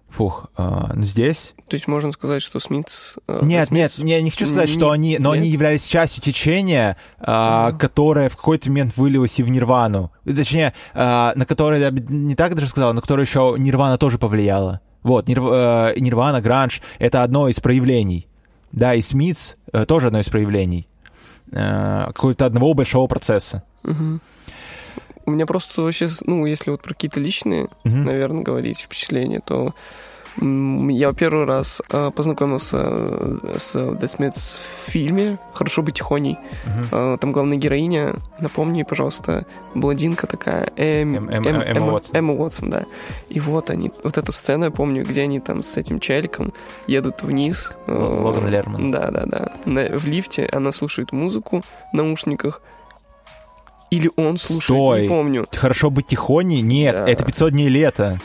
Фух, 0.10 0.50
э, 0.58 0.94
здесь... 1.04 1.54
То 1.68 1.76
есть 1.76 1.88
можно 1.88 2.12
сказать, 2.12 2.42
что 2.42 2.60
Смитс... 2.60 3.18
Э, 3.28 3.40
нет, 3.44 3.68
Смитс... 3.68 4.00
нет, 4.00 4.08
я 4.08 4.22
не 4.22 4.30
хочу 4.30 4.48
сказать, 4.48 4.70
что 4.70 4.92
они... 4.92 5.18
Но 5.20 5.36
нет? 5.36 5.44
они 5.44 5.52
являлись 5.52 5.86
частью 5.86 6.24
течения, 6.24 6.98
э, 7.20 7.24
uh-huh. 7.26 7.78
которое 7.78 8.30
в 8.30 8.38
какой-то 8.38 8.70
момент 8.70 8.96
вылилось 8.96 9.38
и 9.40 9.44
в 9.44 9.50
Нирвану. 9.50 10.12
Точнее, 10.26 10.74
э, 10.94 11.32
на 11.36 11.46
которое, 11.46 11.82
я 11.82 11.92
не 11.92 12.36
так 12.36 12.56
даже 12.56 12.68
сказал, 12.68 12.94
на 12.94 13.02
которое 13.02 13.24
еще 13.24 13.56
Нирвана 13.58 13.98
тоже 13.98 14.18
повлияла. 14.18 14.80
Вот, 15.04 15.28
Нир, 15.28 15.40
э, 15.40 15.94
Нирвана, 15.98 16.42
Гранж— 16.42 16.82
это 17.00 17.24
одно 17.24 17.50
из 17.50 17.60
проявлений. 17.60 18.28
Да, 18.72 18.94
и 18.94 19.02
Смитс 19.02 19.56
э, 19.74 19.86
тоже 19.86 20.08
одно 20.08 20.20
из 20.20 20.30
проявлений. 20.30 20.88
Э, 21.52 22.06
какого-то 22.08 22.46
одного 22.46 22.74
большого 22.74 23.08
процесса. 23.08 23.64
Uh-huh. 23.84 24.20
У 25.28 25.32
меня 25.32 25.46
просто 25.46 25.82
вообще, 25.82 26.10
ну, 26.26 26.46
если 26.46 26.72
вот 26.72 26.82
про 26.82 26.94
какие-то 26.94 27.20
личные, 27.20 27.66
uh-huh. 27.84 27.90
наверное, 27.90 28.44
говорить 28.44 28.80
впечатления, 28.80 29.42
то 29.42 29.74
я 30.40 31.12
первый 31.12 31.46
раз 31.46 31.82
э, 31.90 32.12
познакомился 32.16 32.78
э, 32.80 33.56
с 33.60 33.76
The 33.76 34.04
Smiths 34.04 34.60
в 34.86 34.90
фильме 34.90 35.38
«Хорошо 35.54 35.82
быть 35.82 35.96
тихоней». 35.96 36.38
Uh-huh. 36.66 37.18
Там 37.18 37.34
главная 37.34 37.58
героиня, 37.58 38.14
напомни, 38.40 38.84
пожалуйста, 38.84 39.46
блондинка 39.76 40.28
такая, 40.28 40.72
эм, 40.78 41.16
эм, 41.16 41.30
эм, 41.30 41.46
эм, 41.46 41.62
Эмма 41.62 41.92
Уотсон. 41.92 42.16
Эмма 42.16 42.34
Уотсон, 42.34 42.70
да. 42.70 42.86
И 43.28 43.42
вот 43.42 43.70
они, 43.70 43.92
вот 44.04 44.18
эту 44.18 44.32
сцену 44.32 44.66
я 44.66 44.72
помню, 44.72 45.04
где 45.04 45.24
они 45.24 45.42
там 45.42 45.62
с 45.62 45.76
этим 45.76 46.00
челиком 46.00 46.54
едут 46.88 47.22
вниз. 47.22 47.74
Логан 47.88 48.48
Лерман. 48.48 48.92
Да, 48.92 49.12
да, 49.12 49.26
да. 49.26 49.52
в 49.66 50.06
лифте 50.06 50.48
она 50.54 50.72
слушает 50.72 51.12
музыку 51.12 51.64
в 51.92 51.96
наушниках, 51.96 52.62
или 53.90 54.12
он 54.16 54.38
слушает, 54.38 54.64
Стой. 54.64 55.02
не 55.04 55.08
помню. 55.08 55.48
Хорошо 55.52 55.90
быть 55.90 56.08
тихоней? 56.08 56.62
Нет, 56.62 56.96
да. 56.96 57.08
это 57.08 57.24
500 57.24 57.52
дней 57.52 57.70
лета. 57.70 58.20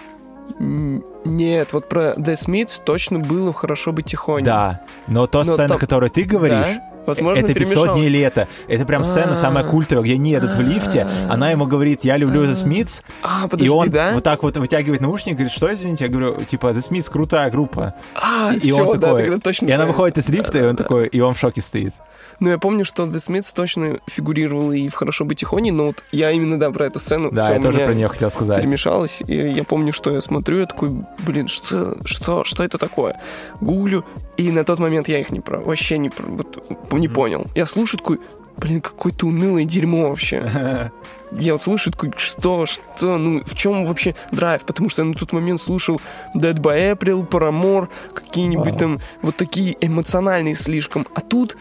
Нет, 0.59 1.73
вот 1.73 1.89
про 1.89 2.15
The 2.15 2.35
Smiths 2.35 2.81
точно 2.85 3.21
было 3.21 3.53
хорошо 3.53 3.93
быть 3.93 4.07
тихоней. 4.07 4.45
Да, 4.45 4.83
но 5.07 5.27
та 5.27 5.45
но 5.45 5.55
сцена, 5.55 5.69
там... 5.69 5.79
которую 5.79 6.11
ты 6.11 6.25
говоришь, 6.25 6.77
да? 6.77 6.92
Возможно, 7.07 7.41
это 7.41 7.55
500 7.55 7.95
дней 7.95 8.09
лета. 8.09 8.49
Это 8.69 8.85
прям 8.85 9.05
сцена 9.05 9.35
самая 9.35 9.65
культовая, 9.65 10.05
где 10.05 10.15
они 10.15 10.31
едут 10.31 10.55
в 10.55 10.61
лифте, 10.61 11.07
она 11.29 11.51
ему 11.51 11.67
говорит, 11.67 12.05
я 12.05 12.17
люблю 12.17 12.45
The 12.45 12.53
Smiths, 12.53 13.03
а, 13.23 13.49
подожди, 13.49 13.67
и 13.67 13.69
он 13.69 13.91
да? 13.91 14.13
вот 14.15 14.25
так 14.25 14.43
вот 14.43 14.57
вытягивает 14.57 15.01
наушник 15.01 15.33
и 15.33 15.37
говорит, 15.37 15.53
что, 15.53 15.73
извините? 15.73 16.05
Я 16.05 16.11
говорю, 16.11 16.37
типа, 16.45 16.67
The 16.69 16.79
Smiths 16.89 17.11
крутая 17.11 17.51
группа. 17.51 17.95
А, 18.15 18.53
и 18.55 18.59
все, 18.59 18.83
он 18.83 19.01
такой, 19.01 19.31
да, 19.31 19.39
точно 19.39 19.67
и 19.67 19.71
она 19.71 19.87
выходит 19.87 20.19
из 20.19 20.29
лифта, 20.29 20.59
и 20.59 20.63
он 20.63 20.77
такой, 20.77 21.07
и 21.07 21.21
он 21.21 21.35
в 21.35 21.39
шоке 21.39 21.61
стоит. 21.61 21.95
Ну, 22.41 22.49
я 22.49 22.59
помню, 22.59 22.85
что 22.85 23.05
The 23.05 23.19
Smiths 23.19 23.53
точно 23.55 23.99
фигурировал 24.09 24.73
и 24.73 24.89
в 24.89 24.95
«Хорошо 24.95 25.25
быть 25.25 25.39
тихоней», 25.39 25.71
но 25.71 25.87
вот 25.87 26.03
я 26.11 26.31
именно, 26.33 26.59
да, 26.59 26.71
про 26.71 26.87
эту 26.87 26.99
сцену. 26.99 27.31
Да, 27.31 27.55
я 27.55 27.61
тоже 27.61 27.85
про 27.85 27.95
нее 27.95 28.09
хотел 28.09 28.31
сказать. 28.31 28.59
Перемешалось, 28.59 29.23
и 29.27 29.35
я 29.35 29.65
помню, 29.65 29.93
что 29.93 30.13
я 30.13 30.21
смотрю, 30.21 30.59
я 30.59 30.67
такой, 30.67 30.91
блин, 31.25 31.49
что, 31.49 31.97
что, 32.05 32.45
что 32.45 32.65
это 32.65 32.79
такое? 32.79 33.21
Гуглю, 33.61 34.05
и 34.37 34.51
на 34.51 34.65
тот 34.65 34.79
момент 34.79 35.09
я 35.09 35.21
их 35.21 35.31
не 35.31 35.41
про, 35.41 35.61
вообще 35.61 35.99
не, 35.99 36.11
про, 36.11 36.27
вот, 36.27 36.93
не 36.93 37.09
понял. 37.09 37.47
Я 37.55 37.67
слушаю 37.67 37.99
такой, 37.99 38.21
блин, 38.57 38.81
какое-то 38.81 39.27
унылое 39.27 39.65
дерьмо 39.65 40.09
вообще. 40.11 40.91
Я 41.33 41.55
вот 41.55 41.63
слышу 41.63 41.91
такой, 41.91 42.13
что, 42.19 42.67
что, 42.67 43.17
ну, 43.17 43.43
в 43.45 43.55
чем 43.55 43.87
вообще 43.87 44.15
драйв? 44.33 44.65
Потому 44.65 44.91
что 44.91 45.01
я 45.01 45.09
на 45.09 45.15
тот 45.15 45.33
момент 45.33 45.63
слушал 45.63 45.99
Dead 46.37 46.53
by 46.53 46.95
April, 46.95 47.27
Paramore, 47.27 47.89
какие-нибудь 48.13 48.77
там 48.77 49.01
вот 49.23 49.37
такие 49.37 49.75
эмоциональные 49.81 50.55
слишком. 50.55 51.07
А 51.15 51.23
тут 51.23 51.57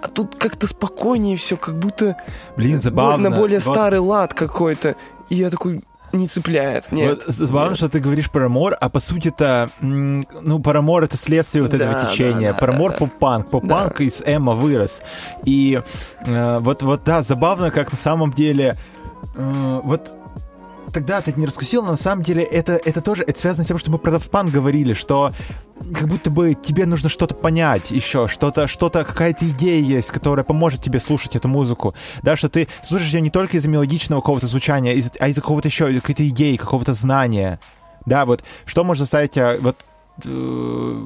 а 0.00 0.08
тут 0.08 0.34
как-то 0.34 0.66
спокойнее 0.66 1.36
все, 1.36 1.56
как 1.56 1.78
будто 1.78 2.16
Блин, 2.56 2.80
забавно. 2.80 3.30
на 3.30 3.36
более 3.36 3.60
вот. 3.60 3.72
старый 3.72 4.00
лад 4.00 4.34
какой-то. 4.34 4.96
И 5.28 5.36
я 5.36 5.50
такой, 5.50 5.82
не 6.12 6.26
цепляет. 6.26 6.90
Нет. 6.92 7.24
Вот 7.26 7.34
забавно, 7.34 7.70
нет. 7.70 7.78
что 7.78 7.88
ты 7.88 8.00
говоришь 8.00 8.30
про 8.30 8.48
Мор, 8.48 8.76
а 8.80 8.88
по 8.88 9.00
сути 9.00 9.28
это, 9.28 9.70
ну, 9.80 10.58
Парамор 10.60 11.04
это 11.04 11.16
следствие 11.16 11.62
вот 11.62 11.72
да, 11.72 11.76
этого 11.76 12.10
течения. 12.10 12.52
Да, 12.52 12.58
Парамор 12.58 12.92
да, 12.92 12.98
поп-панк. 12.98 13.50
Поп-панк 13.50 13.98
да. 13.98 14.04
из 14.04 14.22
Эмма 14.24 14.54
вырос. 14.54 15.02
И 15.44 15.80
э, 16.26 16.58
вот, 16.60 16.82
вот, 16.82 17.04
да, 17.04 17.22
забавно, 17.22 17.70
как 17.70 17.92
на 17.92 17.98
самом 17.98 18.32
деле 18.32 18.76
э, 19.34 19.80
вот 19.84 20.12
тогда 20.92 21.20
ты 21.20 21.32
не 21.36 21.46
раскусил, 21.46 21.82
но 21.82 21.92
на 21.92 21.96
самом 21.96 22.22
деле 22.22 22.42
это, 22.42 22.72
это 22.72 23.00
тоже 23.00 23.24
это 23.26 23.38
связано 23.38 23.64
с 23.64 23.68
тем, 23.68 23.78
что 23.78 23.90
мы 23.90 23.98
про 23.98 24.12
Daft 24.12 24.50
говорили, 24.50 24.92
что 24.92 25.32
как 25.94 26.08
будто 26.08 26.30
бы 26.30 26.54
тебе 26.54 26.86
нужно 26.86 27.08
что-то 27.08 27.34
понять 27.34 27.90
еще, 27.90 28.28
что-то, 28.28 28.66
что-то, 28.66 29.04
какая-то 29.04 29.48
идея 29.48 29.80
есть, 29.80 30.10
которая 30.10 30.44
поможет 30.44 30.82
тебе 30.82 31.00
слушать 31.00 31.36
эту 31.36 31.48
музыку, 31.48 31.94
да, 32.22 32.36
что 32.36 32.48
ты 32.48 32.68
слушаешь 32.82 33.12
ее 33.12 33.20
не 33.20 33.30
только 33.30 33.56
из-за 33.56 33.68
мелодичного 33.68 34.20
какого-то 34.20 34.46
звучания, 34.46 34.92
а 35.20 35.28
из-за 35.28 35.40
какого-то 35.40 35.68
еще, 35.68 35.92
какой-то 36.00 36.28
идеи, 36.28 36.56
какого-то 36.56 36.92
знания, 36.92 37.60
да, 38.06 38.24
вот, 38.24 38.42
что 38.66 38.84
может 38.84 39.00
заставить 39.00 39.32
тебя, 39.32 39.56
вот, 39.60 39.84
э, 40.24 41.04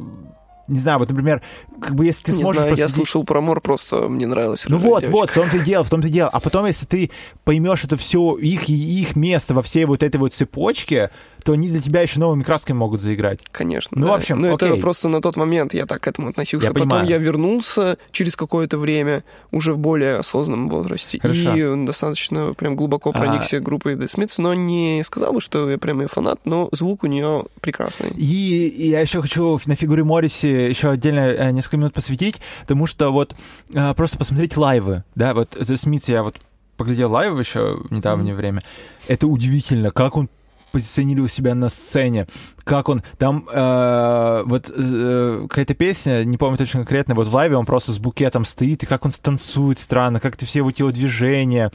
не 0.69 0.79
знаю, 0.79 0.99
вот, 0.99 1.09
например, 1.09 1.43
как 1.81 1.95
бы 1.95 2.05
если 2.05 2.25
ты 2.25 2.33
не 2.33 2.39
сможешь... 2.39 2.61
Знаю, 2.61 2.71
проследить... 2.71 2.93
Я 2.93 2.97
слушал 2.97 3.25
про 3.25 3.41
Мор, 3.41 3.61
просто 3.61 4.09
мне 4.09 4.27
нравилось. 4.27 4.65
Ну 4.69 4.79
вот, 4.79 5.01
девочка. 5.03 5.11
вот, 5.11 5.31
в 5.31 5.35
том-то 5.35 5.57
и 5.57 5.61
дело, 5.61 5.85
в 5.85 5.91
том-то 5.91 6.09
и 6.09 6.11
дело. 6.11 6.31
А 6.31 6.41
потом, 6.41 6.67
если 6.67 6.87
ты 6.87 7.11
поймешь 7.45 7.85
это 7.85 7.97
все, 7.97 8.37
их, 8.37 8.69
их 8.69 9.17
место 9.17 9.55
во 9.55 9.63
всей 9.63 9.85
вот 9.85 10.03
этой 10.03 10.17
вот 10.17 10.35
цепочке, 10.35 11.11
то 11.45 11.53
они 11.53 11.69
для 11.69 11.81
тебя 11.81 12.03
еще 12.03 12.21
новыми 12.21 12.43
красками 12.43 12.77
могут 12.77 13.01
заиграть. 13.01 13.41
Конечно. 13.51 13.97
Ну, 13.99 14.07
да. 14.07 14.13
в 14.13 14.15
общем, 14.17 14.41
Ну, 14.41 14.55
окей. 14.55 14.69
это 14.69 14.81
просто 14.81 15.09
на 15.09 15.21
тот 15.21 15.37
момент 15.37 15.75
я 15.75 15.87
так 15.87 16.03
к 16.03 16.09
этому 16.09 16.29
относился. 16.29 16.69
Я 16.69 16.73
Потом 16.73 16.91
понимаю. 16.91 17.09
я 17.09 17.19
вернулся 17.19 17.99
через 18.11 18.37
какое-то 18.37 18.79
время, 18.79 19.25
уже 19.51 19.75
в 19.75 19.79
более 19.79 20.17
осознанном 20.17 20.69
возрасте. 20.69 21.19
Хорошо. 21.21 21.55
И 21.55 21.87
достаточно 21.87 22.55
прям 22.55 22.77
глубоко 22.77 23.13
проникся 23.13 23.59
а... 23.59 23.61
группой 23.61 23.95
The 23.95 24.07
Smiths, 24.07 24.35
но 24.39 24.55
не 24.55 25.03
сказал 25.05 25.33
бы, 25.33 25.41
что 25.41 25.71
я 25.71 25.79
прям 25.79 26.01
ее 26.01 26.09
фанат, 26.09 26.41
но 26.45 26.69
звук 26.73 27.05
у 27.05 27.07
нее 27.07 27.45
прекрасный. 27.61 28.11
И, 28.17 28.69
и 28.69 28.89
я 28.89 29.01
еще 29.01 29.21
хочу 29.23 29.61
на 29.67 29.77
фигуре 29.77 30.05
Морриси 30.05 30.47
еще 30.47 30.91
отдельно 30.91 31.21
э, 31.21 31.51
несколько 31.51 31.77
минут 31.77 31.95
посвятить, 31.95 32.41
потому 32.63 32.87
что 32.87 33.11
вот 33.11 33.35
э, 33.73 33.95
просто 33.95 34.19
посмотреть 34.19 34.57
лайвы, 34.57 35.05
да, 35.15 35.35
вот 35.35 35.55
The 35.55 35.75
Smiths 35.75 36.11
я 36.11 36.23
вот 36.23 36.41
поглядел 36.77 37.13
лайв 37.13 37.39
еще 37.39 37.77
в 37.77 37.93
недавнее 37.93 38.35
mm-hmm. 38.35 38.37
время. 38.37 38.63
Это 39.07 39.27
удивительно, 39.27 39.91
как 39.91 40.17
он 40.17 40.29
позиционировал 40.73 41.29
себя 41.29 41.55
на 41.55 41.69
сцене, 41.69 42.27
как 42.65 42.89
он 42.89 43.03
там 43.19 43.47
э, 43.53 44.43
вот 44.47 44.73
э, 44.75 45.47
какая-то 45.49 45.75
песня, 45.75 46.25
не 46.25 46.37
помню 46.37 46.59
точно 46.59 46.81
конкретно, 46.81 47.15
вот 47.15 47.29
в 47.29 47.35
лайве 47.35 47.57
он 47.57 47.67
просто 47.67 47.93
с 47.93 47.99
букетом 47.99 48.45
стоит, 48.45 48.83
и 48.83 48.87
как 48.87 49.05
он 49.05 49.13
танцует 49.13 49.79
странно, 49.79 50.21
как 50.21 50.35
это 50.35 50.47
все 50.47 50.61
его 50.61 50.73
телодвижения, 50.73 51.71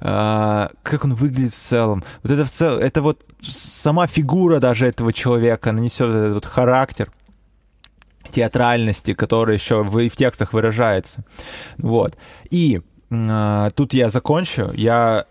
э, 0.00 0.68
как 0.82 1.04
он 1.04 1.14
выглядит 1.14 1.52
в 1.52 1.58
целом. 1.58 2.04
Вот 2.22 2.30
это 2.30 2.44
в 2.44 2.50
целом, 2.50 2.80
это 2.80 3.02
вот 3.02 3.24
сама 3.42 4.06
фигура 4.06 4.60
даже 4.60 4.86
этого 4.86 5.12
человека 5.12 5.72
она 5.72 5.86
несет 5.86 6.10
этот 6.10 6.34
вот 6.34 6.44
характер 6.44 7.10
театральности, 8.30 9.14
который 9.14 9.54
еще 9.56 9.82
в, 9.82 10.08
в 10.08 10.16
текстах 10.16 10.52
выражается. 10.52 11.24
Вот. 11.78 12.16
И 12.50 12.80
э, 13.10 13.70
тут 13.74 13.94
я 13.94 14.10
закончу. 14.10 14.70
Я 14.74 15.26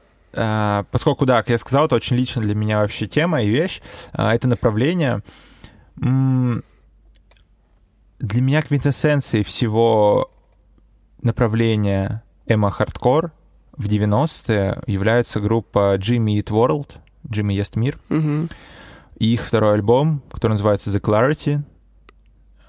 поскольку, 0.91 1.25
да, 1.25 1.37
как 1.37 1.49
я 1.49 1.57
сказал, 1.57 1.85
это 1.85 1.95
очень 1.95 2.15
лично 2.17 2.41
для 2.41 2.55
меня 2.55 2.79
вообще 2.79 3.07
тема 3.07 3.41
и 3.41 3.49
вещь, 3.49 3.81
э, 4.13 4.27
это 4.29 4.47
направление. 4.47 5.21
Для 8.19 8.41
меня 8.41 8.61
квинтэссенцией 8.61 9.43
всего 9.43 10.31
направления 11.21 12.23
эмо-хардкор 12.47 13.31
в 13.75 13.87
90-е 13.87 14.81
является 14.87 15.39
группа 15.39 15.97
Jimmy 15.97 16.39
Eat 16.41 16.49
World, 16.49 16.97
Jimmy 17.27 17.53
Ест 17.53 17.75
Мир, 17.75 17.97
Мгм. 18.09 18.49
и 19.17 19.33
их 19.33 19.45
второй 19.45 19.73
альбом, 19.75 20.21
который 20.31 20.53
называется 20.53 20.89
The 20.91 20.99
Clarity. 21.01 21.61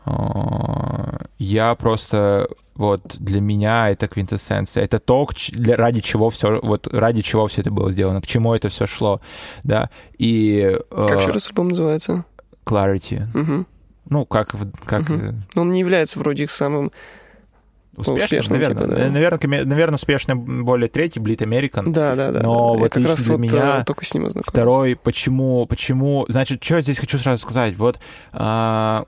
А, 0.06 1.26
Я 1.38 1.74
просто 1.74 2.48
вот 2.76 3.16
для 3.18 3.40
меня 3.40 3.90
это 3.90 4.08
квинтэссенция, 4.08 4.84
это 4.84 4.98
то, 4.98 5.28
ради 5.66 6.00
чего 6.00 6.30
все 6.30 6.60
вот 6.60 6.88
ради 6.92 7.22
чего 7.22 7.46
все 7.46 7.60
это 7.60 7.70
было 7.70 7.90
сделано, 7.92 8.20
к 8.20 8.26
чему 8.26 8.54
это 8.54 8.68
все 8.68 8.86
шло, 8.86 9.20
да. 9.62 9.90
И 10.18 10.76
Как 10.90 11.12
э, 11.12 11.20
еще 11.20 11.30
раз 11.30 11.48
альбом 11.48 11.68
называется? 11.68 12.24
Clarity, 12.64 13.26
Мгм. 13.34 13.66
ну 14.08 14.26
как 14.26 14.54
как 14.84 15.10
э, 15.10 15.34
Но 15.54 15.62
он 15.62 15.72
не 15.72 15.80
является 15.80 16.18
вроде 16.18 16.44
их 16.44 16.50
самым... 16.50 16.90
успешным, 17.96 18.24
успешным, 18.24 18.58
наверное, 18.58 18.84
типа, 18.84 18.96
да. 18.96 19.08
наверное, 19.10 19.64
наверное, 19.64 19.94
успешный 19.96 20.34
более 20.34 20.88
третий 20.88 21.20
Bleed 21.20 21.38
American. 21.38 21.92
Да, 21.92 22.16
да, 22.16 22.32
да. 22.32 22.40
Но 22.40 22.74
да. 22.74 22.80
вот 22.80 22.92
как 22.92 22.96
лично 22.96 23.14
раз 23.14 23.22
для 23.22 23.32
вот 23.32 23.40
меня 23.40 23.80
э, 23.80 23.84
только 23.84 24.04
с 24.04 24.14
ним 24.14 24.24
ознакомился. 24.26 24.50
Второй, 24.50 24.96
почему, 24.96 25.66
почему, 25.66 26.26
значит, 26.28 26.64
что 26.64 26.76
я 26.76 26.82
здесь 26.82 26.98
хочу 26.98 27.18
сразу 27.18 27.42
сказать, 27.42 27.76
вот, 27.76 28.00
а, 28.32 29.04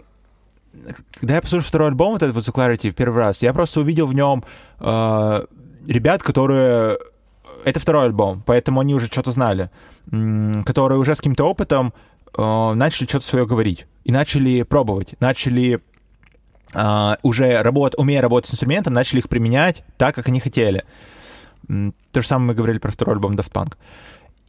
когда 1.13 1.35
я 1.37 1.43
послушал 1.43 1.69
второй 1.69 1.89
альбом, 1.89 2.13
вот 2.13 2.23
этот 2.23 2.35
вот 2.35 2.45
The 2.45 2.55
Clarity 2.55 2.91
в 2.91 2.95
первый 2.95 3.19
раз, 3.19 3.43
я 3.43 3.53
просто 3.53 3.81
увидел 3.81 4.07
в 4.07 4.15
нем 4.15 4.45
а, 4.79 5.45
ребят, 5.87 6.23
которые, 6.23 6.99
это 7.65 7.81
второй 7.81 8.07
альбом, 8.07 8.43
поэтому 8.45 8.81
они 8.81 8.95
уже 8.95 9.07
что-то 9.07 9.33
знали, 9.33 9.71
которые 10.65 10.99
уже 10.99 11.15
с 11.15 11.19
каким-то 11.19 11.45
опытом 11.45 11.95
а, 12.37 12.75
начали 12.75 13.07
что-то 13.07 13.27
свое 13.27 13.47
говорить 13.47 13.87
и 14.05 14.13
начали 14.13 14.63
пробовать, 14.63 15.15
начали 15.21 15.81
а, 16.75 17.19
уже 17.23 17.63
работ, 17.63 17.95
умея 17.97 18.21
работать 18.21 18.51
с 18.51 18.55
инструментом, 18.55 18.93
начали 18.93 19.21
их 19.21 19.29
применять 19.29 19.85
так, 19.97 20.15
как 20.15 20.29
они 20.29 20.41
хотели. 20.41 20.85
То 21.67 22.23
же 22.23 22.27
самое 22.27 22.49
мы 22.49 22.55
говорили 22.55 22.79
про 22.79 22.91
второй 22.91 23.17
альбом 23.17 23.33
Daft 23.33 23.51
Punk. 23.51 23.75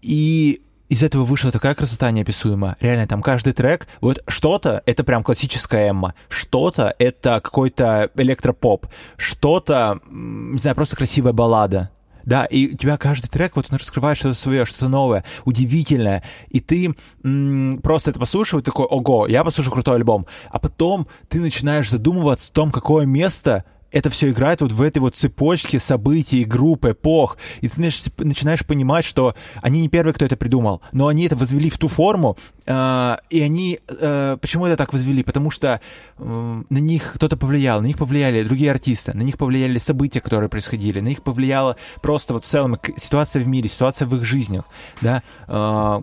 И 0.02 0.62
из 0.90 1.04
этого 1.04 1.24
вышла 1.24 1.52
такая 1.52 1.76
красота 1.76 2.12
неописуемая. 2.12 2.78
Реально, 2.80 3.08
там 3.08 3.22
каждый 3.22 3.54
трек, 3.54 3.88
вот 4.02 4.24
что-то— 4.28 4.82
это 4.86 5.04
прям 5.04 5.24
классическая 5.24 5.90
Эмма, 5.90 6.14
что-то— 6.30 6.96
это 7.00 7.42
какой-то 7.42 8.10
электропоп, 8.16 8.88
что-то, 9.18 10.00
не 10.10 10.58
знаю, 10.58 10.76
просто 10.76 10.96
красивая 10.96 11.34
баллада. 11.34 11.92
Да, 12.24 12.44
и 12.44 12.74
у 12.74 12.78
тебя 12.78 12.98
каждый 12.98 13.30
трек, 13.30 13.56
вот 13.56 13.68
он 13.72 13.78
раскрывает 13.78 14.18
что-то 14.18 14.34
свое, 14.34 14.66
что-то 14.66 14.90
новое, 14.90 15.24
удивительное. 15.46 16.24
И 16.50 16.60
ты 16.60 16.94
м, 17.24 17.80
просто 17.82 18.10
это 18.10 18.20
послушал 18.20 18.60
и 18.60 18.64
такой, 18.64 18.86
ого, 18.86 19.28
я 19.28 19.46
послушаю 19.46 19.72
крутой 19.72 19.96
альбом. 19.96 20.28
А 20.50 20.60
потом 20.60 21.08
ты 21.30 21.40
начинаешь 21.40 21.90
задумываться 21.90 22.52
о 22.52 22.54
том, 22.54 22.72
какое 22.72 23.06
место 23.06 23.64
это 23.92 24.10
все 24.10 24.30
играет 24.30 24.62
вот 24.62 24.72
в 24.72 24.82
этой 24.82 25.00
вот 25.00 25.16
цепочке 25.16 25.80
событий, 25.80 26.44
групп, 26.44 26.86
эпох. 26.86 27.38
И 27.62 27.68
ты 27.68 27.82
нач- 27.82 28.12
начинаешь 28.24 28.66
понимать, 28.66 29.06
что 29.06 29.36
они 29.62 29.82
не 29.82 29.90
первые, 29.90 30.14
кто 30.14 30.26
это 30.26 30.38
придумал, 30.38 30.82
но 30.92 31.08
они 31.08 31.26
это 31.26 31.36
возвели 31.36 31.70
в 31.70 31.78
ту 31.78 31.88
форму, 31.88 32.38
э, 32.66 33.16
и 33.30 33.42
они... 33.42 33.80
э, 33.88 34.38
почему 34.42 34.66
это 34.66 34.78
так 34.78 34.94
возвели? 34.94 35.24
Потому 35.24 35.52
что 35.52 35.82
э, 36.18 36.64
на 36.70 36.78
них 36.78 37.14
кто-то 37.16 37.38
повлиял, 37.38 37.82
на 37.82 37.86
них 37.86 37.98
повлияли 37.98 38.44
другие 38.44 38.72
артисты, 38.72 39.16
на 39.16 39.22
них 39.22 39.38
повлияли 39.38 39.78
события, 39.78 40.22
которые 40.22 40.50
происходили, 40.50 41.00
на 41.00 41.08
них 41.08 41.24
повлияла 41.24 41.78
просто 42.02 42.34
вот 42.34 42.46
в 42.46 42.48
целом 42.48 42.78
ситуация 42.98 43.44
в 43.44 43.48
мире, 43.48 43.70
ситуация 43.70 44.08
в 44.08 44.16
их 44.16 44.24
жизнях, 44.26 44.66
да, 45.02 45.24
Э, 45.48 46.02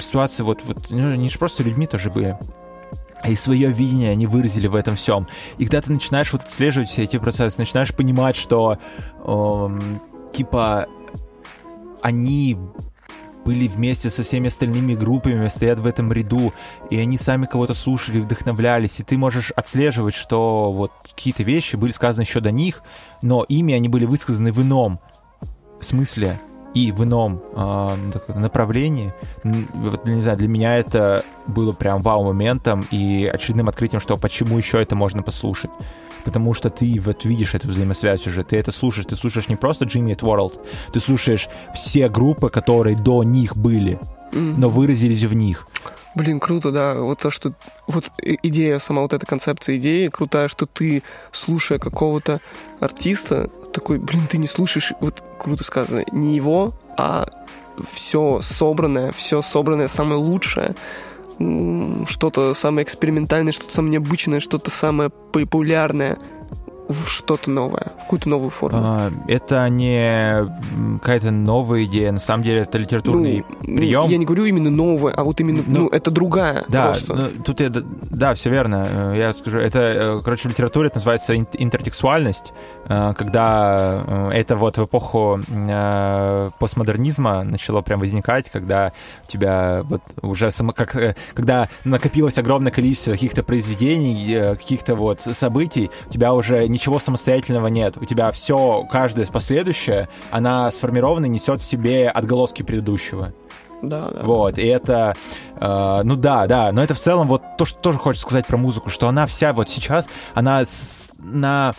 ситуация 0.00 0.44
вот, 0.44 0.62
вот 0.64 0.90
ну, 0.90 1.12
они 1.12 1.28
же 1.28 1.38
просто 1.38 1.62
людьми 1.62 1.86
тоже 1.86 2.10
были. 2.10 2.36
И 3.28 3.36
свое 3.36 3.70
видение 3.70 4.10
они 4.12 4.26
выразили 4.26 4.66
в 4.66 4.74
этом 4.74 4.96
всем. 4.96 5.28
И 5.58 5.64
когда 5.64 5.82
ты 5.82 5.92
начинаешь 5.92 6.32
вот 6.32 6.42
отслеживать 6.42 6.88
все 6.88 7.04
эти 7.04 7.18
процессы, 7.18 7.58
начинаешь 7.58 7.94
понимать, 7.94 8.36
что 8.36 8.78
эм, 9.24 10.00
типа 10.32 10.86
они 12.02 12.56
были 13.44 13.68
вместе 13.68 14.10
со 14.10 14.22
всеми 14.22 14.48
остальными 14.48 14.94
группами, 14.94 15.48
стоят 15.48 15.78
в 15.78 15.86
этом 15.86 16.12
ряду, 16.12 16.52
и 16.90 16.98
они 16.98 17.16
сами 17.16 17.46
кого-то 17.46 17.74
слушали, 17.74 18.20
вдохновлялись, 18.20 19.00
и 19.00 19.02
ты 19.02 19.16
можешь 19.16 19.50
отслеживать, 19.52 20.14
что 20.14 20.72
вот 20.72 20.92
какие-то 21.02 21.42
вещи 21.42 21.76
были 21.76 21.90
сказаны 21.90 22.22
еще 22.22 22.40
до 22.40 22.50
них, 22.50 22.82
но 23.22 23.44
ими 23.44 23.74
они 23.74 23.88
были 23.88 24.04
высказаны 24.04 24.52
в 24.52 24.60
ином 24.60 25.00
смысле 25.80 26.38
и 26.74 26.92
в 26.92 27.04
ином 27.04 27.42
э, 27.54 27.96
направлении. 28.34 29.12
Вот, 29.44 30.06
не 30.06 30.20
знаю, 30.20 30.38
для 30.38 30.48
меня 30.48 30.76
это 30.76 31.24
было 31.46 31.72
прям 31.72 32.02
вау-моментом 32.02 32.86
и 32.90 33.30
очередным 33.32 33.68
открытием, 33.68 34.00
что 34.00 34.16
почему 34.16 34.58
еще 34.58 34.80
это 34.80 34.94
можно 34.94 35.22
послушать. 35.22 35.70
Потому 36.24 36.52
что 36.54 36.68
ты 36.68 37.00
вот 37.00 37.24
видишь 37.24 37.54
эту 37.54 37.68
взаимосвязь 37.68 38.26
уже, 38.26 38.44
ты 38.44 38.56
это 38.58 38.72
слушаешь, 38.72 39.06
ты 39.06 39.16
слушаешь 39.16 39.48
не 39.48 39.56
просто 39.56 39.86
Jimmy 39.86 40.14
Eat 40.14 40.20
World, 40.20 40.52
ты 40.92 41.00
слушаешь 41.00 41.48
все 41.74 42.08
группы, 42.08 42.50
которые 42.50 42.96
до 42.96 43.22
них 43.22 43.56
были, 43.56 43.98
но 44.32 44.68
выразились 44.68 45.24
в 45.24 45.34
них. 45.34 45.66
Блин, 46.14 46.40
круто, 46.40 46.72
да. 46.72 46.94
Вот 46.94 47.20
то, 47.20 47.30
что... 47.30 47.54
Вот 47.86 48.10
идея, 48.18 48.78
сама 48.78 49.02
вот 49.02 49.12
эта 49.12 49.24
концепция 49.26 49.76
идеи 49.76 50.08
крутая, 50.08 50.48
что 50.48 50.66
ты, 50.66 51.02
слушая 51.30 51.78
какого-то 51.78 52.40
артиста, 52.80 53.48
такой, 53.72 53.98
блин, 53.98 54.26
ты 54.28 54.38
не 54.38 54.46
слушаешь, 54.46 54.92
вот 55.00 55.22
круто 55.38 55.64
сказано, 55.64 56.04
не 56.12 56.36
его, 56.36 56.72
а 56.96 57.26
все 57.88 58.40
собранное, 58.42 59.12
все 59.12 59.42
собранное 59.42 59.88
самое 59.88 60.20
лучшее, 60.20 60.74
что-то 62.06 62.52
самое 62.54 62.84
экспериментальное, 62.84 63.52
что-то 63.52 63.74
самое 63.74 63.92
необычное, 63.92 64.40
что-то 64.40 64.70
самое 64.70 65.10
популярное 65.10 66.18
в 66.92 67.08
что-то 67.08 67.50
новое, 67.50 67.86
в 67.98 68.00
какую-то 68.02 68.28
новую 68.28 68.50
форму. 68.50 68.78
А, 68.82 69.10
Это 69.28 69.68
не 69.68 70.98
какая-то 71.00 71.30
новая 71.30 71.84
идея, 71.84 72.12
на 72.12 72.20
самом 72.20 72.44
деле 72.44 72.60
это 72.62 72.78
литературный 72.78 73.44
Ну, 73.62 73.76
прием. 73.76 74.08
Я 74.08 74.16
не 74.18 74.24
говорю 74.24 74.44
именно 74.44 74.70
новое, 74.70 75.12
а 75.14 75.24
вот 75.24 75.40
именно, 75.40 75.62
ну, 75.66 75.80
Ну, 75.80 75.88
это 75.88 76.10
другая 76.10 76.64
Да, 76.68 76.86
просто. 76.86 77.14
ну, 77.14 77.42
тут 77.44 77.60
я, 77.60 77.70
да, 77.70 78.34
все 78.34 78.50
верно. 78.50 78.86
Э, 78.90 79.14
Я 79.16 79.32
скажу, 79.32 79.58
это, 79.58 79.78
э, 79.78 80.20
короче, 80.24 80.48
в 80.48 80.50
литературе 80.52 80.86
это 80.88 80.96
называется 80.96 81.34
ин- 81.36 81.46
интертекстуальность, 81.58 82.52
э, 82.88 83.12
когда 83.16 84.30
это 84.32 84.56
вот 84.56 84.78
в 84.78 84.84
эпоху 84.84 85.40
постмодернизма 86.58 87.42
начало 87.42 87.80
прям 87.82 88.00
возникать, 88.00 88.50
когда 88.50 88.92
у 89.24 89.30
тебя 89.30 89.82
вот 89.84 90.02
уже 90.22 90.50
само, 90.50 90.72
как, 90.72 91.16
когда 91.34 91.68
накопилось 91.84 92.38
огромное 92.38 92.72
количество 92.72 93.12
каких-то 93.12 93.42
произведений, 93.42 94.54
каких-то 94.56 94.94
вот 94.94 95.20
событий, 95.20 95.90
у 96.08 96.12
тебя 96.12 96.32
уже 96.34 96.66
ничего 96.80 96.98
самостоятельного 96.98 97.66
нет. 97.66 97.98
У 97.98 98.06
тебя 98.06 98.30
все, 98.32 98.84
каждое 98.90 99.26
последующее, 99.26 100.08
она 100.30 100.70
сформирована 100.70 101.26
и 101.26 101.28
несет 101.28 101.60
в 101.60 101.64
себе 101.64 102.08
отголоски 102.08 102.62
предыдущего. 102.62 103.34
Да, 103.82 104.06
да. 104.10 104.22
Вот, 104.22 104.58
и 104.58 104.66
это, 104.66 105.14
э, 105.56 106.00
ну 106.04 106.16
да, 106.16 106.46
да, 106.46 106.72
но 106.72 106.82
это 106.82 106.94
в 106.94 106.98
целом 106.98 107.28
вот 107.28 107.42
то, 107.58 107.64
что 107.66 107.78
тоже 107.80 107.98
хочется 107.98 108.26
сказать 108.26 108.46
про 108.46 108.56
музыку, 108.56 108.88
что 108.90 109.08
она 109.08 109.26
вся 109.26 109.52
вот 109.52 109.68
сейчас, 109.70 110.06
она 110.34 110.62
с- 110.64 111.10
на 111.18 111.74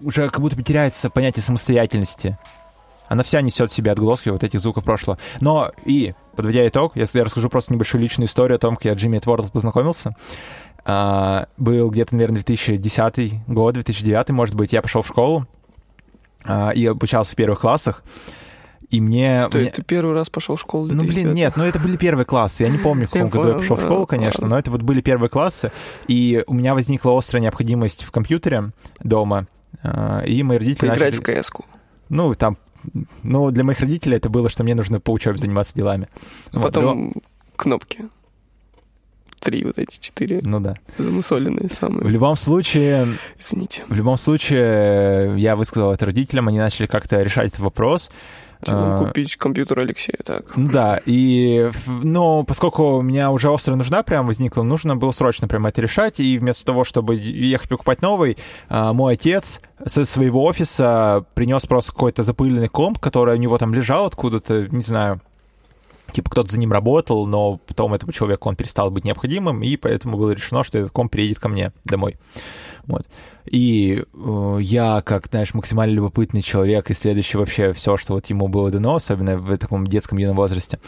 уже 0.00 0.28
как 0.30 0.40
будто 0.40 0.56
бы 0.56 0.62
теряется 0.62 1.10
понятие 1.10 1.42
самостоятельности. 1.42 2.38
Она 3.08 3.22
вся 3.22 3.42
несет 3.42 3.70
в 3.70 3.74
себе 3.74 3.92
отголоски 3.92 4.30
вот 4.30 4.42
этих 4.42 4.60
звуков 4.60 4.84
прошлого. 4.84 5.18
Но 5.40 5.70
и, 5.84 6.14
подводя 6.34 6.66
итог, 6.66 6.96
если 6.96 7.18
я 7.18 7.24
расскажу 7.24 7.50
просто 7.50 7.74
небольшую 7.74 8.00
личную 8.00 8.26
историю 8.26 8.56
о 8.56 8.58
том, 8.58 8.76
как 8.76 8.86
я 8.86 8.94
Джимми 8.94 9.18
Творл 9.18 9.48
познакомился, 9.50 10.16
а, 10.84 11.46
был 11.56 11.90
где-то, 11.90 12.14
наверное, 12.14 12.42
2010 12.42 13.46
год, 13.46 13.74
2009, 13.74 14.30
может 14.30 14.54
быть, 14.54 14.72
я 14.72 14.82
пошел 14.82 15.02
в 15.02 15.08
школу 15.08 15.46
а, 16.44 16.70
и 16.70 16.86
обучался 16.86 17.32
в 17.32 17.36
первых 17.36 17.60
классах, 17.60 18.02
и 18.90 19.00
мне... 19.00 19.46
Стой, 19.48 19.62
мне- 19.62 19.70
ты 19.70 19.82
первый 19.82 20.14
раз 20.14 20.30
пошел 20.30 20.56
в 20.56 20.60
школу? 20.60 20.86
ну, 20.86 21.02
блин, 21.02 21.32
2009? 21.32 21.36
нет, 21.36 21.56
ну 21.56 21.64
это 21.64 21.78
были 21.78 21.96
первые 21.96 22.26
классы. 22.26 22.64
Я 22.64 22.68
не 22.68 22.78
помню, 22.78 23.06
в 23.06 23.10
каком 23.10 23.26
Я 23.26 23.32
году 23.32 23.48
я 23.48 23.54
пошел 23.54 23.76
в 23.76 23.80
школу, 23.80 24.06
конечно, 24.06 24.42
ладно. 24.42 24.56
но 24.56 24.58
это 24.60 24.70
вот 24.70 24.82
были 24.82 25.00
первые 25.00 25.30
классы, 25.30 25.72
и 26.06 26.44
у 26.46 26.54
меня 26.54 26.74
возникла 26.74 27.16
острая 27.16 27.42
необходимость 27.42 28.04
в 28.04 28.12
компьютере 28.12 28.72
дома, 29.00 29.46
э, 29.82 30.26
и 30.26 30.42
мои 30.42 30.58
родители 30.58 30.88
Поиграть 30.88 31.18
начали... 31.18 31.38
в 31.38 31.40
КС-ку. 31.40 31.64
Ну, 32.08 32.34
там... 32.34 32.58
Ну, 33.22 33.50
для 33.50 33.64
моих 33.64 33.80
родителей 33.80 34.16
это 34.16 34.28
было, 34.28 34.50
что 34.50 34.62
мне 34.62 34.74
нужно 34.74 35.00
по 35.00 35.10
учебе 35.10 35.38
заниматься 35.38 35.74
делами. 35.74 36.08
Вот, 36.52 36.62
Потом 36.62 37.14
кнопки. 37.56 38.04
Три 39.44 39.62
вот 39.64 39.78
эти, 39.78 39.98
четыре 40.00 40.40
Ну 40.42 40.58
да. 40.58 40.74
замусоленные 40.98 41.68
В 41.68 41.72
самые. 41.72 42.08
любом 42.08 42.34
случае, 42.36 43.06
Извините. 43.38 43.82
в 43.88 43.94
любом 43.94 44.16
случае, 44.16 45.38
я 45.38 45.54
высказал 45.54 45.92
это 45.92 46.06
родителям, 46.06 46.48
они 46.48 46.58
начали 46.58 46.86
как-то 46.86 47.22
решать 47.22 47.48
этот 47.48 47.60
вопрос. 47.60 48.10
Хотел 48.60 48.96
купить 48.96 49.36
компьютер 49.36 49.80
Алексея, 49.80 50.16
так. 50.24 50.46
Да, 50.56 50.98
и, 51.04 51.70
но 51.86 52.44
поскольку 52.44 52.96
у 52.96 53.02
меня 53.02 53.30
уже 53.30 53.52
острая 53.52 53.76
нужда 53.76 54.02
прям 54.02 54.26
возникла, 54.26 54.62
нужно 54.62 54.96
было 54.96 55.10
срочно 55.10 55.46
прям 55.46 55.66
это 55.66 55.82
решать, 55.82 56.18
и 56.18 56.38
вместо 56.38 56.64
того, 56.64 56.84
чтобы 56.84 57.14
ехать 57.16 57.68
покупать 57.68 58.00
новый, 58.00 58.38
мой 58.70 59.14
отец 59.14 59.60
со 59.84 60.06
своего 60.06 60.42
офиса 60.44 61.26
принес 61.34 61.62
просто 61.66 61.92
какой-то 61.92 62.22
запыленный 62.22 62.68
комп, 62.68 62.98
который 63.00 63.34
у 63.34 63.38
него 63.38 63.58
там 63.58 63.74
лежал 63.74 64.06
откуда-то, 64.06 64.68
не 64.70 64.82
знаю, 64.82 65.20
типа 66.14 66.30
кто-то 66.30 66.52
за 66.52 66.58
ним 66.58 66.72
работал, 66.72 67.26
но 67.26 67.58
потом 67.58 67.92
этому 67.94 68.12
человеку 68.12 68.48
он 68.48 68.56
перестал 68.56 68.90
быть 68.90 69.04
необходимым, 69.04 69.62
и 69.62 69.76
поэтому 69.76 70.16
было 70.16 70.30
решено, 70.30 70.62
что 70.64 70.78
этот 70.78 70.92
комп 70.92 71.12
переедет 71.12 71.38
ко 71.38 71.48
мне 71.48 71.72
домой. 71.84 72.16
Вот. 72.86 73.06
И 73.46 74.04
э, 74.12 74.58
я, 74.60 75.02
как, 75.02 75.26
знаешь, 75.28 75.54
максимально 75.54 75.94
любопытный 75.94 76.42
человек, 76.42 76.90
исследующий 76.90 77.38
вообще 77.38 77.72
все, 77.72 77.96
что 77.96 78.14
вот 78.14 78.26
ему 78.26 78.48
было 78.48 78.70
дано, 78.70 78.94
особенно 78.94 79.36
в 79.36 79.56
таком 79.58 79.86
детском 79.86 80.18
юном 80.18 80.36
возрасте, 80.36 80.78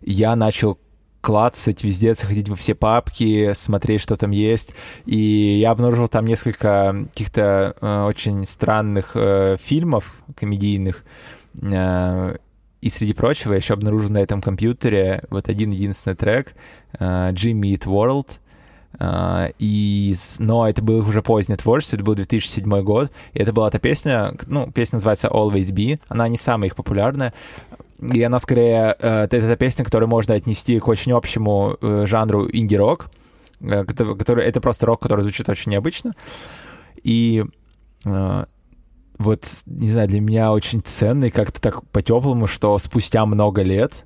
я 0.00 0.36
начал 0.36 0.78
клацать 1.24 1.82
везде, 1.82 2.14
заходить 2.14 2.50
во 2.50 2.54
все 2.54 2.74
папки, 2.74 3.54
смотреть, 3.54 4.02
что 4.02 4.16
там 4.16 4.30
есть. 4.30 4.74
И 5.06 5.58
я 5.58 5.70
обнаружил 5.70 6.06
там 6.06 6.26
несколько 6.26 7.06
каких-то 7.08 7.74
э, 7.80 8.04
очень 8.04 8.44
странных 8.44 9.12
э, 9.14 9.56
фильмов 9.58 10.14
комедийных. 10.36 11.02
Э, 11.62 12.36
и 12.84 12.90
среди 12.90 13.14
прочего 13.14 13.54
еще 13.54 13.72
обнаружил 13.72 14.10
на 14.10 14.18
этом 14.18 14.42
компьютере 14.42 15.24
вот 15.30 15.48
один 15.48 15.70
единственный 15.70 16.16
трек 16.16 16.54
uh, 16.98 17.32
Jimmy 17.32 17.74
Eat 17.74 17.86
World. 17.86 18.28
Uh, 18.98 19.54
и, 19.58 20.14
но 20.38 20.68
это 20.68 20.82
было 20.82 21.02
уже 21.02 21.22
позднее 21.22 21.56
творчество, 21.56 21.96
это 21.96 22.04
был 22.04 22.14
2007 22.14 22.82
год, 22.82 23.10
и 23.32 23.38
это 23.40 23.52
была 23.54 23.68
эта 23.68 23.78
песня, 23.78 24.34
ну, 24.46 24.70
песня 24.70 24.98
называется 24.98 25.28
Always 25.28 25.72
Be, 25.72 25.98
она 26.08 26.28
не 26.28 26.36
самая 26.36 26.68
их 26.68 26.76
популярная, 26.76 27.32
и 28.00 28.22
она 28.22 28.38
скорее, 28.38 28.94
uh, 29.00 29.24
это, 29.24 29.38
это 29.38 29.56
песня, 29.56 29.84
которую 29.84 30.08
можно 30.08 30.34
отнести 30.34 30.78
к 30.78 30.86
очень 30.86 31.12
общему 31.12 31.76
uh, 31.80 32.06
жанру 32.06 32.48
инди-рок, 32.52 33.10
который, 33.60 34.44
это 34.44 34.60
просто 34.60 34.86
рок, 34.86 35.00
который 35.00 35.22
звучит 35.22 35.48
очень 35.48 35.72
необычно, 35.72 36.12
и 37.02 37.44
uh, 38.04 38.46
вот, 39.18 39.44
не 39.66 39.90
знаю, 39.90 40.08
для 40.08 40.20
меня 40.20 40.52
очень 40.52 40.80
ценный 40.82 41.30
как-то 41.30 41.60
так 41.60 41.86
по-теплому, 41.90 42.46
что 42.46 42.78
спустя 42.78 43.24
много 43.26 43.62
лет 43.62 44.04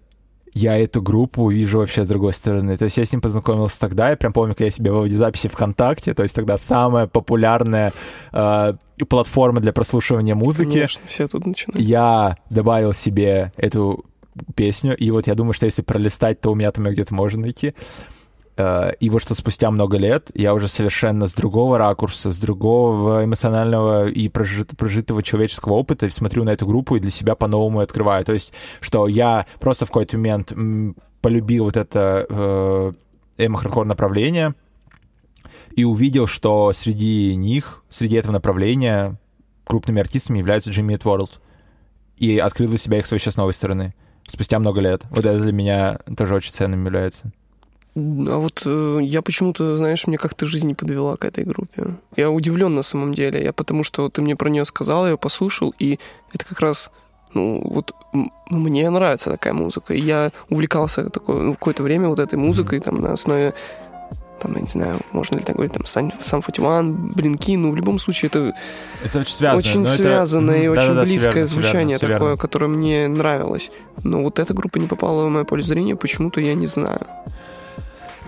я 0.55 0.77
эту 0.77 1.01
группу 1.03 1.49
вижу 1.51 1.79
вообще 1.79 2.05
с 2.05 2.09
другой 2.09 2.33
стороны. 2.33 2.77
То 2.77 2.87
есть 2.87 2.97
я 2.97 3.05
с 3.05 3.13
ним 3.13 3.21
познакомился 3.21 3.79
тогда, 3.79 4.11
я 4.11 4.17
прям 4.17 4.33
помню, 4.33 4.55
как 4.55 4.67
я 4.67 4.71
себе 4.71 4.91
в 4.91 4.97
аудиозаписи 4.97 5.49
ВКонтакте, 5.49 6.15
то 6.15 6.23
есть 6.23 6.35
тогда 6.35 6.59
самая 6.59 7.07
популярная 7.07 7.93
э, 8.33 8.75
платформа 9.09 9.61
для 9.61 9.73
прослушивания 9.73 10.35
музыки. 10.35 10.73
Конечно, 10.73 11.03
все 11.07 11.29
тут 11.29 11.47
начинают. 11.47 11.81
Я 11.81 12.37
добавил 12.51 12.93
себе 12.93 13.53
эту 13.57 14.05
песню, 14.55 14.97
и 14.97 15.11
вот 15.11 15.27
я 15.27 15.35
думаю, 15.35 15.53
что 15.53 15.67
если 15.67 15.83
пролистать, 15.83 16.41
то 16.41 16.51
у 16.51 16.55
меня 16.55 16.71
там 16.73 16.87
ее 16.87 16.93
где-то 16.93 17.15
можно 17.15 17.43
найти. 17.43 17.69
Э, 17.69 17.73
и 18.59 19.11
вот 19.11 19.23
что 19.23 19.35
спустя 19.35 19.71
много 19.71 19.99
лет 19.99 20.31
я 20.35 20.53
уже 20.53 20.67
совершенно 20.67 21.29
с 21.29 21.35
другого 21.35 21.79
ракурса, 21.79 22.33
с 22.33 22.39
другого 22.39 23.25
эмоционального 23.25 24.09
и 24.09 24.29
прожит, 24.29 24.77
прожитого 24.77 25.23
человеческого 25.23 25.75
опыта 25.75 26.11
смотрю 26.11 26.43
на 26.45 26.51
эту 26.51 26.67
группу 26.67 26.97
и 26.97 27.01
для 27.01 27.11
себя 27.11 27.37
по-новому 27.37 27.81
открываю. 27.81 28.25
То 28.25 28.33
есть, 28.33 28.53
что 28.81 29.07
я 29.07 29.47
просто 29.61 29.87
в 29.87 29.91
какой-то 29.91 30.17
момент 30.17 30.53
полюбил 31.21 31.65
вот 31.65 31.77
это 31.77 32.27
э, 32.29 32.93
эмо-хардкор 33.39 33.87
направление 33.87 34.55
и 35.77 35.85
увидел, 35.85 36.27
что 36.27 36.73
среди 36.75 37.37
них, 37.37 37.85
среди 37.89 38.17
этого 38.17 38.33
направления 38.33 39.19
крупными 39.65 40.01
артистами 40.01 40.39
являются 40.39 40.71
Eat 40.71 41.03
World. 41.03 41.31
И 42.17 42.39
открыл 42.39 42.71
для 42.71 42.79
себя 42.79 42.99
их 42.99 43.07
своей 43.07 43.21
сейчас 43.21 43.37
новой 43.37 43.53
стороны. 43.53 43.95
Спустя 44.27 44.59
много 44.59 44.81
лет. 44.81 45.05
Вот 45.11 45.25
это 45.25 45.39
для 45.39 45.53
меня 45.53 46.01
тоже 46.17 46.35
очень 46.35 46.53
ценным 46.53 46.85
является. 46.85 47.31
А 47.99 48.37
вот 48.39 48.63
э, 48.65 48.99
я 49.03 49.23
почему-то, 49.23 49.77
знаешь, 49.77 50.07
мне 50.07 50.19
как-то 50.19 50.47
жизнь 50.47 50.67
не 50.67 50.75
подвела 50.75 51.17
к 51.17 51.25
этой 51.25 51.45
группе. 51.45 51.97
Я 52.17 52.31
удивлен 52.31 52.75
на 52.75 52.83
самом 52.83 53.13
деле. 53.13 53.43
Я 53.43 53.53
потому 53.53 53.85
что 53.85 54.09
ты 54.09 54.23
мне 54.23 54.37
про 54.37 54.49
нее 54.49 54.65
сказал, 54.65 55.05
я 55.05 55.13
ее 55.13 55.19
послушал, 55.19 55.75
и 55.79 55.99
это 56.33 56.45
как 56.45 56.61
раз 56.61 56.91
ну, 57.35 57.61
вот 57.63 57.93
мне 58.49 58.89
нравится 58.89 59.31
такая 59.31 59.53
музыка. 59.53 59.95
И 59.95 60.01
я 60.01 60.31
увлекался 60.49 61.11
такое, 61.11 61.43
ну, 61.43 61.53
в 61.53 61.59
какое-то 61.59 61.83
время 61.83 62.09
вот 62.09 62.21
этой 62.21 62.37
музыкой, 62.37 62.81
там, 62.81 63.01
на 63.01 63.13
основе 63.13 63.55
там, 64.41 64.55
я 64.55 64.61
не 64.61 64.69
знаю, 64.69 64.99
можно 65.13 65.37
ли 65.37 65.43
так 65.43 65.57
говорить, 65.57 65.75
там, 65.75 65.85
Сам 65.87 66.43
Фатиман, 66.43 67.11
Блинки, 67.11 67.57
ну, 67.57 67.73
в 67.73 67.77
любом 67.77 67.99
случае, 67.99 68.29
это, 68.29 68.55
это 69.05 69.19
очень 69.19 69.35
связано, 69.35 69.59
очень 69.59 69.87
связанное 69.87 70.57
это... 70.57 70.65
и 70.65 70.69
очень 70.69 70.95
да, 70.95 71.03
близкое 71.03 71.33
верно, 71.33 71.47
звучание 71.47 71.99
верно, 71.99 72.15
такое, 72.15 72.29
верно. 72.29 72.41
которое 72.41 72.69
мне 72.69 73.09
нравилось. 73.09 73.71
Но 74.05 74.23
вот 74.23 74.39
эта 74.39 74.55
группа 74.55 74.79
не 74.79 74.87
попала 74.87 75.25
в 75.25 75.29
мое 75.29 75.45
поле 75.45 75.63
зрения, 75.63 75.97
почему-то 75.97 76.41
я 76.41 76.55
не 76.55 76.67
знаю. 76.67 77.01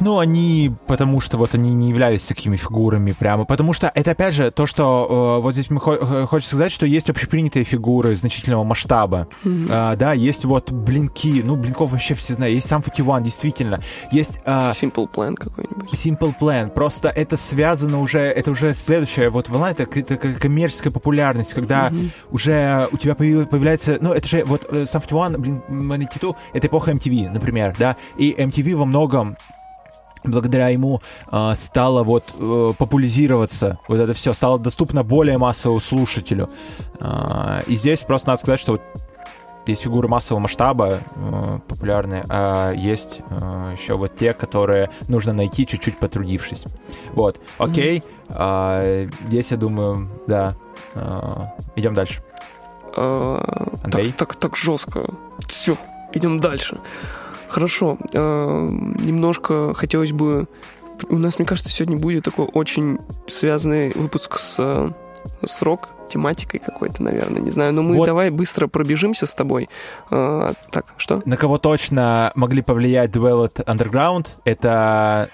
Ну, 0.00 0.18
они, 0.18 0.72
потому 0.86 1.20
что 1.20 1.36
вот 1.36 1.54
они 1.54 1.74
не 1.74 1.90
являлись 1.90 2.24
такими 2.24 2.56
фигурами 2.56 3.12
прямо. 3.12 3.44
Потому 3.44 3.72
что 3.72 3.92
это, 3.94 4.12
опять 4.12 4.34
же, 4.34 4.50
то, 4.50 4.66
что 4.66 5.36
э, 5.38 5.42
вот 5.42 5.52
здесь 5.52 5.70
мы 5.70 5.78
хо- 5.78 5.96
э, 5.96 6.26
хочется 6.26 6.56
сказать, 6.56 6.72
что 6.72 6.86
есть 6.86 7.10
общепринятые 7.10 7.64
фигуры 7.64 8.16
значительного 8.16 8.64
масштаба. 8.64 9.28
Mm-hmm. 9.44 9.92
Э, 9.92 9.96
да, 9.96 10.12
есть 10.14 10.44
вот 10.46 10.70
блинки, 10.70 11.42
ну, 11.44 11.56
блинков 11.56 11.90
вообще 11.90 12.14
все 12.14 12.34
знают. 12.34 12.54
Есть 12.54 12.68
сам 12.68 12.80
One, 12.80 13.22
действительно. 13.22 13.80
Есть... 14.10 14.40
Э, 14.44 14.70
Simple 14.70 15.10
Plan 15.10 15.34
какой-нибудь. 15.34 15.92
Simple 15.92 16.34
Plan. 16.40 16.70
Просто 16.70 17.08
это 17.08 17.36
связано 17.36 18.00
уже, 18.00 18.20
это 18.20 18.50
уже 18.50 18.72
следующая 18.74 19.28
вот 19.28 19.48
волна, 19.48 19.70
это, 19.70 19.82
это 19.82 20.16
коммерческая 20.16 20.92
популярность, 20.92 21.52
когда 21.52 21.88
mm-hmm. 21.88 22.10
уже 22.30 22.88
у 22.92 22.96
тебя 22.96 23.14
появляется... 23.14 23.98
Ну, 24.00 24.12
это 24.12 24.26
же 24.26 24.44
вот 24.44 24.62
сам 24.86 25.00
One, 25.10 25.38
блин, 25.38 25.62
Манититу, 25.68 26.36
это 26.52 26.66
эпоха 26.66 26.92
MTV, 26.92 27.30
например, 27.30 27.74
да, 27.78 27.96
и 28.16 28.32
MTV 28.32 28.76
во 28.76 28.84
многом 28.84 29.36
благодаря 30.24 30.68
ему 30.68 31.00
э, 31.30 31.52
стало 31.56 32.02
вот 32.02 32.34
э, 32.38 32.72
популяризироваться 32.78 33.78
вот 33.88 33.98
это 33.98 34.12
все, 34.14 34.34
стало 34.34 34.58
доступно 34.58 35.02
более 35.02 35.38
массовому 35.38 35.80
слушателю. 35.80 36.50
Э, 36.98 37.62
и 37.66 37.76
здесь 37.76 38.00
просто 38.00 38.28
надо 38.28 38.40
сказать, 38.40 38.60
что 38.60 38.72
вот 38.72 38.82
есть 39.66 39.82
фигуры 39.82 40.08
массового 40.08 40.42
масштаба 40.42 40.98
э, 41.14 41.58
популярные, 41.68 42.24
а 42.28 42.72
есть 42.72 43.20
э, 43.30 43.74
еще 43.78 43.94
вот 43.94 44.16
те, 44.16 44.32
которые 44.32 44.90
нужно 45.08 45.32
найти 45.32 45.66
чуть-чуть 45.66 45.98
потрудившись. 45.98 46.64
Вот, 47.12 47.40
окей. 47.58 48.02
Mm-hmm. 48.28 49.08
Э, 49.08 49.08
здесь 49.26 49.50
я 49.50 49.56
думаю, 49.56 50.10
да. 50.26 50.56
Э, 50.94 51.46
идем 51.76 51.94
дальше. 51.94 52.22
Андрей? 52.96 54.12
Так, 54.12 54.30
так, 54.30 54.36
так 54.36 54.56
жестко. 54.56 55.06
Все, 55.46 55.76
идем 56.12 56.40
дальше. 56.40 56.80
Хорошо. 57.50 57.98
Э, 58.12 58.68
немножко 58.98 59.74
хотелось 59.74 60.12
бы... 60.12 60.46
У 61.08 61.18
нас, 61.18 61.38
мне 61.38 61.46
кажется, 61.46 61.70
сегодня 61.70 61.96
будет 61.96 62.24
такой 62.24 62.46
очень 62.46 62.98
связанный 63.26 63.90
выпуск 63.90 64.38
с, 64.38 64.92
с 65.44 65.62
рок 65.62 65.88
тематикой 66.10 66.60
какой-то, 66.60 67.02
наверное, 67.02 67.40
не 67.40 67.50
знаю. 67.50 67.72
Но 67.72 67.82
мы 67.82 67.96
вот. 67.96 68.06
давай 68.06 68.30
быстро 68.30 68.66
пробежимся 68.66 69.26
с 69.26 69.34
тобой. 69.34 69.68
Э, 70.10 70.52
так, 70.70 70.86
что? 70.96 71.22
На 71.24 71.36
кого 71.36 71.58
точно 71.58 72.32
могли 72.34 72.62
повлиять 72.62 73.10
Dwell 73.10 73.50
Underground, 73.64 74.36
это 74.44 75.30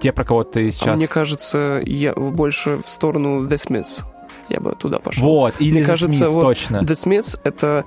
те, 0.00 0.12
про 0.12 0.24
кого 0.24 0.44
ты 0.44 0.72
сейчас... 0.72 0.88
А 0.88 0.94
мне 0.94 1.08
кажется, 1.08 1.82
я 1.84 2.14
больше 2.14 2.78
в 2.78 2.82
сторону 2.82 3.46
The 3.46 3.56
Smiths 3.56 4.04
я 4.48 4.60
бы 4.60 4.72
туда 4.72 4.98
пошел. 4.98 5.24
Вот, 5.24 5.54
или 5.58 5.72
Мне 5.72 5.82
The 5.82 5.86
кажется, 5.86 6.24
Smiths, 6.24 6.28
вот 6.30 6.40
точно. 6.42 6.76
The 6.78 6.92
Smiths 6.92 7.38
это, 7.44 7.84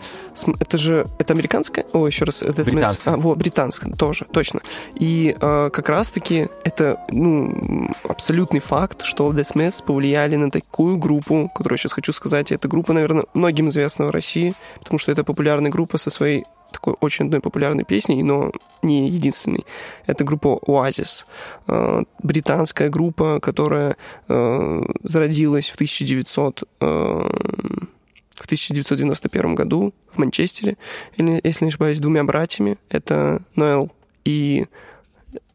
это 0.60 0.78
же, 0.78 1.08
это 1.20 1.34
американская? 1.34 1.86
О, 1.94 2.08
еще 2.08 2.26
раз, 2.26 2.42
The 2.42 2.64
Британская. 2.64 3.12
Smiths. 3.12 3.14
А, 3.14 3.18
вот, 3.18 3.38
британская, 3.38 3.92
тоже, 3.92 4.26
точно. 4.32 4.62
И 4.96 5.36
э, 5.40 5.70
как 5.72 5.90
раз-таки 5.90 6.48
это, 6.64 7.00
ну, 7.10 7.90
абсолютный 8.08 8.60
факт, 8.60 9.04
что 9.04 9.32
The 9.32 9.44
Smiths 9.44 9.84
повлияли 9.84 10.36
на 10.36 10.52
такую 10.52 10.98
группу, 10.98 11.50
которую 11.54 11.78
я 11.78 11.82
сейчас 11.82 11.94
хочу 11.94 12.14
сказать. 12.14 12.52
Эта 12.52 12.68
группа, 12.68 12.94
наверное, 12.94 13.26
многим 13.34 13.70
известна 13.70 14.06
в 14.06 14.12
России, 14.12 14.56
потому 14.80 15.00
что 15.00 15.12
это 15.12 15.24
популярная 15.24 15.72
группа 15.72 15.98
со 15.98 16.10
своей 16.10 16.46
такой 16.72 16.96
очень 17.02 17.26
одной 17.26 17.40
популярной 17.42 17.84
песней, 17.84 18.24
но 18.24 18.52
не 18.82 19.10
единственной. 19.10 19.66
Это 20.06 20.24
группа 20.24 20.60
Oasis. 20.66 21.26
Э, 21.68 22.04
британская 22.22 22.90
группа, 22.90 23.40
которая 23.40 23.98
э, 24.28 24.82
зародилась 25.04 25.70
в 25.70 25.76
1900 25.76 26.64
в 26.80 28.46
1991 28.46 29.56
году 29.56 29.94
в 30.12 30.20
Манчестере, 30.20 30.78
если 31.18 31.66
не 31.66 31.70
ошибаюсь, 31.70 32.00
двумя 32.00 32.24
братьями. 32.24 32.78
Это 32.88 33.42
Ноэл 33.56 33.92
и 34.26 34.68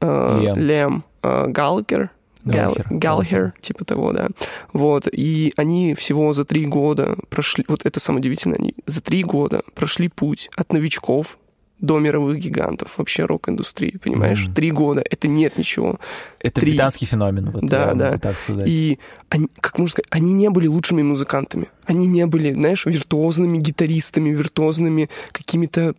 э, 0.01 0.55
Лем 0.57 1.05
Галкер. 1.23 2.11
Галлахер. 2.45 2.87
Галлахер, 2.91 3.55
типа 3.61 3.85
того, 3.85 4.13
да. 4.13 4.29
Вот, 4.73 5.09
и 5.11 5.53
они 5.57 5.95
всего 5.95 6.33
за 6.33 6.45
три 6.45 6.67
года 6.67 7.17
прошли, 7.31 7.65
вот 7.69 7.87
это 7.87 8.01
самое 8.01 8.21
удивительное, 8.21 8.59
они 8.59 8.75
за 8.87 9.01
три 9.01 9.23
года 9.23 9.63
прошли 9.75 10.09
путь 10.09 10.51
от 10.57 10.73
новичков 10.73 11.39
до 11.83 11.99
мировых 11.99 12.39
гигантов 12.39 12.97
вообще 12.97 13.25
рок-индустрии, 13.25 13.99
понимаешь? 14.03 14.45
Мгм. 14.45 14.55
Три 14.55 14.71
года, 14.71 15.03
это 15.09 15.27
нет 15.27 15.59
ничего. 15.59 15.99
Это 16.39 16.61
Три. 16.61 16.73
британский 16.73 17.07
феномен, 17.07 17.51
вот, 17.51 17.67
Да, 17.67 17.93
да. 17.95 18.19
так 18.19 18.39
сказать. 18.39 18.69
И 18.69 19.01
они, 19.29 19.49
как 19.61 19.79
можно 19.79 19.91
сказать, 19.91 20.07
они 20.11 20.33
не 20.33 20.49
были 20.49 20.69
лучшими 20.69 21.03
музыкантами. 21.03 21.69
Они 21.85 22.07
не 22.07 22.25
были, 22.27 22.53
знаешь, 22.53 22.87
виртуозными 22.87 23.59
гитаристами, 23.59 24.31
виртуозными 24.31 25.11
какими-то 25.33 25.97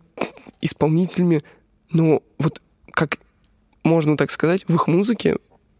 исполнителями. 0.62 1.44
Но 1.92 2.22
вот 2.38 2.62
как 2.90 3.18
можно 3.82 4.16
так 4.16 4.30
сказать, 4.30 4.64
в 4.66 4.74
их 4.74 4.86
музыке 4.86 5.36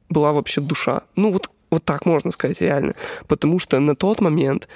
была 0.09 0.33
вообще 0.33 0.61
душа. 0.61 1.03
Ну 1.17 1.33
вот, 1.33 1.51
вот 1.71 1.85
так 1.85 2.07
можно 2.07 2.31
сказать 2.31 2.61
реально. 2.61 2.95
Потому 3.27 3.59
что 3.59 3.79
на 3.81 3.95
тот 3.97 4.21
момент 4.21 4.69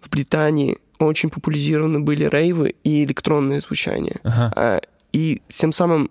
в 0.00 0.08
Британии 0.10 0.78
очень 0.98 1.30
популяризированы 1.30 2.00
были 2.00 2.24
рейвы 2.24 2.74
и 2.84 3.04
электронное 3.04 3.60
звучание. 3.60 4.16
Ага. 4.22 4.52
А, 4.56 4.80
и 5.12 5.42
тем 5.48 5.72
самым 5.72 6.10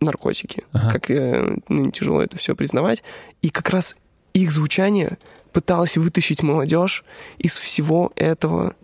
наркотики, 0.00 0.64
Ага. 0.72 0.92
как 0.92 1.10
э, 1.10 1.56
ну, 1.68 1.90
тяжело 1.90 2.22
это 2.22 2.36
все 2.36 2.54
признавать. 2.54 3.02
И 3.42 3.50
как 3.50 3.70
раз 3.70 3.96
их 4.32 4.52
звучание 4.52 5.18
пыталось 5.52 5.96
вытащить 5.96 6.42
молодежь 6.42 7.04
из 7.38 7.56
всего 7.56 8.12
этого 8.14 8.74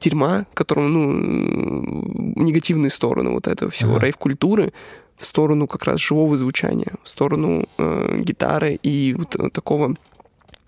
дерьма, 0.00 0.46
которому, 0.54 0.88
ну, 0.88 2.34
негативные 2.36 2.90
стороны 2.90 3.30
вот 3.30 3.46
этого 3.46 3.70
всего 3.70 3.92
Ага. 3.96 4.06
рейв-культуры, 4.06 4.72
в 5.18 5.26
сторону 5.26 5.66
как 5.66 5.84
раз 5.84 6.00
живого 6.00 6.36
звучания, 6.36 6.94
в 7.02 7.08
сторону 7.08 7.66
э, 7.76 8.18
гитары 8.20 8.74
и 8.82 9.14
вот 9.14 9.36
э, 9.36 9.50
такого 9.50 9.96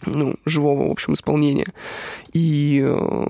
ну, 0.07 0.35
живого, 0.45 0.89
в 0.89 0.91
общем, 0.91 1.15
исполнения. 1.15 1.69
И 2.33 2.83
э, 2.85 3.27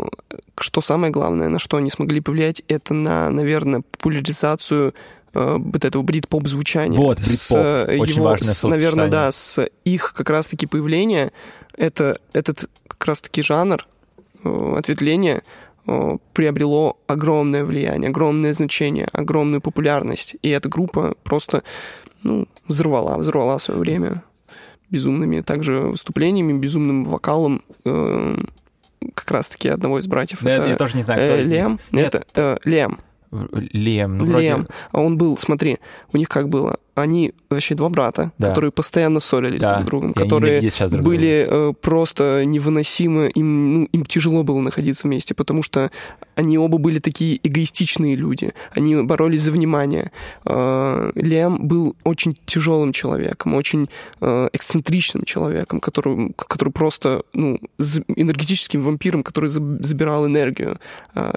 что 0.58 0.80
самое 0.80 1.12
главное, 1.12 1.48
на 1.48 1.58
что 1.58 1.76
они 1.76 1.90
смогли 1.90 2.20
повлиять, 2.20 2.62
это 2.68 2.94
на, 2.94 3.30
наверное, 3.30 3.82
популяризацию 3.82 4.94
э, 5.34 5.56
вот 5.58 5.84
этого 5.84 6.02
брит-поп 6.02 6.46
звучания. 6.46 6.96
Вот, 6.96 7.18
брит-поп. 7.18 7.58
э, 7.58 7.98
Очень 7.98 8.16
его, 8.16 8.24
важное 8.24 8.54
с, 8.54 8.62
Наверное, 8.62 9.08
да, 9.08 9.32
с 9.32 9.66
их 9.84 10.14
как 10.16 10.30
раз-таки 10.30 10.66
появления, 10.66 11.32
это, 11.76 12.18
этот 12.32 12.70
как 12.86 13.04
раз-таки 13.06 13.42
жанр 13.42 13.86
э, 14.44 14.48
э, 14.48 15.40
приобрело 16.32 16.98
огромное 17.06 17.64
влияние, 17.64 18.10
огромное 18.10 18.52
значение, 18.52 19.08
огромную 19.12 19.60
популярность. 19.60 20.36
И 20.42 20.50
эта 20.50 20.68
группа 20.68 21.14
просто 21.24 21.62
ну, 22.22 22.46
взорвала, 22.68 23.16
взорвала 23.18 23.58
свое 23.58 23.80
время 23.80 24.22
безумными 24.90 25.40
также 25.40 25.80
выступлениями, 25.80 26.58
безумным 26.58 27.04
вокалом 27.04 27.62
э, 27.84 28.36
как 29.14 29.30
раз-таки 29.30 29.68
одного 29.68 29.98
из 29.98 30.06
братьев. 30.06 30.40
Да, 30.42 30.50
Это, 30.56 30.66
я 30.66 30.76
тоже 30.76 30.96
не 30.96 31.02
знаю, 31.02 31.24
кто 31.26 31.36
э, 31.36 31.42
из 31.42 31.48
них. 31.48 31.56
Лем? 31.56 31.80
Нет. 31.92 32.14
Это 32.14 32.26
э, 32.34 32.56
Лем. 32.68 32.98
Лем. 33.30 34.18
Ну, 34.18 34.24
вроде- 34.24 34.48
Лем. 34.48 34.66
А 34.90 35.00
он 35.00 35.16
был, 35.16 35.38
смотри, 35.38 35.78
у 36.12 36.16
них 36.16 36.28
как 36.28 36.48
было? 36.48 36.78
Они 36.94 37.32
вообще 37.48 37.74
два 37.74 37.88
брата, 37.88 38.32
Да. 38.38 38.48
которые 38.48 38.70
постоянно 38.72 39.20
ссорились 39.20 39.60
Да, 39.60 39.74
друг 39.76 39.84
с 39.84 39.86
другом, 39.86 40.10
и 40.10 40.14
которые 40.14 40.60
друг 40.60 41.02
были 41.02 41.46
э, 41.48 41.72
просто 41.80 42.44
невыносимы, 42.44 43.30
им, 43.34 43.74
ну, 43.74 43.84
им 43.92 44.04
тяжело 44.04 44.42
было 44.42 44.60
находиться 44.60 45.06
вместе, 45.06 45.34
потому 45.34 45.62
что 45.62 45.90
они 46.34 46.58
оба 46.58 46.78
были 46.78 46.98
такие 46.98 47.38
эгоистичные 47.42 48.16
люди, 48.16 48.52
они 48.72 48.96
боролись 49.02 49.42
за 49.42 49.52
внимание. 49.52 50.10
Э, 50.44 51.10
Лем 51.14 51.66
был 51.66 51.96
очень 52.04 52.36
тяжелым 52.46 52.92
человеком, 52.92 53.54
очень 53.54 53.88
э, 54.20 54.48
эксцентричным 54.52 55.24
человеком, 55.24 55.80
который, 55.80 56.32
который 56.36 56.72
просто 56.72 57.22
ну, 57.32 57.58
энергетическим 58.16 58.82
вампиром, 58.82 59.22
который 59.22 59.48
заб- 59.50 59.82
забирал 59.82 60.26
энергию 60.26 60.78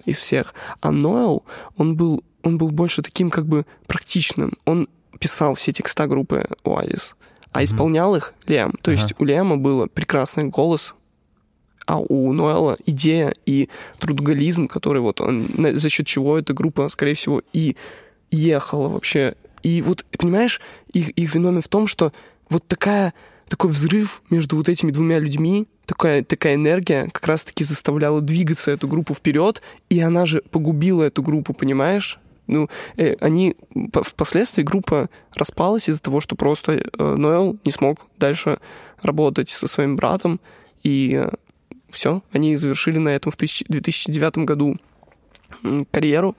из 0.06 0.18
всех. 0.18 0.54
А 0.82 0.92
Ноэл, 0.92 1.44
он 1.78 1.96
был, 1.96 2.24
он 2.44 2.58
был 2.58 2.70
больше 2.72 3.02
таким 3.02 3.30
как 3.30 3.46
бы 3.46 3.66
практичным. 3.88 4.54
Он 4.66 4.88
писал 5.20 5.56
все 5.56 5.72
текста 5.72 6.08
группы 6.08 6.46
Oasis, 6.64 7.14
а 7.52 7.60
Мгм. 7.60 7.66
исполнял 7.66 8.16
их 8.16 8.34
Лем. 8.48 8.72
То 8.82 8.92
Ага. 8.92 9.02
есть 9.02 9.14
у 9.20 9.24
Лема 9.26 9.58
было 9.58 9.88
прекрасный 9.88 10.46
голос, 10.46 10.96
а 11.86 11.98
у 12.00 12.32
Ноэла 12.34 12.78
идея 12.86 13.34
и 13.46 13.70
трудоголизм, 14.00 14.68
который 14.68 15.02
вот 15.02 15.20
он, 15.22 15.48
за 15.76 15.90
счет 15.90 16.08
чего 16.08 16.38
эта 16.38 16.54
группа, 16.54 16.88
скорее 16.90 17.14
всего, 17.16 17.42
и 17.52 17.76
ехала 18.32 18.88
вообще. 18.88 19.36
И 19.64 19.82
вот, 19.82 20.06
понимаешь, 20.18 20.62
их, 20.94 21.10
их 21.10 21.30
феномен 21.32 21.62
в 21.62 21.68
том, 21.68 21.88
что 21.88 22.12
вот 22.50 22.68
такая, 22.68 23.14
такой 23.50 23.70
взрыв 23.72 24.22
между 24.30 24.56
вот 24.56 24.70
этими 24.70 24.92
двумя 24.92 25.20
людьми, 25.20 25.68
такая, 25.86 26.24
такая 26.24 26.56
энергия 26.56 27.10
как 27.12 27.28
раз-таки 27.28 27.64
заставляла 27.64 28.22
двигаться 28.22 28.72
эту 28.72 28.88
группу 28.88 29.14
вперед, 29.14 29.62
и 29.90 30.00
она 30.00 30.26
же 30.26 30.42
погубила 30.52 31.04
эту 31.04 31.22
группу, 31.22 31.54
понимаешь? 31.54 32.20
Ну, 32.48 32.70
э, 32.98 33.16
они 33.22 33.56
по- 33.92 34.04
впоследствии 34.04 34.64
группа 34.64 35.10
распалась 35.36 35.90
из-за 35.90 36.02
того, 36.02 36.22
что 36.22 36.36
просто 36.36 36.74
э, 36.74 37.16
Ноэл 37.16 37.58
не 37.66 37.72
смог 37.72 38.06
дальше 38.18 38.60
работать 39.02 39.50
со 39.50 39.68
своим 39.68 39.96
братом, 39.96 40.40
и 40.84 41.26
все, 41.92 42.22
они 42.32 42.56
завершили 42.58 42.98
на 42.98 43.10
этом 43.10 43.32
в 43.32 43.38
тысяч- 43.38 43.64
2009 43.68 44.46
году 44.46 44.76
карьеру, 45.92 46.36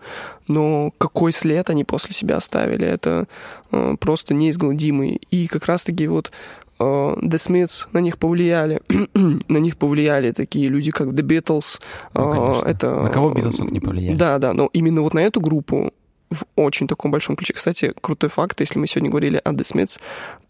но 0.49 0.93
какой 0.99 1.33
след 1.33 1.71
они 1.71 1.85
после 1.85 2.13
себя 2.13 2.37
оставили, 2.37 2.87
это 2.87 3.27
э, 3.71 3.97
просто 4.01 4.35
неизгладимый. 4.35 5.21
И 5.31 5.47
как 5.47 5.67
раз-таки 5.67 6.07
вот 6.09 6.31
э, 6.31 6.64
The 6.79 7.37
Smiths 7.39 7.87
на 7.93 7.99
них 7.99 8.18
повлияли, 8.18 8.81
на 9.49 9.59
них 9.59 9.77
повлияли 9.77 10.33
такие 10.33 10.68
люди, 10.68 10.91
как 10.91 11.09
The 11.09 11.22
Beatles. 11.22 11.81
Ну, 12.14 12.33
э, 12.33 12.33
конечно. 12.33 12.68
это, 12.68 13.03
На 13.03 13.11
кого 13.11 13.31
э, 13.33 13.35
Beatles 13.35 13.70
не 13.70 13.81
повлияли. 13.81 14.16
Да, 14.16 14.39
да, 14.39 14.53
но 14.53 14.68
именно 14.72 15.03
вот 15.03 15.14
на 15.14 15.20
эту 15.20 15.41
группу 15.41 15.93
в 16.31 16.45
очень 16.57 16.89
таком 16.89 17.11
большом 17.11 17.37
ключе. 17.37 17.55
Кстати, 17.55 17.93
крутой 18.01 18.31
факт, 18.31 18.61
если 18.61 18.79
мы 18.79 18.87
сегодня 18.87 19.11
говорили 19.11 19.41
о 19.45 19.53
The 19.53 19.61
Smiths, 19.62 20.01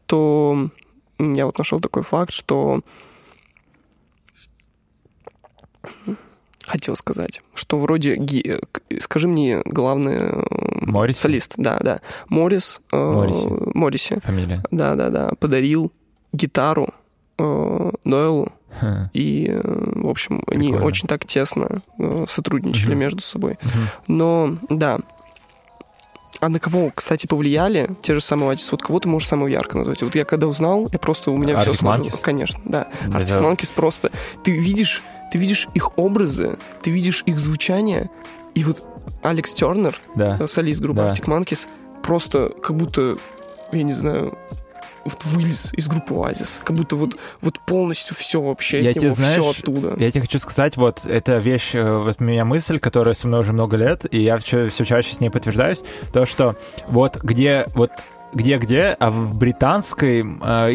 то 0.07 0.71
я 1.19 1.47
вот 1.47 1.59
нашел 1.59 1.81
такой 1.81 2.03
факт, 2.03 2.33
что 2.33 2.81
хотел 6.63 6.97
сказать, 6.97 7.43
что 7.55 7.79
вроде 7.79 8.19
скажи 8.99 9.29
мне 9.29 9.61
главный 9.67 10.17
э, 10.17 10.43
Морриси? 10.81 11.19
солист, 11.19 11.55
да, 11.57 11.79
да, 11.81 12.01
Моррис, 12.29 12.81
э, 12.91 12.97
Морриси. 12.97 13.47
Морриси, 13.77 14.21
Фамилия. 14.21 14.63
да, 14.71 14.95
да, 14.95 15.11
да, 15.11 15.31
подарил 15.39 15.93
гитару 16.35 16.89
э, 17.39 17.91
Ноэлу 18.05 18.49
Ха. 18.81 19.11
и, 19.13 19.49
э, 19.51 19.61
в 19.63 20.09
общем, 20.09 20.43
они 20.49 20.69
Прикольно. 20.69 20.85
очень 20.87 21.09
так 21.09 21.25
тесно 21.25 21.83
э, 21.99 22.27
сотрудничали 22.29 22.91
Мгм. 22.91 22.99
между 23.01 23.21
собой. 23.23 23.59
Мгм. 23.63 23.89
Но, 24.09 24.57
да. 24.69 24.99
А 26.41 26.49
на 26.49 26.59
кого, 26.59 26.91
кстати, 26.95 27.27
повлияли 27.27 27.91
те 28.03 28.15
же 28.15 28.21
самые 28.21 28.51
Oasis? 28.53 28.69
Вот 28.73 28.83
кого 28.83 29.01
ты 29.01 29.09
можешь 29.09 29.29
самого 29.29 29.47
ярко 29.47 29.79
назвать? 29.79 30.03
Вот 30.03 30.15
я 30.15 30.25
когда 30.25 30.47
узнал, 30.47 30.89
я 30.93 30.99
просто, 30.99 31.31
у 31.31 31.37
меня 31.39 31.57
все 31.61 31.71
Arctic 31.73 31.83
Monkeys? 31.83 32.21
Конечно, 32.21 32.61
да. 32.65 32.89
Это- 33.07 33.19
Arctic 33.19 33.41
Monkeys 33.41 33.73
просто... 33.75 34.11
Ты 34.43 34.51
видишь, 34.53 35.03
ты 35.33 35.39
видишь 35.39 35.69
их 35.75 35.97
образы, 35.97 36.59
ты 36.83 36.91
видишь 36.91 37.23
их 37.27 37.39
звучание, 37.39 38.11
и 38.55 38.63
вот 38.65 38.85
Алекс 39.23 39.55
Тернер, 39.55 39.99
Да. 40.17 40.37
э, 40.39 40.47
солист 40.47 40.81
группы 40.83 41.01
Да. 41.03 41.09
Arctic 41.13 41.25
Monkeys, 41.27 41.67
просто 42.03 42.51
как 42.63 42.77
будто, 42.77 43.17
я 43.73 43.83
не 43.83 43.95
знаю, 43.95 44.37
вылез 45.25 45.73
из 45.75 45.87
группы 45.87 46.15
Oasis. 46.15 46.61
Как 46.63 46.77
будто 46.77 46.97
вот, 46.97 47.17
вот 47.41 47.61
полностью 47.61 48.17
все 48.17 48.41
вообще 48.41 48.83
Я 48.83 48.91
от 48.91 48.95
тебе 48.97 49.05
него, 49.05 49.15
все 49.15 49.23
знаешь, 49.23 49.59
оттуда. 49.59 49.95
Я 49.99 50.11
тебе 50.11 50.23
хочу 50.23 50.39
сказать, 50.39 50.77
вот 50.77 51.05
эта 51.05 51.39
вещь, 51.39 51.75
э, 51.75 51.99
вот 51.99 52.17
у 52.21 52.25
меня 52.25 52.45
мысль, 52.45 52.79
которая 52.79 53.15
со 53.15 53.27
мной 53.27 53.41
уже 53.41 53.53
много 53.53 53.77
лет, 53.77 54.07
и 54.13 54.21
я 54.21 54.39
все, 54.39 54.71
чаще 54.71 55.15
с 55.15 55.21
ней 55.21 55.31
подтверждаюсь, 55.31 55.83
то, 56.13 56.27
что 56.27 56.57
вот 56.89 57.17
где, 57.23 57.67
вот 57.75 57.91
где-где, 58.35 58.97
а 58.99 59.11
в 59.11 59.37
британской 59.37 60.21
э, 60.21 60.25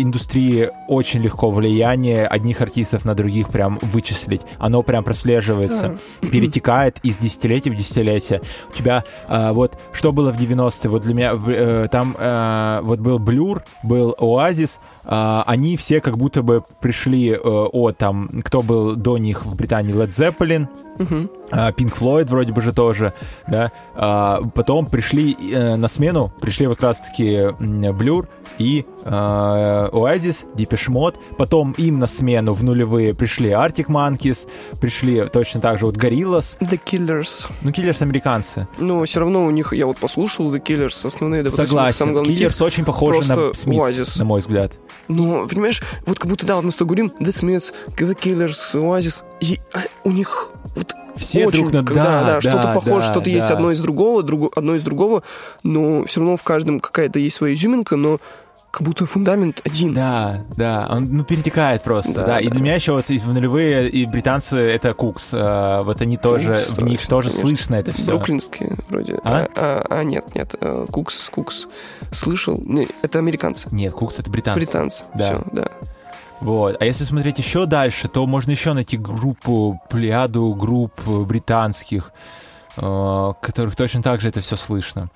индустрии 0.02 0.70
очень 0.88 1.22
легко 1.22 1.52
влияние 1.52 2.26
одних 2.26 2.62
артистов 2.62 3.06
на 3.06 3.16
других 3.16 3.50
прям 3.50 3.80
вычислить. 3.82 4.42
Оно 4.58 4.82
прям 4.82 5.04
прослеживается, 5.04 6.00
перетекает 6.22 7.00
из 7.04 7.18
десятилетия 7.18 7.72
в 7.72 7.76
десятилетие. 7.76 8.42
У 8.70 8.74
тебя 8.76 9.04
э, 9.28 9.52
вот 9.52 9.78
что 9.92 10.12
было 10.12 10.32
в 10.32 10.38
90-е, 10.40 10.90
вот 10.90 11.02
для 11.04 11.14
меня 11.14 11.34
э, 11.34 11.88
там 11.92 12.16
э, 12.18 12.80
вот 12.84 13.00
был 13.00 13.20
Блюр, 13.20 13.64
был 13.84 14.16
Оазис, 14.18 14.80
э, 15.04 15.42
они 15.46 15.78
все 15.78 16.02
как 16.02 16.18
будто 16.18 16.42
бы 16.42 16.64
пришли 16.80 17.32
э, 17.32 17.38
от 17.38 17.98
там, 17.98 18.30
кто 18.44 18.62
был 18.62 18.96
до 18.96 19.18
них 19.18 19.46
в 19.46 19.56
Британии, 19.56 19.94
Led 19.94 20.10
Zeppelin, 20.10 20.68
Мгм. 21.00 21.30
А, 21.52 21.72
Pink 21.72 21.96
Floyd 21.98 22.28
вроде 22.28 22.52
бы 22.54 22.62
же 22.62 22.74
тоже, 22.74 23.14
да. 23.48 23.72
А, 23.96 24.42
Потом 24.56 24.86
пришли 24.88 25.36
э, 25.52 25.76
на 25.76 25.88
смену, 25.88 26.32
пришли 26.42 26.68
вот 26.68 26.78
как 26.78 26.90
раз-таки 26.90 27.34
Blur 27.60 28.28
и 28.58 28.86
э, 29.04 29.10
Oasis, 29.10 30.46
Depeche 30.56 30.90
Mode. 30.90 31.16
Потом 31.38 31.72
им 31.74 32.00
на 32.00 32.08
смену 32.08 32.54
в 32.54 32.64
нулевые 32.64 33.14
пришли 33.14 33.50
Arctic 33.50 33.88
Monkeys, 33.88 34.48
пришли 34.80 35.26
точно 35.32 35.62
так 35.62 35.80
же 35.80 35.86
вот 35.86 35.98
Gorillaz. 35.98 36.58
The 36.60 36.80
Killers. 36.84 37.48
Ну, 37.62 37.72
Killers 37.72 38.02
американцы. 38.02 38.68
Но 38.78 39.04
все 39.06 39.20
равно 39.22 39.46
у 39.46 39.52
них, 39.52 39.74
я 39.74 39.86
вот 39.86 39.98
послушал 39.98 40.54
The 40.54 40.62
Killers, 40.64 41.06
основные, 41.06 41.44
допустим, 41.44 41.66
Согласен. 41.68 42.26
хит. 42.26 42.42
Killers 42.42 42.64
очень 42.64 42.86
похожи 42.86 43.28
на 43.28 43.34
Oasis. 43.34 44.18
на 44.18 44.26
мой 44.26 44.40
взгляд. 44.42 44.74
Ну, 45.08 45.48
понимаешь, 45.48 45.82
вот 46.06 46.20
как 46.20 46.30
будто, 46.30 46.46
да, 46.46 46.56
вот 46.56 46.66
мы 46.66 46.72
с 46.72 46.76
тобой 46.76 46.98
говорим, 46.98 47.14
The 47.20 47.30
Smiths, 47.30 47.74
The 47.98 48.18
Killers, 48.18 48.58
Oasis, 48.76 49.24
И 49.40 49.60
а, 49.74 49.80
у 50.04 50.12
них 50.12 50.50
вот 50.76 50.94
Все 51.16 51.46
очень, 51.46 51.62
друг 51.62 51.74
на 51.74 51.84
когда, 51.84 52.04
да, 52.04 52.26
да, 52.36 52.42
что-то 52.42 52.64
да, 52.64 52.74
похоже, 52.74 53.08
да, 53.08 53.14
что-то 53.14 53.30
есть 53.30 53.48
да. 53.48 53.54
одно 53.54 53.72
из 53.72 53.82
другого, 53.82 54.24
друго- 54.24 54.52
одно 54.56 54.76
из 54.76 54.84
другого, 54.84 55.24
но 55.64 56.06
все 56.06 56.20
равно 56.20 56.38
в 56.38 56.44
каждом 56.44 56.80
какая-то 56.80 57.20
есть 57.20 57.36
своя 57.36 57.54
изюминка, 57.54 57.96
но 57.96 58.20
как 58.72 58.84
будто 58.84 59.06
фундамент 59.06 59.62
один. 59.66 59.94
Да, 59.94 60.46
да, 60.56 60.88
он 60.90 61.06
ну, 61.12 61.24
перетекает 61.24 61.82
просто, 61.84 62.14
да. 62.14 62.26
Да, 62.26 62.40
И 62.40 62.46
да. 62.46 62.52
для 62.52 62.62
меня 62.62 62.76
еще 62.76 62.94
вот 62.94 63.08
в 63.10 63.34
нулевые 63.34 63.90
и 63.90 64.06
британцы 64.06 64.58
это 64.58 64.94
Кукс. 64.94 65.30
э, 65.34 65.82
вот 65.84 66.02
они 66.02 66.18
тоже, 66.18 66.54
Кукс, 66.54 66.70
в 66.70 66.84
них 66.84 67.00
точно, 67.00 67.10
тоже 67.10 67.30
конечно. 67.30 67.48
слышно 67.48 67.76
это 67.76 67.92
все. 67.92 68.12
Бруклинские 68.12 68.76
вроде. 68.90 69.20
А? 69.24 69.48
А, 69.56 69.86
а, 69.90 70.04
нет, 70.04 70.36
нет, 70.36 70.56
э, 70.62 70.86
Кукс, 70.92 71.30
Кукс. 71.30 71.68
Слышал? 72.12 72.62
Не, 72.64 72.88
это 73.02 73.18
американцы. 73.20 73.68
Нет, 73.72 73.94
Кукс 73.94 74.20
это 74.20 74.30
британцы. 74.30 74.60
Британцы. 74.60 75.04
Да. 75.16 75.26
Все, 75.26 75.44
да. 75.52 75.72
Вот. 76.42 76.78
А 76.80 76.86
если 76.86 77.04
смотреть 77.04 77.38
еще 77.38 77.66
дальше, 77.66 78.08
то 78.08 78.26
можно 78.26 78.52
еще 78.52 78.74
найти 78.74 78.98
группу, 78.98 79.82
плеяду 79.90 80.54
групп 80.54 81.02
британских, 81.06 82.14
э, 82.78 83.34
которых 83.42 83.76
точно 83.76 84.02
так 84.02 84.22
же 84.22 84.30
это 84.30 84.42
все 84.42 84.56
слышно. 84.56 85.10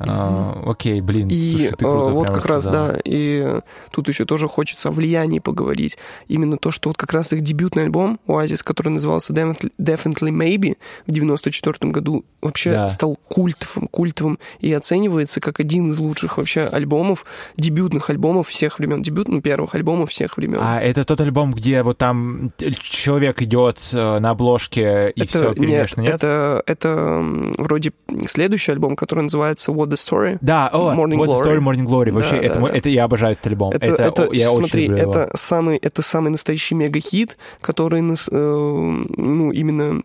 Э, 0.00 0.62
Окей, 0.66 1.00
блин, 1.00 1.28
И 1.28 1.50
слушай, 1.50 1.68
ты 1.68 1.84
э, 1.84 1.88
круто 1.88 2.10
вот 2.12 2.30
как 2.30 2.46
раз, 2.46 2.64
да, 2.64 2.98
и 3.04 3.60
тут 3.92 4.08
еще 4.08 4.24
тоже 4.24 4.48
хочется 4.48 4.88
о 4.88 4.92
влиянии 4.92 5.38
поговорить. 5.38 5.98
Именно 6.28 6.56
то, 6.56 6.70
что 6.70 6.88
вот 6.90 6.96
как 6.96 7.12
раз 7.12 7.32
их 7.32 7.42
дебютный 7.42 7.84
альбом 7.84 8.18
Oasis, 8.26 8.62
который 8.64 8.88
назывался 8.88 9.32
Definitely, 9.32 10.30
Maybe 10.30 10.76
в 11.06 11.10
94 11.12 11.92
году, 11.92 12.24
вообще 12.40 12.70
Да. 12.72 12.88
стал 12.88 13.18
культовым, 13.28 13.88
культовым 13.88 14.38
и 14.60 14.72
оценивается 14.72 15.40
как 15.40 15.60
один 15.60 15.90
из 15.90 15.98
лучших 15.98 16.38
вообще 16.38 16.62
альбомов, 16.62 17.24
дебютных 17.56 18.08
альбомов 18.10 18.48
всех 18.48 18.78
времен, 18.78 19.02
дебютных 19.02 19.42
первых 19.42 19.74
альбомов 19.74 20.10
всех 20.10 20.36
времен. 20.36 20.58
А 20.60 20.80
это 20.80 21.04
тот 21.04 21.20
альбом, 21.20 21.52
где 21.52 21.82
вот 21.82 21.98
там 21.98 22.52
человек 22.80 23.42
идет 23.42 23.80
э, 23.92 24.18
на 24.18 24.30
обложке 24.30 25.10
и 25.14 25.26
все 25.26 25.48
нет, 25.48 25.54
перемешано, 25.54 26.02
нет? 26.02 26.14
это, 26.14 26.62
это 26.66 26.88
м, 26.88 27.54
вроде 27.58 27.92
следующий 28.28 28.72
альбом, 28.72 28.96
который 28.96 29.22
называется 29.24 29.72
What 29.72 29.89
the 29.90 29.96
Story. 29.96 30.38
Да, 30.40 30.68
о, 30.72 30.94
Morning 30.94 31.16
What's 31.18 31.26
the 31.26 31.42
Glory. 31.42 31.44
Story 31.44 31.60
Morning 31.60 31.86
Glory. 31.86 32.10
Вообще, 32.12 32.36
Да, 32.36 32.42
это, 32.46 32.54
да, 32.54 32.60
мой- 32.60 32.70
да. 32.72 32.78
это 32.78 32.88
я 32.88 33.04
обожаю 33.04 33.32
этот 33.32 33.46
альбом. 33.48 33.72
Это, 33.72 33.86
Это, 33.86 34.02
это, 34.04 34.28
я 34.32 34.48
смотри, 34.50 34.64
очень 34.64 34.78
люблю 34.80 34.96
его. 35.02 35.10
это 35.12 35.30
самый, 35.36 35.76
это 35.76 36.02
самый 36.02 36.30
настоящий 36.30 36.74
мега-хит, 36.74 37.36
который 37.60 38.00
нас, 38.00 38.28
э, 38.30 38.34
ну, 39.16 39.50
именно 39.52 40.02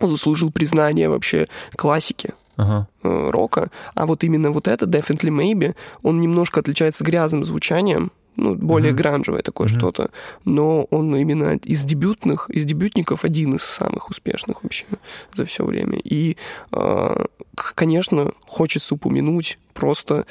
заслужил 0.00 0.50
признание 0.50 1.08
вообще 1.08 1.48
классики 1.76 2.30
Ага. 2.56 2.86
э, 3.02 3.30
рока. 3.30 3.70
А 3.94 4.06
вот 4.06 4.24
именно 4.24 4.50
вот 4.50 4.68
это, 4.68 4.84
Definitely 4.86 5.30
Maybe, 5.30 5.74
он 6.02 6.20
немножко 6.20 6.60
отличается 6.60 7.04
грязным 7.04 7.44
звучанием, 7.44 8.10
ну, 8.36 8.54
более 8.54 8.92
Мгм. 8.92 8.96
гранжевое 9.02 9.42
такое 9.42 9.68
Мгм. 9.68 9.78
что-то. 9.78 10.10
Но 10.44 10.84
он 10.84 11.14
именно 11.16 11.56
из 11.56 11.84
дебютных, 11.84 12.48
из 12.50 12.64
дебютников 12.64 13.24
один 13.24 13.54
из 13.56 13.62
самых 13.62 14.08
успешных 14.10 14.62
вообще 14.62 14.86
за 15.34 15.44
все 15.44 15.64
время. 15.64 15.98
И, 15.98 16.36
э, 16.72 17.24
к- 17.54 17.74
конечно, 17.74 18.32
хочется 18.46 18.94
упомянуть 18.94 19.58
просто 19.74 20.26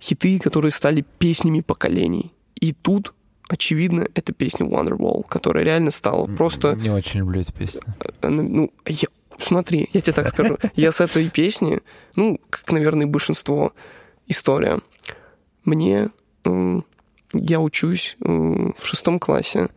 хиты, 0.00 0.38
которые 0.38 0.72
стали 0.72 1.04
песнями 1.18 1.60
поколений. 1.60 2.32
И 2.54 2.72
тут, 2.72 3.12
очевидно, 3.48 4.08
это 4.14 4.32
песня 4.32 4.66
Wonderwall, 4.66 5.24
которая 5.28 5.64
реально 5.64 5.90
стала 5.90 6.26
просто 6.26 6.74
Не 6.74 6.90
очень 6.90 7.20
люблю 7.20 7.40
эту 7.42 7.52
песню. 7.52 7.82
она, 8.22 8.42
ну, 8.42 8.72
я, 8.86 9.08
смотри, 9.38 9.90
я 9.92 10.00
тебе 10.00 10.12
так 10.14 10.28
скажу. 10.28 10.56
Я 10.74 10.90
с 10.92 11.00
этой 11.02 11.28
песни, 11.28 11.80
ну, 12.14 12.40
как, 12.50 12.70
наверное, 12.72 13.06
большинство, 13.06 13.72
история. 14.26 14.80
Мне, 15.64 16.08
я 17.32 17.60
учусь 17.60 18.16
в 18.20 18.74
шестом 18.84 19.18
классе. 19.18 19.68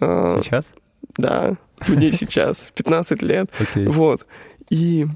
А, 0.00 0.40
Сейчас? 0.42 0.66
Да, 1.16 1.52
мне 1.88 2.10
сейчас 2.12 2.70
15 2.74 3.22
лет. 3.22 3.50
Окей. 3.58 3.86
Вот. 3.86 4.26
И 4.70 5.06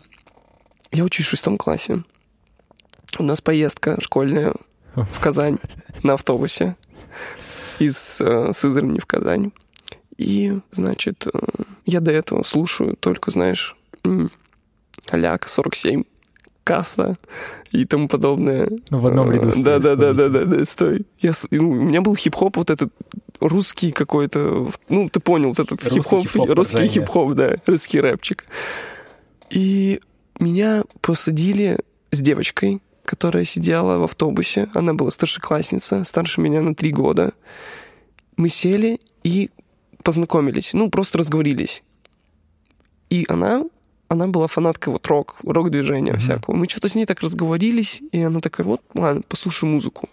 я 0.92 1.04
учусь 1.04 1.26
в 1.26 1.30
шестом 1.30 1.58
классе. 1.58 2.02
У 3.18 3.22
нас 3.22 3.40
поездка 3.40 4.00
школьная 4.00 4.54
в 4.94 5.20
Казань 5.20 5.58
на 6.02 6.14
автобусе 6.14 6.76
из 7.78 8.20
э, 8.20 8.52
Сызрани 8.54 8.98
в 9.00 9.06
Казань. 9.06 9.52
И, 10.16 10.58
значит, 10.70 11.26
э, 11.26 11.38
я 11.86 12.00
до 12.00 12.12
этого 12.12 12.42
слушаю 12.42 12.96
только, 12.96 13.30
знаешь, 13.30 13.76
Аляк 15.08 15.48
47, 15.48 16.04
Касса 16.64 17.16
и 17.72 17.84
тому 17.84 18.08
подобное. 18.08 18.68
Ну, 18.90 18.98
в 18.98 19.06
одном 19.06 19.32
ряду 19.32 19.52
стоит, 19.52 19.64
Да, 19.64 19.78
да, 19.78 19.96
да, 19.96 20.12
да, 20.12 20.28
да, 20.28 20.44
да, 20.44 20.64
стой. 20.64 21.06
Я, 21.20 21.32
ну, 21.50 21.70
у 21.70 21.74
меня 21.74 22.00
был 22.00 22.14
хип-хоп 22.14 22.56
вот 22.56 22.70
этот 22.70 22.92
русский 23.40 23.92
какой-то, 23.92 24.70
ну, 24.88 25.08
ты 25.08 25.20
понял, 25.20 25.48
вот 25.48 25.61
этот 25.61 25.82
хип-хоп, 25.82 26.26
русский 26.34 26.86
хип-хоп, 26.86 27.34
да, 27.34 27.56
русский 27.66 28.00
рэпчик. 28.00 28.44
И 29.50 30.00
меня 30.38 30.84
посадили 31.00 31.78
с 32.11 32.20
девочкой, 32.20 32.80
которая 33.04 33.44
сидела 33.44 33.98
в 33.98 34.04
автобусе. 34.04 34.68
Она 34.74 34.94
была 34.94 35.11
старшеклассница, 35.11 36.04
старше 36.04 36.40
меня 36.40 36.61
на 36.62 36.74
три 36.74 36.92
года. 36.92 37.32
Мы 38.36 38.48
сели 38.48 39.00
и 39.24 39.50
познакомились. 40.02 40.72
Ну, 40.72 40.90
просто 40.90 41.18
разговорились. 41.18 41.82
И 43.11 43.26
она, 43.28 43.64
она 44.11 44.26
была 44.26 44.48
фанаткой 44.48 44.92
вот 44.92 45.06
рок, 45.06 45.36
рок-движения 45.44 46.12
Мгм. 46.12 46.20
всякого. 46.20 46.54
Мы 46.56 46.68
что-то 46.68 46.88
с 46.88 46.96
ней 46.96 47.06
так 47.06 47.20
разговорились, 47.20 48.02
и 48.11 48.20
она 48.20 48.40
такая, 48.40 48.66
вот, 48.66 48.82
ладно, 48.92 49.22
послушай 49.28 49.66
музыку. 49.66 50.08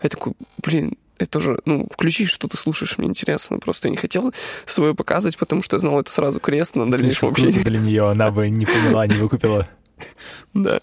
Я 0.00 0.08
такой, 0.08 0.34
блин, 0.62 0.96
это 1.18 1.40
же, 1.40 1.58
ну, 1.64 1.88
включи, 1.92 2.26
что 2.26 2.46
ты 2.46 2.56
слушаешь, 2.56 2.96
мне 2.96 3.08
интересно. 3.08 3.58
Просто 3.58 3.88
я 3.88 3.90
не 3.90 3.96
хотел 3.96 4.32
свое 4.66 4.94
показывать, 4.94 5.36
потому 5.36 5.62
что 5.62 5.76
я 5.76 5.80
знал 5.80 6.00
это 6.00 6.12
сразу 6.12 6.38
крест 6.38 6.76
на 6.76 6.88
дальнейшем 6.88 7.28
общении. 7.28 7.58
для 7.62 7.80
нее, 7.80 8.08
она 8.08 8.30
бы 8.30 8.48
не 8.48 8.66
поняла, 8.66 9.06
не 9.06 9.14
выкупила. 9.16 9.68
Да. 10.54 10.80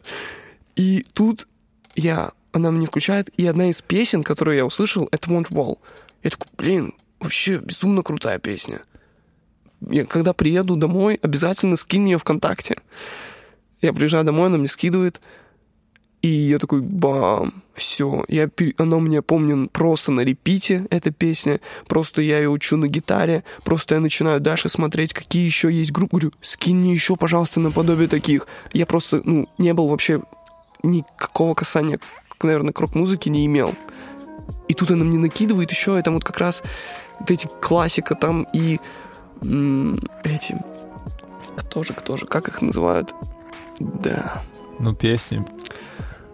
И 0.76 1.04
тут 1.14 1.48
я, 1.96 2.34
она 2.52 2.70
мне 2.70 2.86
включает, 2.86 3.30
и 3.38 3.48
одна 3.48 3.70
из 3.70 3.82
песен, 3.82 4.24
которую 4.24 4.58
я 4.58 4.66
услышал, 4.66 5.08
это 5.12 5.30
Wonderwall. 5.30 5.80
Я 6.22 6.30
такой, 6.32 6.48
блин, 6.58 6.94
вообще 7.20 7.58
безумно 7.58 8.04
крутая 8.04 8.38
песня. 8.40 8.82
Я 9.82 10.06
когда 10.06 10.34
приеду 10.34 10.76
домой, 10.76 11.20
обязательно 11.22 11.76
скинь 11.76 12.04
мне 12.04 12.18
ВКонтакте. 12.18 12.78
Я 13.82 13.94
приезжаю 13.94 14.26
домой, 14.26 14.48
она 14.48 14.58
мне 14.58 14.68
скидывает, 14.68 15.22
и 16.24 16.30
я 16.30 16.58
такой, 16.58 16.82
бам, 16.82 17.64
все. 17.74 18.26
Я, 18.28 18.50
она 18.78 18.98
у 18.98 19.00
меня, 19.00 19.22
помню, 19.22 19.70
просто 19.72 20.12
на 20.12 20.22
репите, 20.22 20.88
эта 20.90 21.12
песня. 21.12 21.60
Просто 21.88 22.22
я 22.22 22.40
ее 22.40 22.50
учу 22.50 22.76
на 22.76 22.88
гитаре. 22.88 23.44
Просто 23.64 23.96
я 23.96 24.02
начинаю 24.02 24.42
дальше 24.42 24.68
смотреть, 24.68 25.14
какие 25.14 25.46
еще 25.46 25.72
есть 25.72 25.92
группы. 25.92 26.18
Говорю, 26.18 26.32
скинь 26.42 26.78
мне 26.78 26.94
еще, 26.94 27.16
пожалуйста, 27.16 27.60
наподобие 27.60 28.08
таких. 28.08 28.48
Я 28.74 28.88
просто, 28.88 29.22
ну, 29.24 29.48
не 29.60 29.74
был 29.74 29.88
вообще 29.88 30.22
никакого 30.82 31.54
касания, 31.54 32.00
наверное, 32.42 32.74
к 32.74 32.80
рок-музыке 32.80 33.30
не 33.30 33.46
имел. 33.46 33.76
И 34.68 34.74
тут 34.74 34.92
она 34.92 35.06
мне 35.06 35.20
накидывает 35.20 35.72
еще, 35.72 36.00
это 36.00 36.12
вот 36.12 36.24
как 36.24 36.40
раз 36.40 36.64
вот 37.20 37.32
эти 37.32 37.48
классика 37.62 38.16
там 38.16 38.48
и 38.54 38.80
эти... 40.24 40.62
Кто 41.56 41.84
же, 41.84 41.94
кто 41.94 42.18
же, 42.18 42.26
как 42.26 42.48
их 42.48 42.62
называют? 42.62 43.14
Да. 43.80 44.42
Ну, 44.80 44.94
песни 44.94 45.46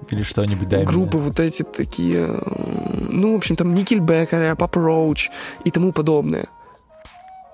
или 0.10 0.24
что-нибудь 0.24 0.68
мне. 0.68 0.86
группы 0.86 1.18
вот 1.18 1.40
эти 1.40 1.64
такие, 1.64 2.28
ну, 2.28 3.34
в 3.34 3.38
общем, 3.38 3.56
там 3.56 3.74
Никельбекер, 3.74 4.56
Папа 4.56 4.82
Роуч 4.82 5.30
и 5.64 5.72
тому 5.72 5.92
подобное. 5.92 6.48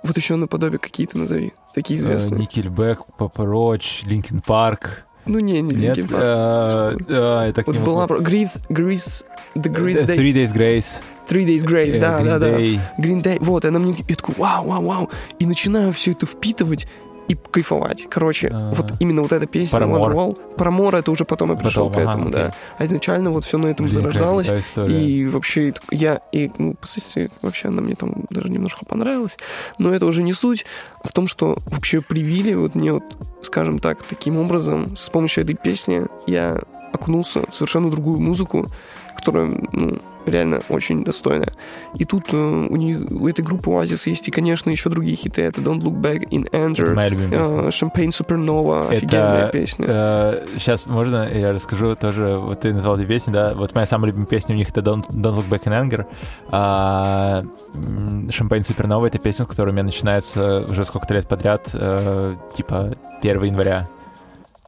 Вот 0.03 0.17
еще 0.17 0.35
наподобие 0.35 0.79
какие-то 0.79 1.17
назови, 1.17 1.53
такие 1.73 1.99
известные. 1.99 2.39
Nickelback, 2.39 3.01
Papa 3.17 3.45
Roach, 3.45 4.03
Linkin 4.03 4.41
Park. 4.41 5.05
Ну, 5.25 5.39
не, 5.39 5.61
не 5.61 5.75
Нет, 5.75 5.97
Linkin 5.97 6.07
э, 6.11 6.95
Park. 6.97 7.05
э, 7.07 7.47
я 7.47 7.53
так 7.53 7.67
Вот 7.67 7.75
не 7.75 7.81
была 7.83 8.01
могу. 8.07 8.15
про- 8.15 8.19
Grace, 8.21 8.57
Grace, 8.69 9.23
Three 9.55 9.71
Grace 9.73 10.01
Э, 10.03 10.05
Day, 10.05 10.15
Three 10.17 10.33
Days 10.33 10.53
Grace. 10.55 10.99
Three 11.27 11.45
Days 11.45 11.63
Grace, 11.65 11.97
э, 11.97 11.99
да, 11.99 12.19
Green 12.19 12.25
да, 12.25 12.39
да. 12.39 12.49
Day. 12.59 12.79
Green 12.97 13.21
Day, 13.21 13.37
вот, 13.39 13.65
и 13.65 13.67
она 13.67 13.79
мне, 13.79 13.95
я 14.07 14.15
такой, 14.15 14.35
вау, 14.37 14.67
вау, 14.67 14.83
вау, 14.83 15.09
и 15.37 15.45
начинаю 15.45 15.93
все 15.93 16.11
это 16.11 16.25
впитывать 16.25 16.87
и 17.29 17.35
кайфовать. 17.35 18.07
Короче, 18.09 18.49
А. 18.53 18.73
вот 18.73 18.93
именно 18.99 19.21
вот 19.21 19.31
эта 19.31 19.45
песня 19.45 19.79
Paramore. 19.79 20.11
Wonderwall, 20.11 20.55
Paramore, 20.57 20.97
это 20.99 21.11
уже 21.11 21.23
потом 21.23 21.51
я 21.51 21.55
пришел 21.55 21.87
Потом, 21.87 21.93
к 21.93 22.07
ага, 22.07 22.09
этому, 22.09 22.29
окей. 22.29 22.41
да. 22.41 22.53
А 22.77 22.85
изначально 22.85 23.31
вот 23.31 23.45
все 23.45 23.57
на 23.57 23.67
этом 23.67 23.85
Блин, 23.85 23.99
зарождалось. 23.99 24.51
И 24.87 25.27
вообще 25.27 25.73
я, 25.91 26.21
и, 26.31 26.51
ну, 26.57 26.73
впоследствии 26.73 27.29
вообще 27.41 27.67
она 27.69 27.81
мне 27.81 27.95
там 27.95 28.25
даже 28.29 28.49
немножко 28.49 28.83
понравилась. 28.85 29.37
Но 29.77 29.93
это 29.93 30.05
уже 30.05 30.23
не 30.23 30.33
суть. 30.33 30.65
В 31.03 31.13
том, 31.13 31.27
что 31.27 31.57
вообще 31.65 32.01
привили 32.01 32.53
вот 32.55 32.75
мне 32.75 32.93
вот, 32.93 33.03
скажем 33.43 33.79
так, 33.79 34.03
таким 34.03 34.37
образом, 34.37 34.97
с 34.97 35.09
помощью 35.09 35.43
этой 35.43 35.53
песни 35.55 36.07
я 36.27 36.59
окунулся 36.91 37.43
в 37.49 37.53
совершенно 37.53 37.91
другую 37.91 38.19
музыку, 38.19 38.67
которая 39.15 39.51
ну, 39.71 39.99
реально 40.29 40.61
очень 40.69 41.03
достойная. 41.03 41.53
И 41.95 42.05
тут 42.05 42.33
э, 42.33 42.37
у 42.37 42.75
них 42.75 42.99
у 43.11 43.27
этой 43.27 43.43
группы 43.43 43.69
Oasis 43.69 44.09
есть 44.09 44.27
и, 44.27 44.31
конечно, 44.31 44.69
еще 44.69 44.89
другие 44.89 45.15
хиты. 45.15 45.41
Это 45.41 45.61
Don't 45.61 45.81
Look 45.81 45.99
Back 46.01 46.29
in 46.29 46.49
Anger, 46.51 46.93
э, 46.95 47.69
Champagne 47.69 48.09
Supernova, 48.09 48.89
офигенная 48.89 49.47
Это, 49.47 49.51
песня. 49.51 49.85
э, 49.87 50.45
сейчас 50.57 50.85
можно 50.85 51.29
я 51.29 51.53
расскажу 51.53 51.95
тоже, 51.95 52.37
вот 52.37 52.61
ты 52.61 52.73
назвал 52.73 52.97
две 52.97 53.05
песни, 53.05 53.31
да, 53.31 53.53
вот 53.53 53.73
моя 53.75 53.85
самая 53.85 54.07
любимая 54.07 54.27
песня 54.27 54.55
у 54.55 54.57
них 54.57 54.69
это 54.69 54.81
Don't, 54.81 55.07
Don't 55.09 55.35
Look 55.35 55.49
Back 55.49 55.63
in 55.65 55.89
Anger, 55.89 56.05
а 56.51 57.43
Champagne 57.73 58.61
Supernova 58.61 59.07
это 59.07 59.17
песня, 59.19 59.45
с 59.45 59.47
которой 59.47 59.69
у 59.69 59.73
меня 59.73 59.83
начинается 59.83 60.65
уже 60.67 60.85
сколько-то 60.85 61.13
лет 61.13 61.27
подряд, 61.27 61.69
э, 61.73 62.35
типа 62.55 62.95
1 63.21 63.43
января. 63.43 63.87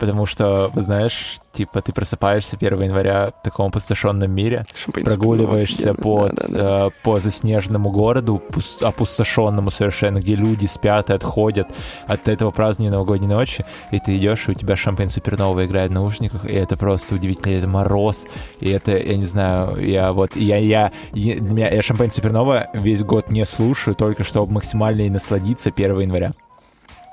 Потому 0.02 0.26
что, 0.26 0.72
знаешь, 0.76 1.38
типа 1.54 1.80
ты 1.84 1.94
просыпаешься 1.94 2.58
1 2.60 2.82
января 2.82 3.34
в 3.40 3.44
таком 3.44 3.68
опустошенном 3.68 4.32
мире, 4.32 4.66
Champagne 4.74 5.04
прогуливаешься 5.04 5.94
по. 5.94 6.30
Да, 6.30 6.34
да, 6.36 6.48
да. 6.48 6.88
э, 6.88 6.90
по 7.04 7.20
заснеженному 7.20 7.92
городу, 7.92 8.42
пус- 8.50 8.84
опустошенному 8.84 9.70
совершенно, 9.70 10.18
где 10.18 10.34
люди 10.34 10.66
спят 10.66 11.12
и 11.12 11.14
отходят 11.14 11.68
от 12.08 12.28
этого 12.28 12.50
празднования 12.50 12.92
новогодней 12.92 13.28
ночи, 13.28 13.64
и 13.92 14.00
ты 14.00 14.18
идешь, 14.18 14.48
и 14.48 14.52
у 14.52 14.54
тебя 14.56 14.76
шампейн 14.76 15.10
супернова 15.10 15.68
играет 15.68 15.92
в 15.92 15.94
наушниках, 15.94 16.46
и 16.46 16.54
это 16.56 16.78
просто 16.78 17.14
удивительно, 17.14 17.54
это 17.54 17.68
мороз, 17.68 18.26
и 18.60 18.72
это, 18.72 18.98
я 18.98 19.18
не 19.18 19.26
знаю, 19.26 19.88
я 19.88 20.14
вот, 20.14 20.36
я, 20.36 20.58
я, 20.58 20.92
я, 21.14 21.36
меня- 21.36 21.70
я 21.70 21.82
шампейн 21.84 22.12
супернова 22.12 22.70
весь 22.74 23.04
год 23.04 23.30
не 23.30 23.46
слушаю, 23.46 23.94
только 23.94 24.24
чтобы 24.24 24.52
максимально 24.52 25.02
и 25.02 25.10
насладиться 25.12 25.70
1 25.70 26.00
января. 26.00 26.32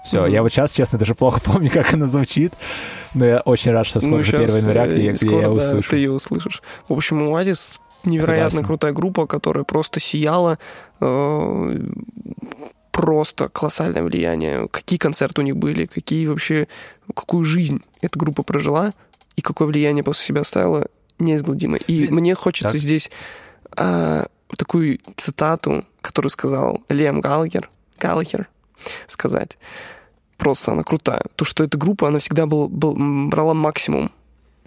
Все, 0.05 0.23
Мгм. 0.23 0.33
я 0.33 0.43
вот 0.43 0.51
сейчас, 0.53 0.73
честно, 0.73 0.99
даже 0.99 1.15
плохо 1.15 1.41
помню, 1.45 1.71
как 1.71 1.93
она 1.95 2.07
звучит, 2.07 2.53
но 3.15 3.25
я 3.27 3.41
очень 3.41 3.73
рад, 3.73 3.87
что 3.87 4.01
скоро 4.01 4.17
Ну, 4.17 4.23
же 4.25 4.31
щас, 4.33 4.43
1 4.43 4.57
января, 4.57 4.87
э, 4.87 4.93
где, 4.93 5.05
я- 5.07 5.17
скоро, 5.17 5.37
я 5.41 5.43
да, 5.43 5.51
услышу. 5.51 5.91
ты 5.91 5.97
ее 5.97 6.13
услышишь. 6.13 6.63
В 6.89 6.93
общем, 6.93 7.23
Oasis 7.23 7.79
невероятно 8.05 8.51
Согласен. 8.51 8.67
крутая 8.67 8.93
группа, 8.93 9.27
которая 9.27 9.65
просто 9.65 10.01
сияла. 10.01 10.59
э, 11.01 11.79
просто 12.91 13.49
колоссальное 13.49 14.03
влияние. 14.03 14.67
Какие 14.69 14.99
концерты 14.99 15.41
у 15.41 15.45
них 15.45 15.57
были, 15.57 15.87
какие 15.87 16.27
вообще, 16.27 16.67
какую 17.15 17.45
жизнь 17.45 17.81
эта 18.01 18.19
группа 18.19 18.43
прожила 18.43 18.93
и 19.37 19.41
какое 19.43 19.69
влияние 19.69 20.03
после 20.03 20.27
себя 20.27 20.41
оставила, 20.41 20.87
неизгладимое. 21.21 21.79
И 21.87 22.09
мне 22.09 22.35
хочется 22.35 22.73
так. 22.73 22.81
здесь 22.81 23.11
а, 23.77 24.27
такую 24.57 24.99
цитату, 25.17 25.85
которую 26.01 26.31
сказал 26.31 26.81
Лем 26.89 27.21
Галлахер, 27.21 27.71
Галлахер 28.01 28.49
сказать. 29.07 29.59
Просто 30.37 30.73
она 30.73 30.83
крутая. 30.85 31.23
То, 31.37 31.45
что 31.45 31.65
эта 31.65 31.77
группа, 31.77 32.09
она 32.09 32.19
всегда 32.19 32.47
был, 32.47 32.69
был, 32.69 32.95
брала 33.29 33.55
максимум 33.55 34.11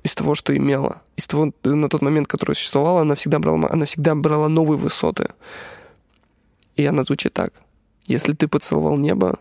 из 0.03 0.13
того, 0.15 0.35
что 0.35 0.55
имела. 0.55 1.01
Из 1.15 1.27
того, 1.27 1.51
на 1.63 1.89
тот 1.89 2.01
момент, 2.01 2.27
который 2.27 2.55
существовала, 2.55 3.01
она 3.01 3.15
всегда 3.15 3.39
брала, 3.39 3.69
она 3.69 3.85
всегда 3.85 4.15
брала 4.15 4.49
новые 4.49 4.77
высоты. 4.77 5.29
И 6.75 6.85
она 6.85 7.03
звучит 7.03 7.33
так. 7.33 7.53
Если 8.05 8.33
ты 8.33 8.47
поцеловал 8.47 8.97
небо, 8.97 9.39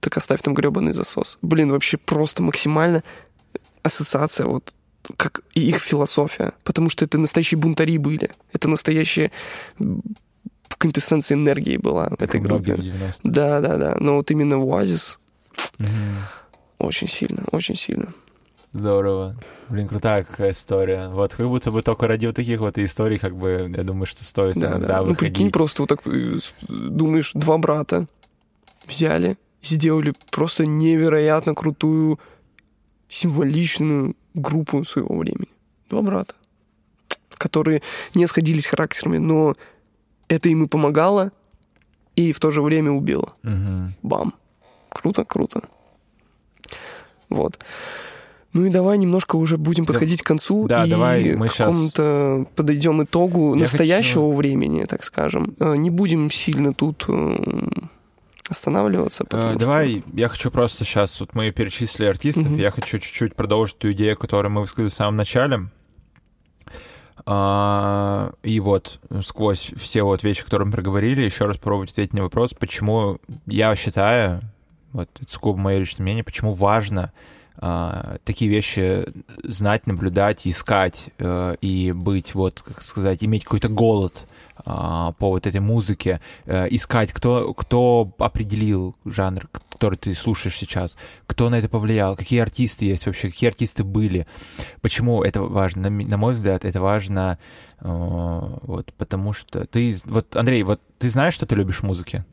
так 0.00 0.16
оставь 0.16 0.42
там 0.42 0.54
гребаный 0.54 0.92
засос. 0.92 1.38
Блин, 1.42 1.70
вообще 1.70 1.96
просто 1.96 2.42
максимально 2.42 3.02
ассоциация 3.82 4.46
вот 4.46 4.74
как 5.16 5.42
и 5.54 5.68
их 5.68 5.82
философия. 5.82 6.52
Потому 6.64 6.90
что 6.90 7.04
это 7.04 7.18
настоящие 7.18 7.58
бунтари 7.58 7.98
были. 7.98 8.30
Это 8.52 8.68
настоящая 8.68 9.32
м, 10.72 10.78
квинтэссенция 10.78 11.36
энергии 11.36 11.76
была 11.76 12.08
в 12.10 12.22
этой 12.22 12.40
группе. 12.40 12.74
в 12.74 12.78
90-е. 12.80 13.12
Да, 13.24 13.60
да, 13.60 13.76
да. 13.76 13.96
Но 14.00 14.16
вот 14.16 14.30
именно 14.30 14.54
Oasis 14.54 15.18
Мгм. 15.78 16.18
очень 16.78 17.08
сильно, 17.08 17.42
очень 17.52 17.76
сильно. 17.76 18.12
Здорово. 18.72 19.36
Блин, 19.68 19.86
крутая 19.88 20.24
какая 20.24 20.50
история. 20.52 21.08
Вот 21.08 21.34
как 21.34 21.46
будто 21.48 21.70
бы 21.70 21.82
только 21.82 22.06
ради 22.06 22.26
вот 22.26 22.36
таких 22.36 22.60
вот 22.60 22.78
историй, 22.78 23.18
как 23.18 23.36
бы, 23.36 23.70
я 23.74 23.82
думаю, 23.84 24.06
что 24.06 24.24
стоит 24.24 24.54
Да, 24.56 24.68
иногда 24.70 24.86
да. 24.88 24.96
Ну, 25.02 25.08
выходить. 25.10 25.18
прикинь, 25.34 25.50
просто 25.50 25.82
вот 25.82 25.88
так 25.88 26.00
э, 26.06 26.36
думаешь, 26.68 27.32
два 27.34 27.58
брата 27.58 28.06
взяли, 28.86 29.36
сделали 29.62 30.14
просто 30.30 30.66
невероятно 30.66 31.54
крутую, 31.54 32.18
символичную 33.08 34.16
группу 34.34 34.84
своего 34.84 35.16
времени. 35.18 35.48
Два 35.90 36.02
брата, 36.02 36.34
которые 37.36 37.82
не 38.14 38.26
сходились 38.26 38.66
характерами, 38.66 39.18
но 39.18 39.54
это 40.32 40.48
и 40.48 40.66
помогало, 40.66 41.30
и 42.16 42.32
в 42.32 42.40
то 42.40 42.50
же 42.50 42.62
время 42.62 42.90
убило. 42.90 43.34
Мгм. 43.42 43.94
Бам. 44.02 44.34
Круто, 44.88 45.24
круто. 45.24 45.62
Вот. 47.28 47.58
Ну 48.52 48.66
и 48.66 48.70
давай 48.70 48.98
немножко 48.98 49.36
уже 49.36 49.56
будем 49.56 49.86
подходить 49.86 50.22
к 50.22 50.26
концу 50.26 50.66
да, 50.68 50.84
и 50.84 50.90
давай 50.90 51.34
мы 51.34 51.48
к 51.48 51.54
какому-то 51.56 52.46
подойдем 52.54 53.02
итогу 53.02 53.54
Я 53.54 53.62
настоящего 53.62 54.28
хочу- 54.28 54.36
времени, 54.36 54.84
так 54.84 55.04
скажем. 55.04 55.54
Э, 55.58 55.74
Не 55.76 55.88
будем 55.88 56.30
сильно 56.30 56.74
тут 56.74 57.06
э, 57.08 57.36
останавливаться. 58.48 59.24
Э, 59.24 59.26
потому 59.26 59.50
что- 59.52 59.58
Давай, 59.58 60.04
я 60.12 60.28
хочу 60.28 60.50
просто 60.50 60.84
сейчас, 60.84 61.18
вот 61.20 61.34
мы 61.34 61.50
перечислили 61.50 62.08
артистов, 62.08 62.46
Мгм. 62.48 62.56
я 62.58 62.70
хочу 62.70 62.98
чуть-чуть 62.98 63.34
продолжить 63.34 63.78
ту 63.78 63.90
идею, 63.92 64.18
которую 64.18 64.52
мы 64.52 64.60
высказали 64.62 64.90
в 64.90 64.94
самом 64.94 65.16
начале. 65.16 65.68
А, 67.24 68.32
И 68.42 68.60
вот 68.60 69.00
сквозь 69.22 69.72
все 69.76 70.02
вот 70.02 70.22
вещи, 70.22 70.44
которые 70.44 70.66
мы 70.66 70.72
проговорили, 70.72 71.22
еще 71.22 71.46
раз 71.46 71.56
попробовать 71.56 71.92
ответить 71.92 72.14
на 72.14 72.22
вопрос, 72.22 72.54
почему 72.54 73.18
я 73.46 73.74
считаю, 73.76 74.42
вот 74.92 75.08
это 75.20 75.32
сугубо 75.32 75.58
мое 75.58 75.78
личное 75.78 76.02
мнение, 76.02 76.24
почему 76.24 76.52
важно 76.52 77.12
а, 77.56 78.16
такие 78.24 78.50
вещи 78.50 79.06
знать, 79.44 79.86
наблюдать, 79.86 80.46
искать 80.46 81.10
э, 81.18 81.54
и 81.60 81.92
быть, 81.92 82.34
вот, 82.34 82.62
как 82.62 82.82
сказать, 82.82 83.22
иметь 83.22 83.44
какой-то 83.44 83.68
голод 83.68 84.26
а, 84.64 85.12
по 85.12 85.30
вот 85.30 85.46
этой 85.46 85.60
музыке, 85.60 86.20
э, 86.44 86.68
искать, 86.70 87.12
кто, 87.12 87.52
кто 87.54 88.12
определил 88.18 88.94
жанр, 89.04 89.48
который 89.68 89.96
ты 89.96 90.14
слушаешь 90.14 90.56
сейчас, 90.56 90.96
кто 91.26 91.50
на 91.50 91.56
это 91.56 91.68
повлиял, 91.68 92.16
какие 92.16 92.40
артисты 92.40 92.86
есть 92.86 93.06
вообще, 93.06 93.30
какие 93.30 93.48
артисты 93.48 93.84
были, 93.84 94.26
почему 94.80 95.22
это 95.22 95.42
важно, 95.42 95.90
на, 95.90 96.16
мой 96.16 96.34
взгляд, 96.34 96.64
это 96.64 96.80
важно, 96.80 97.38
э, 97.80 97.86
вот, 97.86 98.92
потому 98.94 99.32
что 99.32 99.66
ты, 99.66 99.96
вот, 100.04 100.36
Андрей, 100.36 100.62
вот 100.62 100.80
ты 100.98 101.10
знаешь, 101.10 101.34
что 101.34 101.46
ты 101.46 101.54
любишь 101.54 101.80
в 101.80 101.82
музыке? 101.82 102.24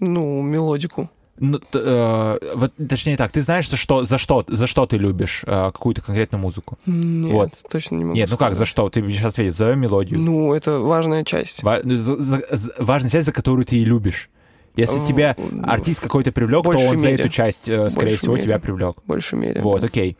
Ну, 0.00 0.42
мелодику. 0.42 1.10
Ну, 1.40 1.60
э, 1.72 2.38
вот, 2.56 2.72
точнее 2.88 3.16
так, 3.16 3.30
ты 3.32 3.42
знаешь, 3.42 3.68
за 3.70 3.76
что, 3.76 4.04
за 4.04 4.18
что, 4.18 4.44
за 4.48 4.66
что 4.66 4.86
ты 4.86 4.96
любишь 4.96 5.42
э, 5.46 5.70
какую-то 5.72 6.00
конкретную 6.02 6.40
музыку? 6.42 6.78
Нет, 6.86 7.32
Вот. 7.32 7.50
точно 7.70 7.96
не 7.96 8.04
могу 8.04 8.16
Нет, 8.16 8.28
ну 8.30 8.36
как, 8.36 8.50
за 8.50 8.56
сказать. 8.64 8.68
что? 8.68 8.88
Ты 8.90 9.02
мне 9.02 9.14
сейчас 9.14 9.32
ответишь, 9.34 9.54
за 9.56 9.74
мелодию. 9.74 10.18
Ну, 10.20 10.52
это 10.52 10.78
важная 10.80 11.24
часть. 11.24 11.62
Ва- 11.62 11.80
ну, 11.84 11.96
за- 11.96 12.16
за- 12.20 12.42
за- 12.50 12.72
важная 12.78 13.10
часть, 13.10 13.26
за 13.26 13.32
которую 13.32 13.64
ты 13.64 13.76
и 13.76 13.84
любишь. 13.84 14.30
Если 14.76 14.98
В- 14.98 15.06
тебя 15.08 15.36
артист 15.64 16.00
какой-то 16.00 16.30
привлек, 16.32 16.62
то 16.64 16.70
он 16.70 16.96
за 16.96 17.06
мере. 17.08 17.18
эту 17.24 17.28
часть, 17.28 17.68
э, 17.68 17.90
скорее 17.90 18.10
большей 18.10 18.18
всего, 18.18 18.34
мере. 18.34 18.44
тебя 18.44 18.58
привлек. 18.58 18.96
В 19.02 19.06
большей 19.06 19.38
мере. 19.38 19.60
Вот, 19.62 19.80
да. 19.80 19.86
окей. 19.86 20.16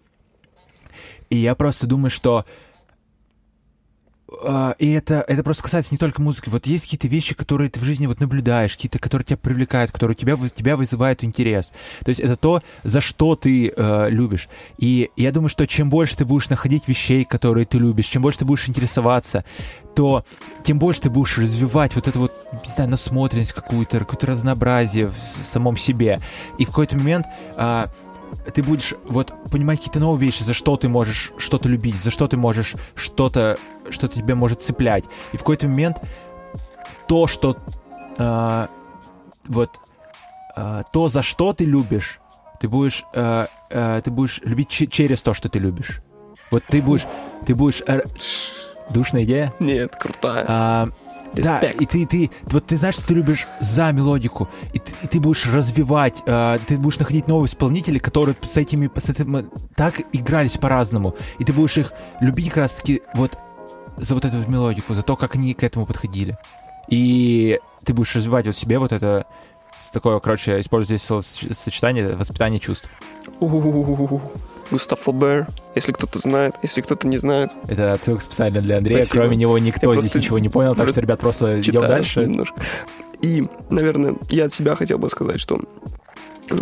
И 1.31 1.37
я 1.37 1.55
просто 1.55 1.87
думаю, 1.87 2.11
что 2.11 2.45
и 4.79 4.91
это, 4.91 5.25
это 5.27 5.43
просто 5.43 5.63
касается 5.63 5.95
не 5.95 5.99
только 5.99 6.21
музыки. 6.21 6.49
Вот 6.49 6.67
есть 6.67 6.85
какие-то 6.85 7.09
вещи, 7.09 7.35
которые 7.35 7.71
ты 7.71 7.81
в 7.81 7.85
жизни 7.85 8.07
вот 8.07 8.21
наблюдаешь, 8.21 8.75
какие-то, 8.75 8.99
которые 8.99 9.25
тебя 9.25 9.39
привлекают, 9.39 9.91
которые 9.91 10.17
тебя, 10.17 10.37
тебя 10.55 10.77
вызывают 10.77 11.25
интерес. 11.25 11.73
То 12.05 12.11
есть 12.11 12.21
это 12.21 12.37
то, 12.37 12.63
за 12.85 13.01
что 13.01 13.37
ты 13.37 13.73
э, 13.75 14.11
любишь. 14.11 14.49
И 14.77 15.11
я 15.17 15.33
думаю, 15.33 15.49
что 15.49 15.67
чем 15.67 15.89
больше 15.89 16.17
ты 16.17 16.25
будешь 16.27 16.49
находить 16.51 16.87
вещей, 16.89 17.25
которые 17.25 17.65
ты 17.65 17.79
любишь, 17.79 18.07
чем 18.07 18.23
больше 18.23 18.41
ты 18.41 18.45
будешь 18.45 18.69
интересоваться, 18.69 19.45
то 19.95 20.25
тем 20.63 20.79
больше 20.79 21.03
ты 21.03 21.11
будешь 21.11 21.39
развивать 21.39 21.95
вот 21.95 22.07
эту 22.07 22.21
вот, 22.21 22.33
не 22.65 22.71
знаю, 22.71 22.91
насмотренность 22.91 23.53
какую-то, 23.53 23.99
какое-то 24.01 24.27
разнообразие 24.27 25.09
в 25.09 25.43
самом 25.43 25.77
себе. 25.77 26.21
И 26.59 26.65
в 26.65 26.69
какой-то 26.69 26.97
момент 26.97 27.27
а, 27.57 27.89
ты 28.55 28.63
будешь 28.63 28.95
вот 29.05 29.33
понимать 29.51 29.79
какие-то 29.79 30.01
новые 30.01 30.27
вещи, 30.27 30.43
за 30.43 30.55
что 30.55 30.77
ты 30.77 30.89
можешь 30.89 31.33
что-то 31.39 31.69
любить, 31.69 31.97
за 31.97 32.11
что 32.11 32.29
ты 32.29 32.37
можешь 32.37 32.75
что-то, 32.95 33.59
что-то 33.91 34.17
тебе 34.17 34.35
может 34.35 34.63
цеплять. 34.63 35.05
И 35.33 35.37
в 35.37 35.41
какой-то 35.41 35.69
момент 35.69 35.99
то, 37.07 37.27
что 37.27 37.57
а, 38.19 38.69
вот 39.47 39.79
а, 40.57 40.83
то, 40.93 41.09
за 41.09 41.23
что 41.23 41.53
ты 41.53 41.65
любишь, 41.65 42.21
ты 42.61 42.69
будешь, 42.69 43.05
а, 43.15 43.49
а, 43.71 44.01
ты 44.01 44.11
будешь 44.11 44.41
любить 44.45 44.69
че- 44.69 44.87
через 44.87 45.23
то, 45.23 45.35
что 45.35 45.49
ты 45.49 45.59
любишь. 45.59 46.01
Вот 46.51 46.65
ты 46.69 46.81
будешь, 46.83 47.07
ты 47.47 47.55
будешь... 47.55 47.83
э, 47.87 48.01
Душная 48.91 49.25
идея? 49.25 49.53
Нет, 49.61 49.95
крутая. 49.97 50.45
А, 50.49 50.89
да, 51.35 51.61
Респект. 51.61 51.81
и 51.83 51.87
ты, 51.87 52.07
ты, 52.07 52.31
вот 52.45 52.67
ты 52.67 52.77
знаешь, 52.77 52.95
что 52.95 53.07
ты 53.09 53.13
любишь 53.15 53.47
за 53.61 53.93
мелодику, 53.93 54.49
и 54.73 54.79
ты, 54.79 54.93
и 55.03 55.07
ты 55.09 55.21
будешь 55.21 55.45
развивать, 55.47 56.23
а, 56.27 56.59
ты 56.67 56.79
будешь 56.79 56.99
находить 56.99 57.29
новых 57.29 57.51
исполнителей, 57.51 58.01
которые 58.01 58.35
с 58.41 58.57
этими, 58.57 58.91
с 58.99 59.11
этим, 59.11 59.37
э, 59.37 59.45
так 59.77 60.01
игрались 60.15 60.57
по-разному, 60.57 61.15
и 61.39 61.45
ты 61.45 61.53
будешь 61.53 61.77
их 61.77 61.93
любить 62.21 62.49
как 62.49 62.57
раз-таки 62.59 63.03
вот 63.15 63.39
за 63.99 64.15
вот 64.15 64.25
эту 64.25 64.39
мелодику, 64.51 64.95
за 64.95 65.03
то, 65.03 65.17
как 65.17 65.35
они 65.35 65.55
к 65.55 65.63
этому 65.63 65.87
подходили. 65.87 66.39
И 66.89 67.61
ты 67.85 67.93
будешь 67.93 68.15
развивать 68.17 68.47
вот 68.47 68.57
себе 68.57 68.79
вот 68.79 68.93
это, 68.93 69.27
такое, 69.93 70.19
короче, 70.21 70.61
используя 70.61 70.99
здесь 70.99 71.07
словосочетание, 71.07 72.15
воспитание 72.17 72.61
чувств. 72.61 72.89
Густав 74.71 75.01
Флобер, 75.01 75.49
если 75.75 75.93
кто-то 75.93 76.19
знает, 76.19 76.55
если 76.63 76.83
кто-то 76.83 77.09
не 77.09 77.17
знает. 77.17 77.51
Это 77.67 77.93
отсылка 77.93 78.23
специально 78.23 78.61
для 78.61 78.79
Андрея. 78.79 79.03
Спасибо. 79.03 79.23
Кроме 79.23 79.37
него 79.37 79.59
никто 79.59 79.95
Я 79.95 80.01
здесь 80.01 80.15
ничего 80.15 80.39
не 80.39 80.51
понял, 80.51 80.75
так 80.75 80.91
что, 80.91 81.01
ребят, 81.01 81.21
просто 81.21 81.61
идем 81.61 81.81
дальше. 81.81 82.27
немножко. 82.27 82.61
И, 83.23 83.49
наверное, 83.71 84.17
я 84.31 84.45
от 84.45 84.53
себя 84.53 84.75
хотел 84.75 84.99
бы 84.99 85.09
сказать, 85.09 85.41
что 85.41 85.61
э, 86.51 86.57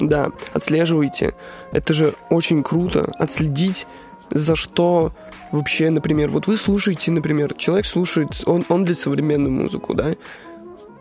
да, 0.00 0.30
отслеживайте. 0.52 1.34
Это 1.72 1.94
же 1.94 2.14
очень 2.30 2.62
круто 2.62 3.12
отследить, 3.18 3.86
за 4.30 4.56
что 4.56 5.12
вообще, 5.52 5.90
например, 5.90 6.30
вот 6.30 6.46
вы 6.46 6.56
слушаете, 6.56 7.10
например, 7.10 7.54
человек 7.54 7.86
слушает, 7.86 8.42
он, 8.46 8.64
он 8.68 8.84
для 8.84 8.94
современную 8.94 9.52
музыку, 9.52 9.94
да, 9.94 10.14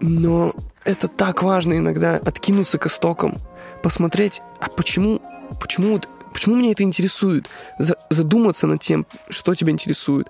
но 0.01 0.53
это 0.83 1.07
так 1.07 1.43
важно 1.43 1.77
иногда 1.77 2.15
откинуться 2.17 2.77
к 2.77 2.85
истокам, 2.87 3.37
посмотреть, 3.81 4.41
а 4.59 4.69
почему, 4.69 5.21
почему, 5.59 5.93
вот- 5.93 6.09
почему 6.33 6.55
меня 6.55 6.71
это 6.71 6.83
интересует, 6.83 7.47
За- 7.79 7.97
задуматься 8.09 8.67
над 8.67 8.81
тем, 8.81 9.05
что 9.29 9.55
тебя 9.55 9.71
интересует, 9.71 10.27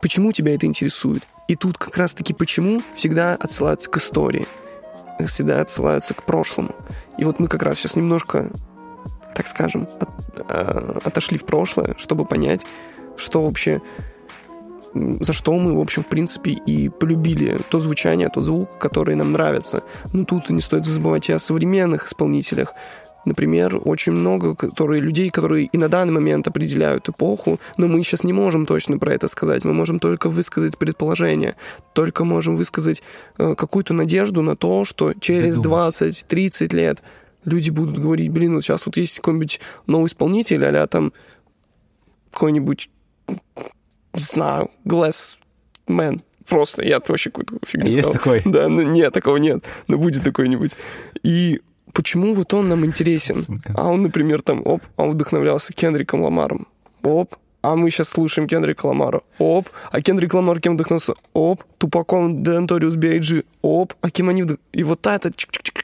почему 0.00 0.32
тебя 0.32 0.54
это 0.54 0.66
интересует. 0.66 1.24
И 1.48 1.56
тут 1.56 1.78
как 1.78 1.96
раз-таки 1.96 2.32
почему 2.32 2.80
всегда 2.94 3.34
отсылаются 3.34 3.90
к 3.90 3.96
истории, 3.96 4.46
всегда 5.26 5.60
отсылаются 5.60 6.14
к 6.14 6.22
прошлому. 6.22 6.74
И 7.18 7.24
вот 7.24 7.40
мы 7.40 7.48
как 7.48 7.62
раз 7.62 7.78
сейчас 7.78 7.96
немножко, 7.96 8.50
так 9.34 9.48
скажем, 9.48 9.88
от- 10.00 10.08
э, 10.48 11.00
отошли 11.04 11.38
в 11.38 11.44
прошлое, 11.44 11.94
чтобы 11.98 12.24
понять, 12.24 12.66
что 13.16 13.42
вообще 13.42 13.80
за 14.94 15.32
что 15.32 15.54
мы, 15.54 15.76
в 15.76 15.80
общем, 15.80 16.02
в 16.02 16.06
принципе, 16.06 16.50
и 16.50 16.88
полюбили 16.88 17.60
то 17.68 17.78
звучание, 17.78 18.28
тот 18.28 18.44
звук, 18.44 18.78
который 18.78 19.14
нам 19.14 19.32
нравится. 19.32 19.82
Но 20.12 20.24
тут 20.24 20.50
не 20.50 20.60
стоит 20.60 20.84
забывать 20.86 21.28
и 21.28 21.32
о 21.32 21.38
современных 21.38 22.06
исполнителях. 22.06 22.74
Например, 23.26 23.78
очень 23.84 24.12
много 24.12 24.54
которые, 24.56 25.02
людей, 25.02 25.30
которые 25.30 25.66
и 25.66 25.78
на 25.78 25.88
данный 25.88 26.14
момент 26.14 26.48
определяют 26.48 27.08
эпоху, 27.08 27.60
но 27.76 27.86
мы 27.86 28.02
сейчас 28.02 28.24
не 28.24 28.32
можем 28.32 28.64
точно 28.66 28.98
про 28.98 29.12
это 29.14 29.28
сказать. 29.28 29.64
Мы 29.64 29.74
можем 29.74 29.98
только 29.98 30.30
высказать 30.30 30.78
предположение, 30.78 31.54
только 31.92 32.24
можем 32.24 32.56
высказать 32.56 33.02
э, 33.38 33.54
какую-то 33.54 33.92
надежду 33.92 34.42
на 34.42 34.56
то, 34.56 34.84
что 34.86 35.12
через 35.12 35.56
Додуматься. 35.56 36.06
20-30 36.08 36.74
лет 36.74 37.02
люди 37.44 37.70
будут 37.70 37.98
говорить, 37.98 38.30
блин, 38.30 38.54
вот 38.54 38.62
сейчас 38.62 38.86
вот 38.86 38.96
есть 38.96 39.16
какой-нибудь 39.16 39.60
новый 39.86 40.06
исполнитель, 40.06 40.64
а 40.64 40.86
там 40.86 41.12
какой-нибудь, 42.32 42.90
не 43.28 43.38
знаю, 44.14 44.70
Glass 44.84 45.36
Man. 45.86 46.22
Просто 46.46 46.84
я 46.84 47.00
вообще 47.06 47.30
какую-то 47.30 47.64
фигню 47.64 47.86
есть 47.86 48.08
сказал. 48.08 48.12
такой? 48.12 48.42
Да, 48.44 48.68
ну 48.68 48.82
нет, 48.82 49.12
такого 49.12 49.36
нет. 49.36 49.64
Но 49.88 49.98
будет 49.98 50.24
такой-нибудь. 50.24 50.76
И 51.22 51.60
почему 51.92 52.34
вот 52.34 52.52
он 52.54 52.68
нам 52.68 52.84
интересен? 52.84 53.62
А 53.74 53.88
он, 53.88 54.02
например, 54.02 54.42
там, 54.42 54.62
оп, 54.64 54.82
он 54.96 55.10
вдохновлялся 55.10 55.72
Кендриком 55.72 56.22
Ламаром. 56.22 56.66
Оп, 57.02 57.36
а 57.62 57.76
мы 57.76 57.90
сейчас 57.90 58.08
слушаем 58.08 58.48
Кендрика 58.48 58.86
Ламара. 58.86 59.20
Оп, 59.38 59.68
а 59.90 60.00
Кендрик 60.00 60.32
Ламар 60.34 60.60
кем 60.60 60.74
вдохновился? 60.74 61.14
Оп, 61.34 61.62
Тупаком 61.78 62.42
Денториус 62.42 62.96
B.I.G. 62.96 63.42
Оп, 63.62 63.94
а 64.00 64.10
кем 64.10 64.28
они 64.28 64.42
вдох... 64.42 64.58
И 64.72 64.82
вот 64.82 65.06
эта 65.06 65.30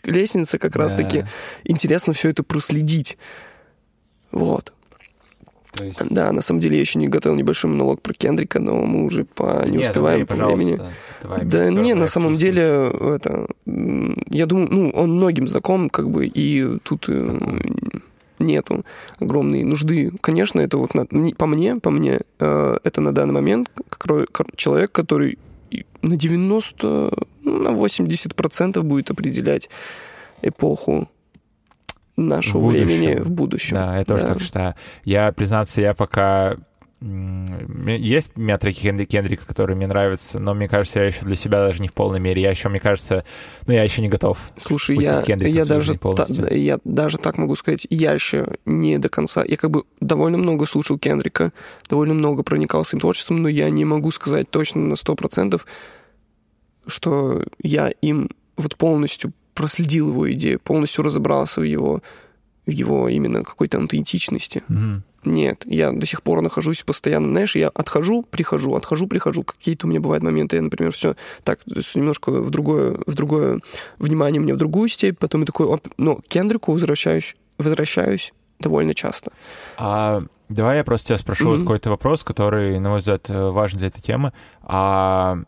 лестница 0.05 0.59
как 0.59 0.77
раз-таки 0.77 1.25
интересно 1.65 2.13
все 2.13 2.31
это 2.31 2.43
проследить. 2.43 3.19
Вот. 4.33 4.73
Есть- 5.81 6.09
Да, 6.11 6.33
на 6.33 6.41
самом 6.41 6.61
деле 6.61 6.77
я 6.77 6.81
еще 6.81 6.99
не 6.99 7.07
готовил 7.09 7.37
небольшой 7.37 7.71
монолог 7.71 8.01
про 8.01 8.15
Кендрика, 8.15 8.59
но 8.61 8.83
мы 8.87 9.05
уже 9.05 9.25
по 9.25 9.63
не 9.67 9.77
Нет, 9.79 9.89
успеваем 9.89 10.21
Андрей, 10.23 10.39
по 10.39 10.47
времени. 10.47 10.81
давай, 11.23 11.45
Да 11.45 11.71
не, 11.71 11.93
на 11.93 12.07
самом 12.07 12.39
чувствую. 12.39 12.53
деле, 12.55 13.15
это, 13.17 13.47
я 14.31 14.47
думаю, 14.47 14.69
ну, 14.71 14.91
он 14.91 15.17
многим 15.17 15.47
знаком, 15.47 15.91
как 15.91 16.09
бы, 16.09 16.27
и 16.27 16.79
тут 16.79 17.11
э, 17.11 17.15
Знаком. 17.15 17.61
Нету 18.39 18.85
огромной 19.21 19.65
нужды. 19.65 20.13
Конечно, 20.21 20.61
это 20.61 20.79
вот 20.79 20.95
на- 20.95 21.07
по 21.37 21.47
мне, 21.47 21.77
по 21.77 21.91
мне, 21.91 22.21
э, 22.41 22.77
это 22.85 23.01
на 23.01 23.13
данный 23.15 23.35
момент 23.35 23.71
человек, 24.57 24.93
который 24.93 25.39
на 26.03 26.17
90, 26.17 27.13
ну, 27.45 27.59
на 27.63 27.71
80% 27.71 28.83
будет 28.85 29.11
определять 29.11 29.69
эпоху 30.43 31.09
нашего 32.17 32.61
В 32.61 32.63
будущем. 32.65 32.87
времени 32.87 33.21
в 33.23 33.31
будущем. 33.31 33.77
Да, 33.77 33.99
я 33.99 34.05
тоже 34.05 34.23
Да. 34.23 34.29
так 34.35 34.43
считаю. 34.43 34.75
Я, 35.05 35.33
признаться, 35.33 35.81
я 35.81 35.95
пока... 35.95 36.57
Есть 37.01 38.33
у 38.37 38.41
меня 38.41 38.57
треки 38.57 38.81
Кендрика, 39.05 39.47
которые 39.47 39.77
мне 39.77 39.87
нравятся, 39.87 40.39
но 40.39 40.55
мне 40.55 40.67
кажется, 40.67 41.01
я 41.01 41.05
еще 41.07 41.27
для 41.27 41.37
себя 41.37 41.59
даже 41.59 41.83
не 41.83 41.89
в 41.89 41.93
полной 41.93 42.21
мере. 42.21 42.41
Я 42.41 42.51
еще, 42.51 42.71
мне 42.71 42.81
кажется, 42.81 43.25
ну, 43.67 43.75
я 43.75 43.83
еще 43.83 44.01
не 44.01 44.09
готов. 44.09 44.39
Слушай, 44.57 44.97
я, 44.99 45.21
Кендрика 45.21 45.51
я, 45.59 45.65
даже, 45.67 45.99
та- 45.99 46.55
я 46.55 46.79
даже 46.85 47.19
так 47.19 47.37
могу 47.37 47.55
сказать, 47.55 47.87
я 47.91 48.13
еще 48.13 48.47
не 48.65 48.99
до 48.99 49.11
конца. 49.11 49.45
Я 49.45 49.59
как 49.59 49.71
бы 49.71 49.85
довольно 50.01 50.39
много 50.39 50.65
слушал 50.65 50.99
Кендрика, 50.99 51.53
довольно 51.91 52.15
много 52.15 52.43
проникался 52.43 52.97
им 52.97 53.01
творчеством, 53.01 53.43
но 53.43 53.51
я 53.51 53.69
не 53.69 53.85
могу 53.85 54.11
сказать 54.11 54.51
точно 54.51 54.81
на 54.81 54.95
100%, 54.95 55.61
что 56.87 57.43
я 57.63 57.89
им 58.01 58.31
вот 58.57 58.77
полностью 58.77 59.33
проследил 59.53 60.09
его 60.09 60.33
идею, 60.33 60.61
полностью 60.61 61.05
разобрался 61.05 61.61
в 61.61 61.65
его, 61.65 62.03
в 62.67 62.71
его 62.71 63.09
именно 63.09 63.45
какой-то 63.45 63.79
аутентичности. 63.79 64.63
Мгм. 64.69 65.05
Нет, 65.25 65.65
я 65.67 65.91
до 65.91 66.07
сих 66.07 66.23
пор 66.23 66.41
нахожусь 66.41 66.83
постоянно, 66.85 67.29
знаешь, 67.31 67.57
я 67.57 67.69
отхожу, 67.69 68.23
прихожу, 68.23 68.75
отхожу, 68.77 69.09
прихожу. 69.09 69.43
Какие-то 69.43 69.87
у 69.87 69.91
меня 69.91 70.01
бывают 70.01 70.23
моменты, 70.23 70.57
я, 70.57 70.63
например, 70.63 70.93
все 70.93 71.17
так, 71.43 71.61
немножко 71.67 72.31
в 72.31 72.51
другое, 72.51 72.99
в 73.07 73.15
другое 73.15 73.61
внимание 73.99 74.41
мне 74.41 74.55
в 74.55 74.57
другую 74.57 74.89
степь, 74.89 75.19
потом 75.19 75.41
я 75.41 75.47
такой, 75.47 75.67
оп, 75.67 75.89
но 75.97 76.17
к 76.17 76.27
Кендрику 76.29 76.73
возвращаюсь, 76.73 77.35
возвращаюсь 77.59 78.33
довольно 78.61 78.95
часто. 78.95 79.33
А 79.79 80.23
давай 80.49 80.79
я 80.79 80.85
просто 80.85 81.09
тебя 81.09 81.19
спрошу 81.19 81.51
Мгм. 81.51 81.61
какой-то 81.63 81.91
вопрос, 81.91 82.23
который, 82.23 82.79
на 82.79 82.91
мой 82.91 82.99
взгляд, 82.99 83.29
э, 83.29 83.51
важен 83.51 83.79
для 83.79 83.89
этой 83.89 84.01
темы. 84.01 84.33
А 84.63 85.39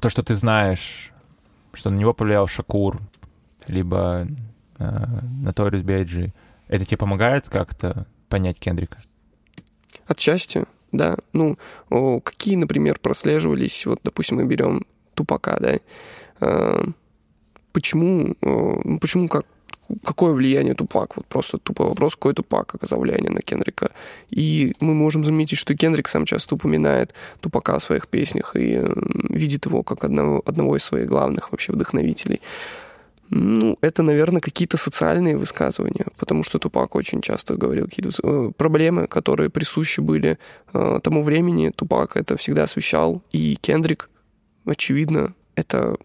то, 0.00 0.08
что 0.08 0.24
ты 0.24 0.34
знаешь, 0.34 1.12
что 1.72 1.90
на 1.90 1.96
него 1.96 2.12
повлиял 2.14 2.48
Шакур, 2.48 2.98
либо 3.68 4.26
Notorious 5.44 5.82
B.I.G., 5.82 6.32
это 6.68 6.84
тебе 6.84 6.96
помогает 6.96 7.48
как-то 7.48 8.06
понять 8.28 8.58
Кендрика? 8.58 8.98
Отчасти, 10.06 10.64
да. 10.90 11.16
Ну, 11.32 11.58
о, 11.90 12.20
какие, 12.20 12.56
например, 12.56 12.98
прослеживались, 12.98 13.86
вот, 13.86 14.00
допустим, 14.04 14.38
мы 14.38 14.44
берем 14.44 14.84
Тупака, 15.14 15.58
да, 15.60 15.78
А, 16.40 16.84
почему, 17.72 18.34
ну, 18.40 18.98
почему 18.98 19.28
как 19.28 19.46
какое 20.04 20.32
влияние 20.32 20.74
Тупак? 20.74 21.16
Вот 21.16 21.26
просто 21.26 21.58
тупой 21.58 21.88
вопрос, 21.88 22.14
какой 22.14 22.34
Тупак 22.34 22.74
оказал 22.74 23.00
влияние 23.00 23.30
на 23.30 23.40
Кендрика. 23.40 23.90
И 24.30 24.74
мы 24.80 24.94
можем 24.94 25.24
заметить, 25.24 25.58
что 25.58 25.74
Кендрик 25.74 26.08
сам 26.08 26.24
часто 26.24 26.54
упоминает 26.54 27.14
Тупака 27.40 27.78
в 27.78 27.82
своих 27.84 28.08
песнях 28.08 28.56
и 28.56 28.76
э, 28.76 28.86
видит 29.28 29.66
его 29.66 29.82
как 29.82 30.04
одного, 30.04 30.42
одного 30.46 30.76
из 30.76 30.84
своих 30.84 31.08
главных 31.08 31.52
вообще 31.52 31.72
вдохновителей. 31.72 32.40
Ну, 33.34 33.78
это, 33.80 34.02
наверное, 34.02 34.42
какие-то 34.42 34.76
социальные 34.76 35.38
высказывания, 35.38 36.04
потому 36.18 36.44
что 36.44 36.58
Тупак 36.58 36.94
очень 36.94 37.22
часто 37.22 37.56
говорил 37.56 37.86
какие-то 37.86 38.10
э, 38.22 38.50
проблемы, 38.54 39.06
которые 39.06 39.48
присущи 39.48 40.00
были 40.00 40.38
э, 40.74 41.00
тому 41.02 41.22
времени. 41.22 41.70
Тупак 41.74 42.18
это 42.18 42.36
всегда 42.36 42.64
освещал, 42.64 43.22
и 43.32 43.56
Кендрик, 43.56 44.10
очевидно, 44.66 45.34
это 45.54 45.96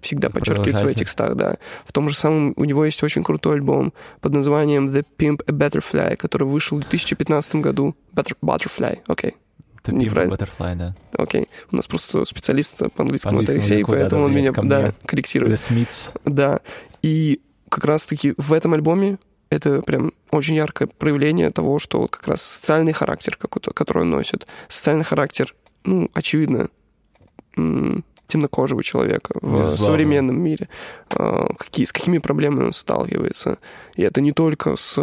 всегда 0.00 0.30
подчеркивает 0.30 0.74
в 0.76 0.78
своих 0.78 0.96
Продолжатель. 0.96 0.98
текстах, 1.00 1.34
да. 1.36 1.56
В 1.84 1.92
том 1.92 2.08
же 2.08 2.16
самом 2.16 2.54
у 2.56 2.64
него 2.64 2.86
есть 2.86 3.02
очень 3.02 3.22
крутой 3.22 3.56
альбом 3.56 3.92
под 4.22 4.32
названием 4.32 4.88
The 4.88 5.04
Pimp 5.18 5.42
a 5.46 5.52
Butterfly, 5.52 6.16
который 6.16 6.48
вышел 6.48 6.78
в 6.78 6.80
2015 6.80 7.56
году. 7.56 7.94
Butter- 8.14 8.36
Butterfly, 8.42 9.00
окей. 9.06 9.34
To 9.84 9.92
Неправильно. 9.92 10.34
Butterfly, 10.34 10.74
да. 10.76 10.94
Окей. 11.12 11.48
У 11.70 11.76
нас 11.76 11.86
просто 11.86 12.24
специалист 12.24 12.78
по 12.94 13.02
английскому 13.02 13.42
это 13.42 13.52
По-английскому 13.52 13.56
Алексей, 13.56 13.78
языку, 13.78 13.92
поэтому 13.92 14.22
да, 14.22 14.26
он 14.26 14.34
меня 14.34 14.52
да, 14.52 14.94
корректирует. 15.04 15.60
Да. 16.24 16.60
И 17.02 17.40
как 17.68 17.84
раз-таки 17.84 18.34
в 18.38 18.52
этом 18.52 18.72
альбоме 18.74 19.18
это 19.50 19.82
прям 19.82 20.12
очень 20.30 20.54
яркое 20.54 20.88
проявление 20.88 21.50
того, 21.50 21.78
что 21.78 22.00
вот 22.00 22.10
как 22.10 22.26
раз 22.28 22.42
социальный 22.42 22.92
характер 22.92 23.36
какой-то, 23.36 23.72
который 23.72 24.02
он 24.02 24.10
носит. 24.10 24.46
Социальный 24.68 25.04
характер, 25.04 25.54
ну, 25.84 26.10
очевидно, 26.14 26.68
темнокожего 28.26 28.82
человека 28.82 29.34
в 29.40 29.58
Безусловно. 29.58 29.76
современном 29.76 30.40
мире. 30.40 30.68
А, 31.10 31.46
Какие, 31.58 31.84
с 31.84 31.92
какими 31.92 32.18
проблемами 32.18 32.64
он 32.64 32.72
сталкивается. 32.72 33.58
И 33.96 34.02
это 34.02 34.20
не 34.20 34.32
только 34.32 34.76
с 34.76 34.98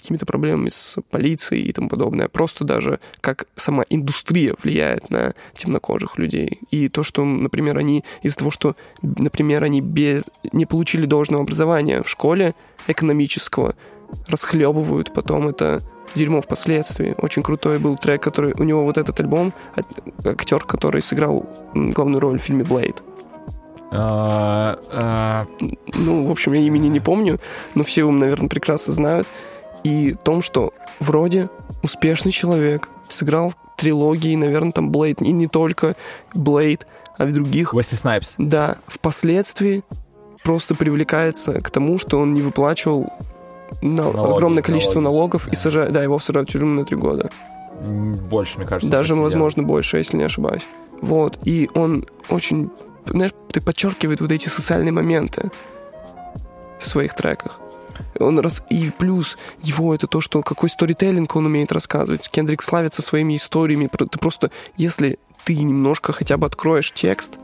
какими-то 0.00 0.26
проблемами 0.26 0.68
с 0.68 0.98
полицией 1.10 1.64
и 1.64 1.72
тому 1.72 1.88
подобное, 1.88 2.26
а 2.26 2.28
просто 2.28 2.64
даже 2.64 3.00
как 3.20 3.46
сама 3.56 3.84
индустрия 3.88 4.54
влияет 4.62 5.10
на 5.10 5.34
темнокожих 5.56 6.18
людей. 6.18 6.60
И 6.70 6.88
то, 6.88 7.02
что, 7.02 7.24
например, 7.24 7.78
они 7.78 8.04
из-за 8.22 8.38
того, 8.38 8.50
что, 8.50 8.76
например, 9.02 9.64
они 9.64 9.80
без, 9.80 10.24
не 10.52 10.66
получили 10.66 11.06
должного 11.06 11.44
образования 11.44 12.02
в 12.02 12.08
школе 12.08 12.54
экономического, 12.86 13.74
расхлебывают 14.28 15.12
потом 15.12 15.48
это 15.48 15.82
дерьмо 16.14 16.40
впоследствии. 16.40 17.14
Очень 17.18 17.42
крутой 17.42 17.78
был 17.78 17.96
трек, 17.96 18.22
который... 18.22 18.54
У 18.58 18.64
него 18.64 18.84
вот 18.84 18.98
этот 18.98 19.20
альбом, 19.20 19.52
ак- 19.74 20.26
актер, 20.26 20.64
который 20.64 21.02
сыграл 21.02 21.46
главную 21.74 22.20
роль 22.20 22.38
в 22.38 22.42
фильме 22.42 22.64
«Блейд». 22.64 23.02
А, 23.92 24.78
а, 24.92 25.46
Ну, 25.94 26.26
в 26.26 26.30
общем, 26.30 26.52
я 26.52 26.60
имени 26.60 26.88
не 26.88 27.00
помню, 27.00 27.38
но 27.74 27.82
все 27.82 28.02
его, 28.02 28.12
наверное, 28.12 28.48
прекрасно 28.48 28.92
знают. 28.92 29.26
И 29.84 30.14
том, 30.14 30.42
что 30.42 30.72
вроде 30.98 31.48
успешный 31.82 32.32
человек, 32.32 32.88
сыграл 33.08 33.54
трилогии, 33.76 34.36
наверное, 34.36 34.72
там 34.72 34.90
Блейд, 34.90 35.22
и 35.22 35.32
не 35.32 35.46
только 35.46 35.96
Блейд, 36.34 36.86
а 37.18 37.26
в 37.26 37.32
других. 37.32 37.74
Уэсли 37.74 37.96
Снайпс. 37.96 38.34
Да, 38.38 38.76
впоследствии 38.86 39.82
просто 40.42 40.74
привлекается 40.74 41.60
к 41.60 41.70
тому, 41.70 41.98
что 41.98 42.18
он 42.18 42.34
не 42.34 42.42
выплачивал 42.42 43.12
на- 43.82 44.10
Налоги, 44.12 44.32
огромное 44.32 44.62
количество 44.62 45.00
налоги, 45.00 45.16
налогов 45.18 45.46
и 45.48 45.50
да. 45.52 45.56
сажают, 45.56 45.92
да, 45.92 46.02
его 46.02 46.18
сажают 46.18 46.48
в 46.48 46.52
тюрьму 46.52 46.80
на 46.80 46.84
три 46.84 46.96
года. 46.96 47.30
Больше, 47.82 48.58
мне 48.58 48.66
кажется. 48.66 48.90
Даже, 48.90 49.14
возможно, 49.14 49.62
больше, 49.62 49.98
если 49.98 50.16
не 50.16 50.24
ошибаюсь. 50.24 50.62
Вот, 51.00 51.38
и 51.44 51.70
он 51.74 52.06
очень, 52.28 52.70
знаешь, 53.06 53.32
ты 53.52 53.60
подчеркивает 53.62 54.20
вот 54.20 54.32
эти 54.32 54.48
социальные 54.48 54.92
моменты 54.92 55.50
в 56.78 56.86
своих 56.86 57.14
треках. 57.14 57.60
Он 58.18 58.38
рас... 58.40 58.62
И 58.70 58.90
плюс 58.96 59.36
его 59.62 59.94
это 59.94 60.06
то, 60.06 60.20
что 60.20 60.42
какой 60.42 60.68
сторителлинг 60.68 61.34
он 61.36 61.46
умеет 61.46 61.72
рассказывать. 61.72 62.28
Кендрик 62.30 62.62
славится 62.62 63.02
своими 63.02 63.36
историями. 63.36 63.88
Ты 63.88 64.18
просто, 64.18 64.50
если 64.76 65.18
ты 65.44 65.56
немножко 65.56 66.12
хотя 66.12 66.36
бы 66.36 66.46
откроешь 66.46 66.92
текст 66.92 67.38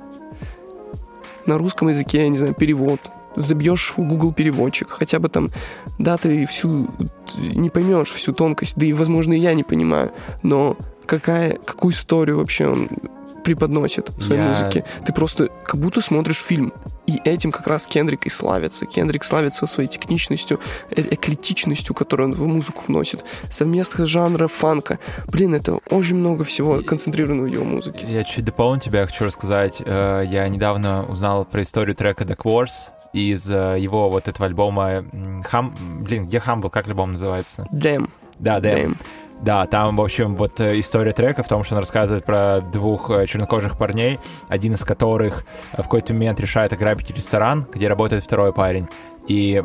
на 1.47 1.59
русском 1.59 1.89
языке, 1.89 2.23
я 2.23 2.29
не 2.29 2.37
знаю, 2.37 2.55
перевод, 2.55 3.01
забьешь 3.37 3.95
в 3.97 4.03
Google 4.03 4.33
переводчик, 4.33 4.89
хотя 4.91 5.19
бы 5.19 5.29
там, 5.29 5.51
да, 5.99 6.17
ты 6.17 6.47
всю 6.47 6.89
не 7.37 7.71
поймешь 7.71 8.11
всю 8.11 8.33
тонкость, 8.33 8.77
да 8.77 8.87
и, 8.87 8.93
возможно, 8.93 9.35
и 9.35 9.39
я 9.39 9.55
не 9.55 9.63
понимаю, 9.63 10.11
но 10.43 10.77
какая, 11.07 11.59
какую 11.59 11.93
историю 11.93 12.39
вообще 12.39 12.67
он 12.67 12.89
преподносит 13.47 14.11
в 14.11 14.23
своей 14.23 14.43
Я- 14.43 14.49
музыке. 14.49 14.85
Ты 15.07 15.13
просто 15.13 15.49
как 15.65 15.81
будто 15.81 16.01
смотришь 16.01 16.43
фильм. 16.43 16.73
И 17.07 17.21
этим 17.25 17.53
как 17.53 17.69
раз 17.69 17.87
Кендрик 17.87 18.27
и 18.27 18.31
славится. 18.31 18.85
Кендрик 18.85 19.23
славится 19.23 19.67
своей 19.69 19.89
техничностью, 19.89 20.59
э- 20.91 21.03
эклетичностью, 21.15 21.95
которую 21.95 22.31
он 22.31 22.35
в 22.35 22.45
музыку 22.49 22.83
вносит. 22.89 23.25
Совместно 23.51 24.07
жанра 24.07 24.49
фанка. 24.49 24.99
Блин, 25.29 25.55
это 25.55 25.79
очень 25.91 26.17
много 26.17 26.43
всего 26.43 26.83
концентрировано 26.83 27.43
в 27.45 27.47
его 27.47 27.65
музыке. 27.65 28.05
Я 28.09 28.25
чуть 28.25 28.45
дополню 28.45 28.81
тебя, 28.81 29.01
я 29.03 29.07
хочу 29.07 29.25
рассказать. 29.25 29.81
Э, 29.85 30.25
Я 30.29 30.49
недавно 30.49 31.05
узнал 31.09 31.45
про 31.45 31.63
историю 31.63 31.95
трека 31.95 32.25
The 32.25 32.37
Wars 32.37 32.71
из 33.13 33.49
э, 33.49 33.77
его 33.79 34.11
вот 34.11 34.27
этого 34.29 34.47
альбома 34.47 35.05
Хам... 35.45 36.03
Блин, 36.03 36.27
где 36.27 36.39
Humble, 36.39 36.71
как 36.71 36.89
альбом 36.89 37.13
называется? 37.13 37.67
Дэм. 37.71 38.09
Да, 38.41 38.57
Damn. 38.59 38.61
Дэм. 38.61 38.97
Да, 39.43 39.67
там, 39.67 39.97
в 39.97 40.01
общем, 40.01 40.35
вот 40.35 40.61
э, 40.61 40.81
история 40.81 41.13
трека 41.13 41.43
в 41.43 41.49
том, 41.49 41.63
что 41.63 41.75
он 41.75 41.81
рассказывает 41.81 42.25
про 42.25 42.61
двух 42.61 43.11
э, 43.11 43.27
чернокожих 43.27 43.77
парней, 43.77 44.19
один 44.49 44.73
из 44.73 44.83
которых 44.83 45.45
в 45.73 45.83
какой-то 45.83 46.15
момент 46.15 46.41
решает 46.41 46.73
ограбить 46.73 47.11
ресторан, 47.11 47.67
где 47.71 47.87
работает 47.89 48.25
второй 48.25 48.53
парень. 48.53 48.89
И 49.29 49.63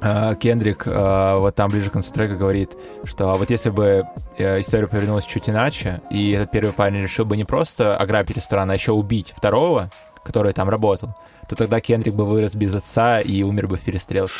э, 0.00 0.34
Кендрик 0.36 0.86
вот 0.86 1.54
там 1.56 1.70
ближе 1.70 1.90
к 1.90 1.94
концу 1.94 2.12
трека 2.12 2.36
говорит, 2.36 2.76
что 3.04 3.34
вот 3.34 3.50
если 3.50 3.70
бы 3.70 4.04
история 4.38 4.86
повернулась 4.86 5.24
чуть 5.24 5.48
иначе, 5.48 6.00
и 6.10 6.30
этот 6.30 6.52
первый 6.52 6.72
парень 6.72 7.02
решил 7.02 7.24
бы 7.24 7.36
не 7.36 7.44
просто 7.44 7.96
ограбить 7.96 8.36
ресторан, 8.36 8.70
а 8.70 8.74
еще 8.74 8.92
убить 8.92 9.34
второго, 9.36 9.90
который 10.22 10.52
там 10.52 10.68
работал, 10.68 11.14
то 11.48 11.56
тогда 11.56 11.80
Кендрик 11.80 12.14
бы 12.14 12.24
вырос 12.24 12.54
без 12.54 12.74
отца 12.74 13.20
и 13.20 13.42
умер 13.42 13.66
бы 13.66 13.76
в 13.76 13.80
перестрелке. 13.80 14.32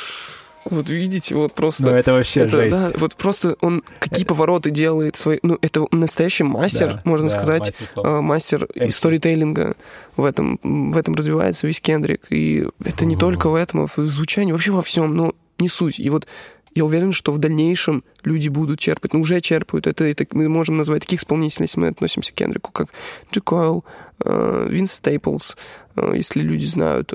Вот 0.70 0.88
видите, 0.88 1.34
вот 1.34 1.54
просто... 1.54 1.82
Ну 1.84 1.90
это 1.90 2.12
вообще 2.12 2.40
Это, 2.40 2.50
жесть. 2.50 2.72
да, 2.72 2.92
вот 2.98 3.14
просто 3.14 3.56
он 3.60 3.82
какие 3.98 4.24
повороты 4.24 4.70
делает 4.70 5.16
свои... 5.16 5.38
Ну, 5.42 5.58
это 5.62 5.86
настоящий 5.92 6.44
мастер, 6.44 6.94
Да, 6.94 7.02
можно 7.04 7.28
да, 7.28 7.36
сказать, 7.36 7.74
мастер 7.80 8.06
э, 8.06 8.20
мастер 8.20 8.68
MC. 8.74 8.90
сторителлинга. 8.90 9.76
В 10.16 10.24
этом, 10.24 10.58
в 10.62 10.96
этом 10.96 11.14
развивается 11.14 11.66
весь 11.66 11.80
Кендрик. 11.80 12.26
И 12.30 12.66
это 12.84 13.04
не 13.04 13.16
только 13.16 13.48
в 13.48 13.54
этом, 13.54 13.82
а 13.82 13.86
в 13.86 14.06
звучании, 14.06 14.52
вообще 14.52 14.72
во 14.72 14.82
всем, 14.82 15.14
но 15.14 15.34
не 15.58 15.68
суть. 15.68 15.98
И 15.98 16.10
вот 16.10 16.26
я 16.74 16.84
уверен, 16.84 17.12
что 17.12 17.32
в 17.32 17.38
дальнейшем 17.38 18.04
люди 18.22 18.48
будут 18.48 18.78
черпать, 18.78 19.14
ну, 19.14 19.20
уже 19.20 19.40
черпают. 19.40 19.86
Это, 19.86 20.04
это 20.04 20.26
мы 20.32 20.48
можем 20.48 20.76
назвать 20.76 21.02
таких 21.02 21.20
исполнителей, 21.20 21.64
если 21.64 21.80
мы 21.80 21.88
относимся 21.88 22.32
к 22.32 22.34
Кендрику, 22.34 22.70
как 22.70 22.90
Джи 23.32 23.40
Койл, 23.40 23.84
э, 24.24 24.66
Винс 24.68 24.92
Стейплс, 24.92 25.56
э, 25.96 26.12
если 26.14 26.40
люди 26.40 26.66
знают, 26.66 27.14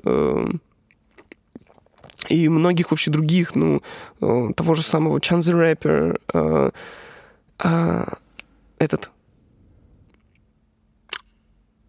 и 2.29 2.47
многих 2.49 2.91
вообще 2.91 3.11
других, 3.11 3.55
ну, 3.55 3.81
э, 4.21 4.49
того 4.55 4.75
же 4.75 4.83
самого 4.83 5.17
Chance 5.19 5.39
the 5.39 5.75
Rapper, 5.75 6.19
э, 6.33 6.71
а, 7.59 8.13
этот 8.79 9.09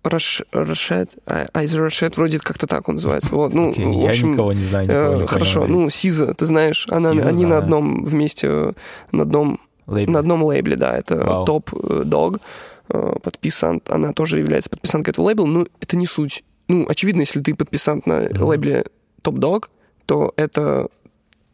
Раш, 0.04 0.42
Рашет, 0.50 1.16
а- 1.26 1.46
Айзер 1.54 1.80
Рашет, 1.82 2.16
вроде 2.16 2.40
как-то 2.40 2.66
так 2.66 2.88
он 2.88 2.96
называется. 2.96 3.32
Вот, 3.34 3.54
ну, 3.54 3.70
Окей, 3.70 3.84
в 3.84 3.92
я 4.02 4.08
общем, 4.10 4.32
никого 4.32 4.52
не 4.52 4.64
знаю, 4.64 4.88
э, 4.90 4.92
никого 4.92 5.20
не 5.22 5.26
хорошо, 5.28 5.60
понимаю. 5.60 5.82
ну, 5.84 5.90
Сиза, 5.90 6.34
ты 6.34 6.46
знаешь, 6.46 6.88
она, 6.90 7.12
Сиза 7.12 7.28
они 7.28 7.42
на 7.44 7.48
знаю. 7.50 7.62
одном 7.62 8.04
вместе, 8.04 8.48
э, 8.48 8.72
на 9.12 9.22
одном 9.22 9.60
Лейбл. 9.86 10.12
на 10.12 10.18
одном 10.18 10.42
лейбле, 10.42 10.74
да, 10.76 10.96
это 10.98 11.16
Вау. 11.24 11.44
топ 11.44 11.70
дог 12.04 12.40
подписант, 12.88 13.90
она 13.90 14.12
тоже 14.12 14.38
является 14.40 14.68
подписанткой 14.68 15.12
этого 15.12 15.26
лейбла, 15.26 15.46
но 15.46 15.66
это 15.80 15.96
не 15.96 16.06
суть. 16.06 16.42
Ну, 16.68 16.84
очевидно, 16.88 17.20
если 17.20 17.40
ты 17.40 17.54
подписант 17.54 18.06
на 18.06 18.20
Мгм. 18.22 18.42
лейбле 18.44 18.84
топ 19.22 19.36
дог, 19.38 19.70
то 20.06 20.32
это 20.36 20.88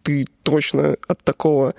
ты 0.02 0.26
точно 0.42 0.96
от 1.06 1.22
такого 1.22 1.74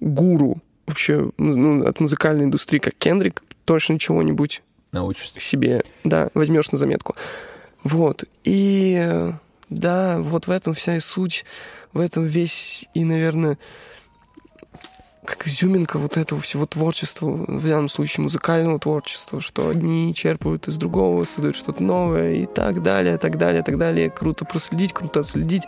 гуру 0.00 0.58
вообще 0.86 1.30
ну, 1.38 1.86
от 1.86 2.00
музыкальной 2.00 2.44
индустрии, 2.44 2.78
как 2.78 2.94
Кендрик, 2.94 3.42
точно 3.64 3.98
чего-нибудь 3.98 4.62
Научишься. 4.92 5.40
себе, 5.40 5.82
да, 6.04 6.30
возьмешь 6.34 6.72
на 6.72 6.78
заметку. 6.78 7.14
Вот. 7.84 8.24
И 8.44 9.00
э, 9.00 9.32
да, 9.68 10.18
вот 10.18 10.46
в 10.46 10.50
этом 10.50 10.74
вся 10.74 10.96
и 10.96 11.00
суть, 11.00 11.44
в 11.92 12.00
этом 12.00 12.24
весь 12.24 12.88
и, 12.92 13.04
наверное, 13.04 13.56
как 15.24 15.46
изюминка 15.46 15.98
вот 15.98 16.16
этого 16.16 16.40
всего 16.40 16.66
творчества, 16.66 17.26
в 17.26 17.62
данном 17.62 17.88
случае 17.88 18.22
музыкального 18.22 18.78
творчества, 18.78 19.40
что 19.40 19.68
одни 19.68 20.14
черпают 20.14 20.68
из 20.68 20.76
другого, 20.76 21.24
создают 21.24 21.56
что-то 21.56 21.82
новое 21.82 22.34
и 22.34 22.46
так 22.46 22.82
далее, 22.82 23.18
так 23.18 23.36
далее, 23.36 23.62
так 23.62 23.76
далее. 23.76 24.10
Круто 24.10 24.44
проследить, 24.44 24.92
круто 24.92 25.20
отследить. 25.20 25.64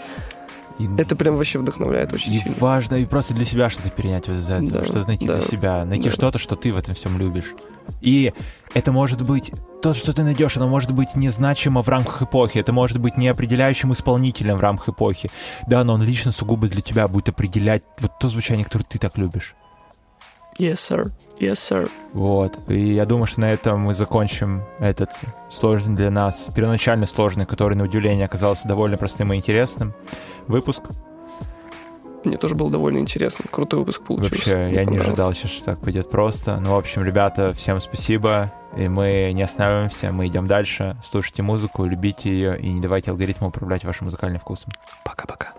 И- 0.78 0.88
Это 0.98 1.14
прям 1.16 1.36
вообще 1.36 1.58
вдохновляет 1.58 2.12
очень 2.12 2.32
и 2.32 2.36
сильно. 2.38 2.56
важно, 2.58 2.94
и 2.96 3.04
просто 3.04 3.34
для 3.34 3.44
себя 3.44 3.68
что-то 3.70 3.90
перенять 3.90 4.26
вот 4.28 4.36
из 4.36 4.48
этого, 4.50 4.70
Да, 4.70 4.84
что-то 4.84 5.06
найти 5.08 5.26
да, 5.26 5.36
для 5.36 5.44
себя, 5.46 5.84
найти 5.84 6.08
да. 6.08 6.14
что-то, 6.14 6.38
что 6.38 6.56
ты 6.56 6.72
в 6.72 6.76
этом 6.76 6.94
всем 6.94 7.18
любишь. 7.18 7.54
И 8.00 8.32
это 8.74 8.92
может 8.92 9.22
быть 9.22 9.50
то, 9.82 9.92
что 9.94 10.12
ты 10.12 10.22
найдешь, 10.22 10.56
оно 10.56 10.68
может 10.68 10.92
быть 10.92 11.14
незначимо 11.16 11.82
в 11.82 11.88
рамках 11.88 12.22
эпохи, 12.22 12.58
это 12.58 12.72
может 12.72 12.98
быть 12.98 13.16
не 13.16 13.28
определяющим 13.28 13.92
исполнителем 13.92 14.56
в 14.56 14.60
рамках 14.60 14.90
эпохи. 14.90 15.30
Да, 15.66 15.82
но 15.84 15.94
он 15.94 16.02
лично 16.02 16.30
сугубо 16.32 16.68
для 16.68 16.80
тебя 16.80 17.08
будет 17.08 17.28
определять 17.28 17.82
вот 17.98 18.12
то 18.20 18.28
звучание, 18.28 18.64
которое 18.64 18.84
ты 18.84 18.98
так 18.98 19.18
любишь. 19.18 19.54
Yes, 20.58 20.74
sir. 20.74 21.10
Yes, 21.42 21.54
sir. 21.54 21.90
Вот. 22.12 22.56
И 22.68 22.94
я 22.94 23.04
думаю, 23.04 23.26
что 23.26 23.40
на 23.40 23.50
этом 23.50 23.80
мы 23.80 23.94
закончим 23.94 24.62
этот 24.78 25.10
сложный 25.50 25.96
для 25.96 26.08
нас, 26.08 26.46
первоначально 26.54 27.04
сложный, 27.04 27.46
который, 27.46 27.74
на 27.74 27.82
удивление, 27.82 28.26
оказался 28.26 28.68
довольно 28.68 28.96
простым 28.96 29.32
и 29.32 29.36
интересным 29.36 29.92
выпуск. 30.46 30.82
Мне 32.22 32.36
тоже 32.36 32.54
было 32.54 32.70
довольно 32.70 32.98
интересно. 32.98 33.44
Крутой 33.50 33.80
выпуск 33.80 34.02
получился. 34.04 34.34
Вообще, 34.34 34.56
Мне 34.66 34.74
я 34.74 34.84
не 34.84 34.98
ожидал 34.98 35.32
что 35.32 35.64
так 35.64 35.80
пойдет 35.80 36.08
просто. 36.08 36.60
Ну, 36.60 36.74
в 36.74 36.76
общем, 36.76 37.02
ребята, 37.02 37.52
всем 37.54 37.80
спасибо. 37.80 38.52
И 38.76 38.88
мы 38.88 39.32
не 39.34 39.42
останавливаемся, 39.42 40.12
мы 40.12 40.28
идем 40.28 40.46
дальше. 40.46 40.96
Слушайте 41.02 41.42
музыку, 41.42 41.84
любите 41.84 42.30
ее 42.30 42.56
и 42.56 42.72
не 42.72 42.80
давайте 42.80 43.10
алгоритму 43.10 43.48
управлять 43.48 43.84
вашим 43.84 44.04
музыкальным 44.04 44.38
вкусом. 44.38 44.70
Пока-пока. 45.04 45.54